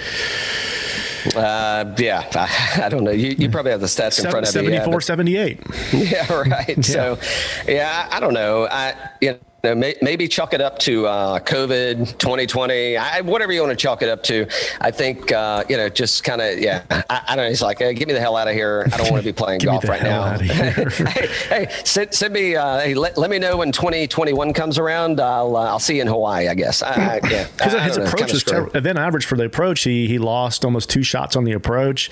Uh, 1.36 1.94
yeah, 1.98 2.26
I, 2.34 2.82
I, 2.86 2.90
don't 2.90 3.04
know. 3.04 3.12
You, 3.12 3.36
you 3.38 3.50
probably 3.50 3.72
have 3.72 3.82
the 3.82 3.88
stats 3.88 4.24
in 4.24 4.32
front 4.32 4.48
of 4.48 4.56
you. 4.56 4.70
74, 4.70 4.94
yeah, 4.94 5.00
78. 5.00 5.60
Yeah, 5.94 6.34
right. 6.34 6.78
yeah. 6.78 6.82
So, 6.82 7.20
yeah, 7.68 8.08
I 8.10 8.20
don't 8.20 8.34
know. 8.34 8.68
I, 8.68 8.96
you 9.20 9.32
know, 9.32 9.40
maybe 9.64 10.28
chalk 10.28 10.54
it 10.54 10.62
up 10.62 10.80
to 10.80 11.06
uh, 11.06 11.40
COVID 11.40 12.18
2020, 12.18 12.98
I, 12.98 13.22
whatever 13.22 13.52
you 13.52 13.62
want 13.62 13.72
to 13.72 13.76
chalk 13.76 14.02
it 14.02 14.10
up 14.10 14.24
to. 14.24 14.48
I 14.80 14.90
think, 14.90 15.32
uh, 15.32 15.64
you 15.70 15.78
know, 15.78 15.88
just 15.88 16.24
kind 16.24 16.42
of, 16.42 16.60
yeah, 16.60 16.84
I, 16.90 17.22
I, 17.28 17.36
don't 17.36 17.46
know. 17.46 17.52
It's 17.52 17.62
like, 17.62 17.80
hey, 17.80 17.94
get 17.94 18.08
me 18.08 18.14
the 18.14 18.20
hell 18.20 18.36
out 18.36 18.48
of 18.48 18.56
here. 18.56 18.88
I 18.92 18.98
don't 18.98 19.12
want 19.12 19.24
to 19.24 19.30
be 19.30 19.34
playing 19.38 19.60
golf 19.60 19.88
right 19.88 20.02
now. 20.02 20.38
hey, 20.40 21.28
hey, 21.50 21.68
send, 21.84 22.14
send 22.14 22.34
me, 22.34 22.56
uh, 22.56 22.80
hey, 22.80 22.94
let, 22.96 23.18
let 23.18 23.30
me 23.30 23.38
know 23.38 23.58
when 23.58 23.72
2021 23.72 24.54
comes 24.54 24.80
around. 24.80 25.20
I'll, 25.20 25.56
uh, 25.56 25.68
I'll 25.68 25.80
see 25.80 25.98
you 25.98 26.02
in 26.02 26.08
Hawaii, 26.08 26.48
I 26.48 26.56
guess. 26.56 26.82
I, 26.82 27.20
yeah. 27.30 27.48
Because 27.62 27.74
his 27.84 27.98
know, 27.98 28.06
approach 28.06 28.34
was 28.34 28.44
terrible. 28.44 28.76
Event 28.76 28.98
average 28.98 29.26
for 29.26 29.36
the 29.36 29.46
approach, 29.46 29.84
he, 29.84 30.08
he 30.08 30.18
lost 30.18 30.66
almost 30.66 30.90
two 30.90 31.04
shots 31.04 31.36
on 31.36 31.44
the 31.44 31.52
approach, 31.52 32.10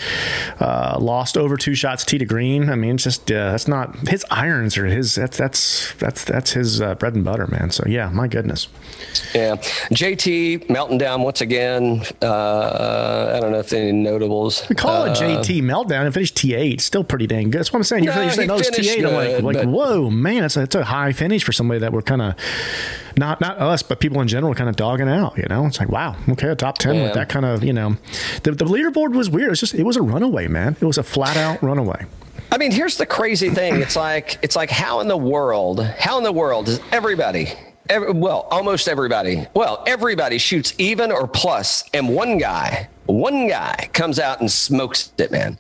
uh, 0.60 0.98
lost 1.00 1.38
over 1.38 1.58
two 1.58 1.74
shots 1.74 2.06
tee 2.06 2.20
to 2.20 2.26
green. 2.26 2.70
I 2.70 2.76
mean, 2.76 2.96
it's 2.96 3.04
just, 3.04 3.32
uh, 3.32 3.52
that's 3.52 3.68
not, 3.68 3.96
his 4.08 4.26
irons 4.30 4.78
or 4.78 4.86
his, 4.86 5.16
that's, 5.16 5.38
that's, 5.38 5.94
that's, 5.96 6.24
that's 6.24 6.52
his 6.52 6.80
bread 6.80 7.16
and 7.16 7.26
butter 7.26 7.39
man. 7.48 7.72
So 7.72 7.84
yeah, 7.88 8.10
my 8.10 8.28
goodness. 8.28 8.68
Yeah, 9.34 9.56
JT 9.92 10.70
melting 10.70 10.98
down 10.98 11.22
once 11.22 11.42
again. 11.42 12.04
Uh, 12.22 13.34
I 13.36 13.40
don't 13.40 13.52
know 13.52 13.60
if 13.60 13.74
any 13.74 13.92
notables. 13.92 14.68
We 14.70 14.76
call 14.76 15.06
it 15.06 15.12
uh, 15.12 15.16
JT 15.16 15.62
meltdown 15.62 16.06
and 16.06 16.14
finished 16.14 16.36
T8. 16.36 16.82
Still 16.82 17.04
pretty 17.04 17.28
dang 17.28 17.50
good. 17.50 17.60
That's 17.60 17.74
what 17.74 17.80
I'm 17.80 17.84
saying. 17.84 18.04
You're, 18.04 18.16
no, 18.16 18.22
you're 18.24 18.32
saying, 18.32 18.50
it's 18.52 18.70
T8. 18.70 19.08
I'm 19.08 19.44
like, 19.44 19.56
like 19.56 19.68
whoa, 19.68 20.10
man, 20.10 20.44
it's 20.44 20.58
a, 20.58 20.64
it's 20.64 20.76
a 20.76 20.84
high 20.84 21.12
finish 21.12 21.44
for 21.44 21.52
somebody 21.52 21.80
that 21.80 21.92
we're 21.94 22.02
kind 22.02 22.22
of 22.22 22.36
not 23.18 23.42
not 23.42 23.58
us, 23.58 23.84
but 23.84 24.00
people 24.00 24.22
in 24.22 24.28
general 24.28 24.54
kind 24.56 24.70
of 24.70 24.76
dogging 24.76 25.10
out. 25.10 25.38
You 25.38 25.46
know, 25.50 25.66
it's 25.66 25.80
like 25.80 25.90
wow, 25.90 26.16
okay, 26.30 26.50
a 26.50 26.56
top 26.56 26.78
ten 26.78 26.96
yeah. 26.96 27.04
with 27.04 27.14
that 27.14 27.30
kind 27.30 27.46
of 27.46 27.64
you 27.64 27.74
know, 27.74 27.98
the, 28.44 28.52
the 28.52 28.66
leaderboard 28.66 29.16
was 29.16 29.30
weird. 29.30 29.52
It's 29.52 29.60
just 29.60 29.76
it 29.76 29.84
was 29.84 29.98
a 29.98 30.02
runaway, 30.02 30.48
man. 30.48 30.76
It 30.80 30.86
was 30.86 30.98
a 30.98 31.04
flat 31.04 31.38
out 31.38 31.62
runaway. 31.62 32.06
I 32.52 32.58
mean, 32.58 32.72
here's 32.72 32.98
the 32.98 33.06
crazy 33.06 33.50
thing. 33.50 33.82
It's 33.82 33.96
like 33.96 34.40
it's 34.42 34.56
like 34.56 34.70
how 34.70 35.02
in 35.02 35.08
the 35.08 35.18
world, 35.18 35.84
how 35.84 36.18
in 36.18 36.24
the 36.24 36.32
world 36.32 36.66
does 36.66 36.80
everybody, 36.92 37.54
every, 37.90 38.12
well, 38.12 38.48
almost 38.50 38.88
everybody, 38.88 39.46
well, 39.54 39.84
everybody 39.86 40.38
shoots 40.40 40.74
even 40.78 41.12
or 41.12 41.28
plus, 41.28 41.84
and 41.94 42.10
one 42.10 42.38
guy, 42.38 42.90
one 43.06 43.48
guy 43.48 43.90
comes 43.94 44.20
out 44.20 44.40
and 44.40 44.52
smokes 44.52 45.12
it, 45.18 45.32
man. 45.32 45.60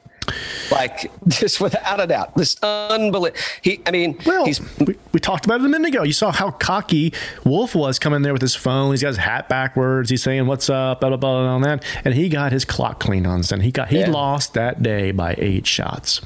Like 0.71 1.11
just 1.27 1.61
without 1.61 1.99
a 1.99 2.07
doubt, 2.07 2.35
this 2.35 2.55
unbelievable. 2.63 3.39
He, 3.61 3.81
I 3.85 3.91
mean, 3.91 4.17
well, 4.25 4.45
he's. 4.45 4.59
We, 4.79 4.95
we, 5.11 5.19
talked 5.19 5.45
about 5.45 5.61
it 5.61 5.65
a 5.65 5.69
minute 5.69 5.89
ago. 5.89 6.03
You 6.03 6.13
saw 6.13 6.31
how 6.31 6.51
cocky 6.51 7.13
Wolff 7.45 7.75
was 7.75 7.99
coming 7.99 8.23
there 8.23 8.33
with 8.33 8.41
his 8.41 8.55
phone. 8.55 8.91
He's 8.91 9.01
got 9.01 9.09
his 9.09 9.17
hat 9.17 9.47
backwards. 9.47 10.09
He's 10.09 10.23
saying 10.23 10.47
"What's 10.47 10.69
up?" 10.69 11.01
Blah 11.01 11.09
blah 11.09 11.17
blah, 11.17 11.55
and 11.55 11.63
that. 11.65 11.83
And 12.03 12.13
he 12.15 12.29
got 12.29 12.51
his 12.51 12.65
clock 12.65 12.99
clean 12.99 13.25
on 13.25 13.43
Sunday. 13.43 13.65
He 13.65 13.71
got 13.71 13.89
he 13.89 13.99
yeah. 13.99 14.09
lost 14.09 14.53
that 14.55 14.81
day 14.81 15.11
by 15.11 15.35
eight 15.37 15.67
shots. 15.67 16.21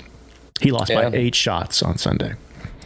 He 0.61 0.71
lost 0.71 0.89
yeah. 0.89 1.09
by 1.09 1.17
eight 1.17 1.35
shots 1.35 1.81
on 1.81 1.97
Sunday. 1.97 2.35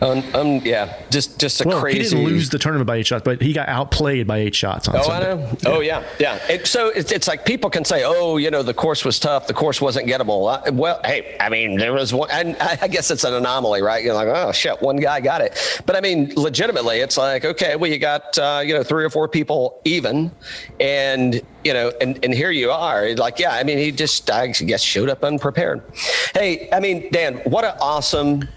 Um, 0.02 0.24
um, 0.36 0.62
yeah, 0.64 1.02
just 1.10 1.40
just 1.40 1.62
a 1.62 1.68
well, 1.68 1.80
crazy. 1.80 1.98
He 1.98 2.04
didn't 2.10 2.26
lose 2.26 2.50
the 2.50 2.60
tournament 2.60 2.86
by 2.86 2.98
eight 2.98 3.08
shots, 3.08 3.24
but 3.24 3.42
he 3.42 3.52
got 3.52 3.68
outplayed 3.68 4.28
by 4.28 4.38
eight 4.38 4.54
shots. 4.54 4.88
oh, 4.88 5.02
Sunday. 5.02 5.32
I 5.32 5.36
know. 5.36 5.58
Yeah. 5.60 5.70
Oh, 5.70 5.80
yeah, 5.80 6.04
yeah. 6.20 6.52
It, 6.52 6.68
so 6.68 6.90
it's, 6.90 7.12
it's 7.12 7.28
like 7.28 7.46
people 7.46 7.70
can 7.70 7.84
say, 7.84 8.04
"Oh, 8.06 8.38
you 8.38 8.52
know, 8.52 8.62
the 8.62 8.76
course 8.76 9.04
was 9.04 9.20
tough. 9.20 9.48
The 9.48 9.56
course 9.56 9.82
wasn't 9.82 10.08
gettable." 10.08 10.54
Uh, 10.54 10.72
well, 10.72 11.02
hey, 11.04 11.36
I 11.40 11.50
mean, 11.50 11.78
there 11.78 11.94
was 11.94 12.14
one, 12.14 12.30
and 12.32 12.56
I 12.58 12.88
guess 12.88 13.10
it's 13.10 13.24
an 13.24 13.34
anomaly, 13.34 13.82
right? 13.82 14.04
You're 14.04 14.14
like, 14.14 14.28
"Oh 14.28 14.52
shit, 14.52 14.80
one 14.82 14.98
guy 14.98 15.20
got 15.20 15.42
it," 15.42 15.82
but 15.88 15.96
I 15.96 16.02
mean, 16.02 16.32
legitimately, 16.36 17.00
it's 17.00 17.18
like, 17.18 17.44
okay, 17.44 17.76
well, 17.76 17.90
you 17.90 17.98
got 17.98 18.38
uh, 18.38 18.62
you 18.64 18.76
know 18.76 18.84
three 18.84 19.04
or 19.04 19.10
four 19.10 19.28
people 19.28 19.82
even, 19.84 20.32
and 20.80 21.42
you 21.64 21.74
know, 21.74 21.92
and 22.02 22.24
and 22.24 22.36
here 22.36 22.52
you 22.52 22.70
are, 22.72 23.16
like, 23.16 23.40
yeah, 23.40 23.52
I 23.52 23.64
mean, 23.64 23.80
he 23.80 23.92
just, 23.92 24.30
I 24.30 24.48
guess, 24.48 24.82
showed 24.82 25.10
up 25.10 25.24
unprepared. 25.24 25.82
Hey, 26.36 26.70
I 26.72 26.80
mean, 26.80 27.12
Dan, 27.12 27.38
what 27.46 27.66
an 27.66 27.76
awesome 27.82 28.48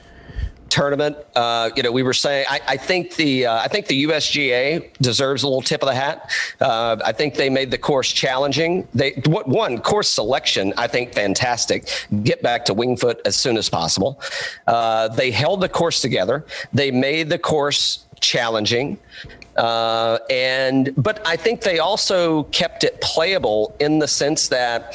tournament. 0.70 1.16
Uh, 1.34 1.70
you 1.76 1.82
know, 1.82 1.92
we 1.92 2.02
were 2.02 2.14
saying 2.14 2.46
I, 2.48 2.60
I 2.66 2.76
think 2.76 3.16
the 3.16 3.46
uh, 3.46 3.60
I 3.60 3.68
think 3.68 3.86
the 3.86 4.04
USGA 4.04 4.92
deserves 4.98 5.42
a 5.42 5.48
little 5.48 5.62
tip 5.62 5.82
of 5.82 5.88
the 5.88 5.94
hat. 5.94 6.30
Uh, 6.60 6.96
I 7.04 7.12
think 7.12 7.34
they 7.34 7.50
made 7.50 7.70
the 7.70 7.78
course 7.78 8.10
challenging. 8.10 8.88
They 8.94 9.12
what 9.26 9.48
one 9.48 9.78
course 9.78 10.08
selection 10.08 10.72
I 10.76 10.86
think 10.86 11.12
fantastic. 11.12 11.88
Get 12.22 12.42
back 12.42 12.64
to 12.66 12.74
Winged 12.74 13.00
Foot 13.00 13.20
as 13.24 13.36
soon 13.36 13.56
as 13.56 13.68
possible. 13.68 14.20
Uh, 14.66 15.08
they 15.08 15.30
held 15.30 15.60
the 15.60 15.68
course 15.68 16.00
together. 16.00 16.46
They 16.72 16.90
made 16.90 17.28
the 17.28 17.38
course 17.38 18.06
challenging. 18.20 18.98
Uh, 19.56 20.18
and 20.30 20.94
but 20.96 21.26
I 21.26 21.36
think 21.36 21.62
they 21.62 21.80
also 21.80 22.44
kept 22.44 22.84
it 22.84 23.00
playable 23.00 23.76
in 23.80 23.98
the 23.98 24.08
sense 24.08 24.48
that 24.48 24.94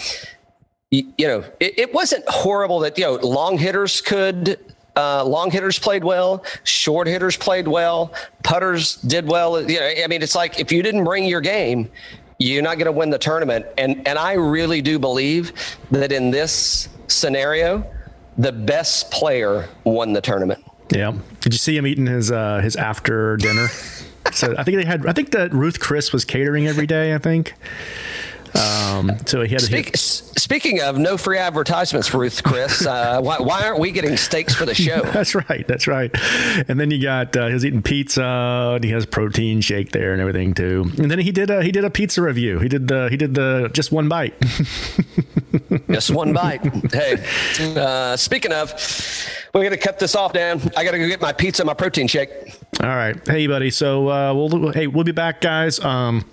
you 0.92 1.28
know 1.28 1.44
it, 1.60 1.78
it 1.78 1.94
wasn't 1.94 2.28
horrible 2.28 2.80
that 2.80 2.98
you 2.98 3.04
know 3.04 3.16
long 3.16 3.58
hitters 3.58 4.02
could 4.02 4.58
uh, 4.96 5.24
long 5.24 5.52
hitters 5.52 5.80
played 5.80 6.04
well, 6.04 6.44
short 6.64 7.08
hitters 7.08 7.38
played 7.38 7.68
well, 7.68 8.14
putters 8.44 8.96
did 8.98 9.28
well. 9.28 9.62
You 9.62 9.80
know, 9.80 9.94
I 10.04 10.08
mean, 10.08 10.22
it's 10.22 10.36
like 10.36 10.60
if 10.60 10.72
you 10.72 10.82
didn't 10.82 11.04
bring 11.04 11.26
your 11.26 11.42
game, 11.42 11.90
you're 12.38 12.64
not 12.64 12.78
going 12.78 12.86
to 12.86 12.92
win 12.92 13.10
the 13.10 13.18
tournament. 13.18 13.66
And 13.78 14.08
and 14.08 14.18
I 14.18 14.34
really 14.34 14.82
do 14.82 15.00
believe 15.00 15.54
that 15.92 16.12
in 16.12 16.32
this 16.32 16.90
scenario, 17.08 17.86
the 18.38 18.52
best 18.52 19.12
player 19.12 19.70
won 19.84 20.14
the 20.14 20.22
tournament. 20.22 20.64
Yeah. 20.92 21.14
Did 21.42 21.54
you 21.54 21.60
see 21.60 21.76
him 21.78 21.88
eating 21.88 22.08
his 22.08 22.32
uh, 22.32 22.60
his 22.60 22.76
after 22.76 23.38
dinner? 23.38 23.68
so 24.32 24.56
I 24.58 24.64
think 24.64 24.78
they 24.78 24.86
had. 24.86 25.06
I 25.06 25.14
think 25.14 25.32
that 25.32 25.54
Ruth 25.54 25.80
Chris 25.80 26.14
was 26.14 26.26
catering 26.26 26.68
every 26.68 26.88
day. 26.88 27.14
I 27.14 27.18
think. 27.18 27.54
Um, 28.56 29.12
so 29.26 29.42
he 29.42 29.54
had. 29.54 29.62
Speak, 29.62 29.88
hit. 29.88 29.98
Speaking 29.98 30.82
of 30.82 30.98
no 30.98 31.18
free 31.18 31.38
advertisements, 31.38 32.14
Ruth, 32.14 32.44
Chris, 32.44 32.86
uh, 32.86 33.20
why, 33.22 33.38
why, 33.40 33.66
aren't 33.66 33.80
we 33.80 33.92
getting 33.92 34.16
steaks 34.18 34.56
for 34.56 34.66
the 34.66 34.76
show? 34.76 35.02
that's 35.02 35.36
right. 35.36 35.68
That's 35.68 35.88
right. 35.88 36.12
And 36.68 36.80
then 36.80 36.92
you 36.92 37.02
got 37.02 37.36
uh, 37.36 37.48
he 37.48 37.54
was 37.54 37.66
eating 37.66 37.82
pizza. 37.82 38.24
And 38.76 38.84
he 38.84 38.92
has 38.92 39.06
protein 39.06 39.62
shake 39.62 39.92
there 39.92 40.14
and 40.14 40.22
everything 40.22 40.54
too. 40.54 40.92
And 40.98 41.10
then 41.10 41.20
he 41.20 41.32
did 41.32 41.50
a, 41.50 41.64
he 41.64 41.72
did 41.72 41.84
a 41.84 41.90
pizza 41.90 42.22
review. 42.22 42.60
He 42.60 42.70
did 42.70 42.88
the 42.88 43.08
he 43.10 43.18
did 43.18 43.36
the 43.36 43.70
just 43.74 43.92
one 43.92 44.08
bite. 44.08 44.40
just 45.90 46.12
one 46.12 46.34
bite. 46.34 46.62
Hey, 46.94 47.24
uh, 47.76 48.16
speaking 48.16 48.52
of, 48.52 48.74
we're 49.54 49.64
gonna 49.64 49.78
cut 49.78 50.00
this 50.00 50.16
off, 50.16 50.34
Dan. 50.34 50.62
I 50.76 50.84
gotta 50.84 50.98
go 51.00 51.08
get 51.08 51.22
my 51.22 51.34
pizza, 51.34 51.66
my 51.66 51.74
protein 51.74 52.08
shake. 52.08 52.30
All 52.82 52.88
right. 52.88 53.16
Hey, 53.28 53.48
buddy. 53.48 53.70
So 53.70 54.10
uh, 54.10 54.34
we'll 54.34 54.72
hey 54.72 54.88
we'll 54.88 55.04
be 55.04 55.12
back, 55.12 55.42
guys. 55.42 55.80
Um, 55.80 56.26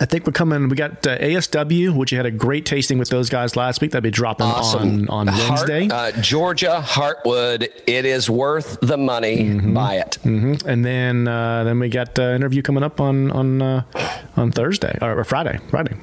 I 0.00 0.06
think 0.06 0.26
we're 0.26 0.32
coming. 0.32 0.70
We 0.70 0.76
got 0.76 1.06
uh, 1.06 1.18
ASW, 1.18 1.94
which 1.94 2.10
you 2.10 2.16
had 2.16 2.24
a 2.24 2.30
great 2.30 2.64
tasting 2.64 2.98
with 2.98 3.10
those 3.10 3.28
guys 3.28 3.54
last 3.54 3.82
week. 3.82 3.90
That'll 3.90 4.02
be 4.02 4.10
dropping 4.10 4.46
awesome. 4.46 5.10
on 5.10 5.28
on 5.28 5.36
Wednesday. 5.36 5.88
Uh, 5.90 6.12
Georgia 6.22 6.82
Heartwood. 6.84 7.68
It 7.86 8.06
is 8.06 8.30
worth 8.30 8.78
the 8.80 8.96
money. 8.96 9.44
Mm-hmm. 9.44 9.74
Buy 9.74 9.96
it. 9.96 10.18
Mm-hmm. 10.24 10.66
And 10.66 10.84
then 10.84 11.28
uh, 11.28 11.64
then 11.64 11.78
we 11.78 11.90
got 11.90 12.18
uh, 12.18 12.30
interview 12.30 12.62
coming 12.62 12.82
up 12.82 12.98
on 12.98 13.30
on 13.30 13.60
uh, 13.60 13.82
on 14.36 14.52
Thursday 14.52 14.96
or, 15.02 15.20
or 15.20 15.24
Friday. 15.24 15.58
Friday. 15.68 15.94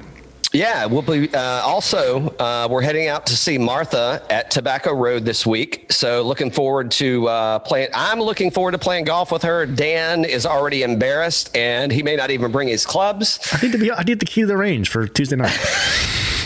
Yeah, 0.52 0.86
we'll 0.86 1.02
be 1.02 1.32
uh, 1.34 1.60
also 1.62 2.30
uh, 2.38 2.68
we're 2.70 2.80
heading 2.80 3.06
out 3.06 3.26
to 3.26 3.36
see 3.36 3.58
Martha 3.58 4.24
at 4.30 4.50
Tobacco 4.50 4.94
Road 4.94 5.26
this 5.26 5.44
week. 5.44 5.92
So 5.92 6.22
looking 6.22 6.50
forward 6.50 6.90
to 6.92 7.28
uh, 7.28 7.58
playing. 7.58 7.88
I'm 7.92 8.18
looking 8.18 8.50
forward 8.50 8.72
to 8.72 8.78
playing 8.78 9.04
golf 9.04 9.30
with 9.30 9.42
her. 9.42 9.66
Dan 9.66 10.24
is 10.24 10.46
already 10.46 10.84
embarrassed, 10.84 11.54
and 11.54 11.92
he 11.92 12.02
may 12.02 12.16
not 12.16 12.30
even 12.30 12.50
bring 12.50 12.68
his 12.68 12.86
clubs. 12.86 13.38
I 13.52 13.60
need 13.60 13.72
to 13.72 13.78
be. 13.78 13.92
I 13.92 14.02
need 14.04 14.20
the 14.20 14.26
key 14.26 14.40
to 14.40 14.46
the 14.46 14.56
range 14.56 14.88
for 14.88 15.06
Tuesday 15.06 15.36
night. 15.36 15.58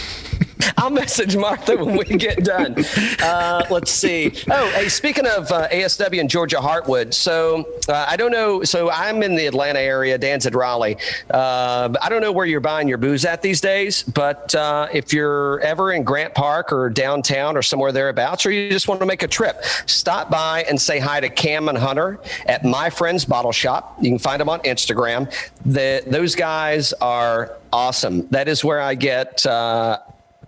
I'll 0.77 0.91
message 0.91 1.37
Martha 1.37 1.77
when 1.77 1.97
we 1.97 2.05
get 2.05 2.45
done. 2.45 2.77
Uh, 3.23 3.65
let's 3.71 3.91
see. 3.91 4.33
Oh, 4.51 4.71
hey, 4.71 4.89
speaking 4.89 5.27
of 5.27 5.51
uh, 5.51 5.69
ASW 5.69 6.21
and 6.21 6.29
Georgia 6.29 6.57
Heartwood, 6.57 7.15
so 7.15 7.67
uh, 7.89 8.07
I 8.09 8.17
don't 8.17 8.33
know. 8.33 8.63
So 8.63 8.91
I'm 8.91 9.23
in 9.23 9.35
the 9.35 9.47
Atlanta 9.47 9.81
area. 9.81 10.19
Dan's 10.19 10.47
at 10.47 10.55
Raleigh. 10.55 10.97
Uh, 11.31 11.93
I 12.01 12.09
don't 12.09 12.21
know 12.21 12.33
where 12.33 12.47
you're 12.47 12.61
buying 12.61 12.89
your 12.89 12.99
booze 12.99 13.25
at 13.25 13.43
these 13.43 13.61
days, 13.61 14.03
but 14.03 14.55
uh, 14.55 14.89
if 14.93 15.13
you're 15.13 15.61
ever 15.61 15.93
in 15.93 16.03
Grant 16.05 16.35
Park 16.35 16.73
or 16.73 16.91
downtown 16.91 17.57
or 17.57 17.63
somewhere 17.63 17.93
thereabouts, 17.93 18.47
or 18.47 18.51
you 18.51 18.71
just 18.71 18.89
want 18.89 19.01
to 19.01 19.07
make 19.07 19.23
a 19.23 19.29
trip, 19.29 19.63
stop 19.87 20.31
by 20.31 20.63
and 20.69 20.81
say 20.81 20.99
hi 20.99 21.21
to 21.21 21.29
Cam 21.29 21.69
and 21.69 21.79
Hunter 21.79 22.19
at 22.47 22.65
My 22.65 22.91
Friends 22.91 23.25
Bottle 23.25 23.53
Shop. 23.53 23.97
You 24.01 24.11
can 24.11 24.19
find 24.19 24.41
them 24.41 24.49
on 24.49 24.61
Instagram. 24.61 25.33
The, 25.65 26.03
those 26.07 26.35
guys 26.35 26.93
are 26.95 27.57
awesome. 27.73 28.27
That 28.29 28.49
is 28.49 28.65
where 28.65 28.81
I 28.81 28.95
get 28.95 29.45
uh, 29.47 29.99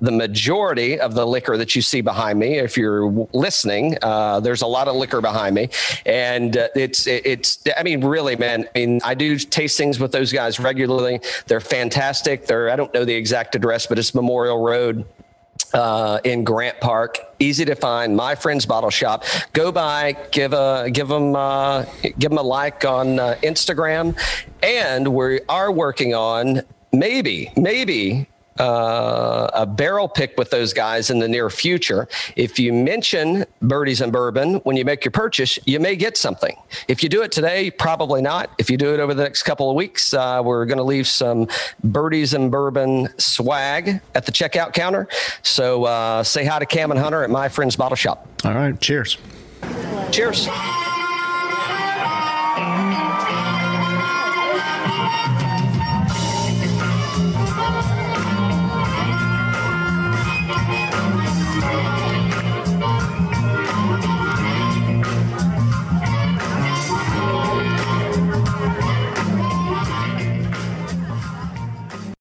the 0.01 0.11
majority 0.11 0.99
of 0.99 1.15
the 1.15 1.27
liquor 1.27 1.57
that 1.57 1.75
you 1.75 1.83
see 1.83 2.01
behind 2.01 2.39
me. 2.39 2.59
If 2.59 2.77
you're 2.77 3.11
listening, 3.33 3.97
uh, 4.03 4.41
there's 4.41 4.63
a 4.63 4.67
lot 4.67 4.89
of 4.89 4.97
liquor 4.97 5.21
behind 5.21 5.55
me, 5.55 5.71
and 6.05 6.57
uh, 6.57 6.69
it's 6.75 7.07
it's. 7.07 7.63
I 7.77 7.83
mean, 7.83 8.05
really, 8.05 8.37
man. 8.37 8.67
I 8.75 8.79
mean, 8.79 9.01
I 9.05 9.15
do 9.15 9.37
tastings 9.37 10.01
with 10.01 10.13
those 10.13 10.33
guys 10.33 10.59
regularly. 10.61 11.21
They're 11.47 11.61
fantastic. 11.61 12.47
They're 12.47 12.71
I 12.71 12.77
don't 12.77 12.93
know 12.93 13.05
the 13.05 13.15
exact 13.15 13.55
address, 13.55 13.87
but 13.87 13.99
it's 13.99 14.15
Memorial 14.15 14.63
Road. 14.63 15.07
Uh, 15.73 16.21
in 16.23 16.45
Grant 16.45 16.81
Park, 16.81 17.19
easy 17.41 17.65
to 17.65 17.75
find. 17.75 18.17
My 18.17 18.37
friend's 18.37 18.65
bottle 18.65 18.91
shop. 18.91 19.25
Go 19.53 19.73
by, 19.73 20.17
give 20.31 20.53
a 20.53 20.89
give 20.93 21.09
them 21.09 21.35
uh, 21.35 21.85
give 22.03 22.31
them 22.31 22.39
a 22.39 22.43
like 22.43 22.85
on 22.85 23.19
uh, 23.19 23.37
Instagram, 23.43 24.17
and 24.63 25.09
we 25.09 25.41
are 25.49 25.73
working 25.73 26.15
on 26.15 26.63
maybe 26.93 27.53
maybe 27.57 28.29
uh, 28.59 29.51
a 29.53 29.67
barrel 29.67 30.09
pick 30.09 30.37
with 30.39 30.51
those 30.51 30.73
guys 30.73 31.11
in 31.11 31.19
the 31.19 31.29
near 31.29 31.51
future. 31.51 32.09
If 32.37 32.59
you 32.59 32.73
mention 32.73 33.45
Birdies 33.63 34.01
and 34.01 34.13
Bourbon 34.13 34.55
when 34.65 34.77
you 34.77 34.85
make 34.85 35.05
your 35.05 35.13
purchase, 35.13 35.59
you 35.65 35.81
may 35.81 35.97
get 35.97 36.17
something. 36.17 36.57
If 36.89 37.03
you 37.03 37.09
do 37.09 37.23
it 37.23 37.33
today, 37.33 37.71
probably 37.71 38.23
not. 38.23 38.51
If 38.59 38.71
you 38.71 38.77
do 38.77 38.95
it 38.95 39.01
over 39.01 39.15
the 39.15 39.23
next 39.23 39.43
couple 39.43 39.71
of 39.71 39.77
weeks, 39.77 40.15
uh, 40.15 40.43
we're 40.45 40.67
going 40.67 40.79
to 40.79 40.85
leave 40.85 41.07
some 41.07 41.49
Birdies 41.83 42.35
and 42.35 42.51
Bourbon 42.51 43.09
swag 43.19 44.01
at 44.15 44.27
the 44.27 44.33
checkout 44.33 44.73
counter. 44.73 45.09
So 45.43 45.85
uh, 45.85 46.23
say 46.23 46.45
hi 46.45 46.59
to 46.59 46.67
Cam 46.67 46.91
and 46.91 47.01
Hunter 47.01 47.23
at 47.25 47.31
My 47.31 47.49
Friend's 47.49 47.77
Bottle 47.77 47.97
Shop. 47.97 48.29
All 48.45 48.55
right. 48.55 48.79
Cheers. 48.81 49.19
Cheers. 50.11 50.49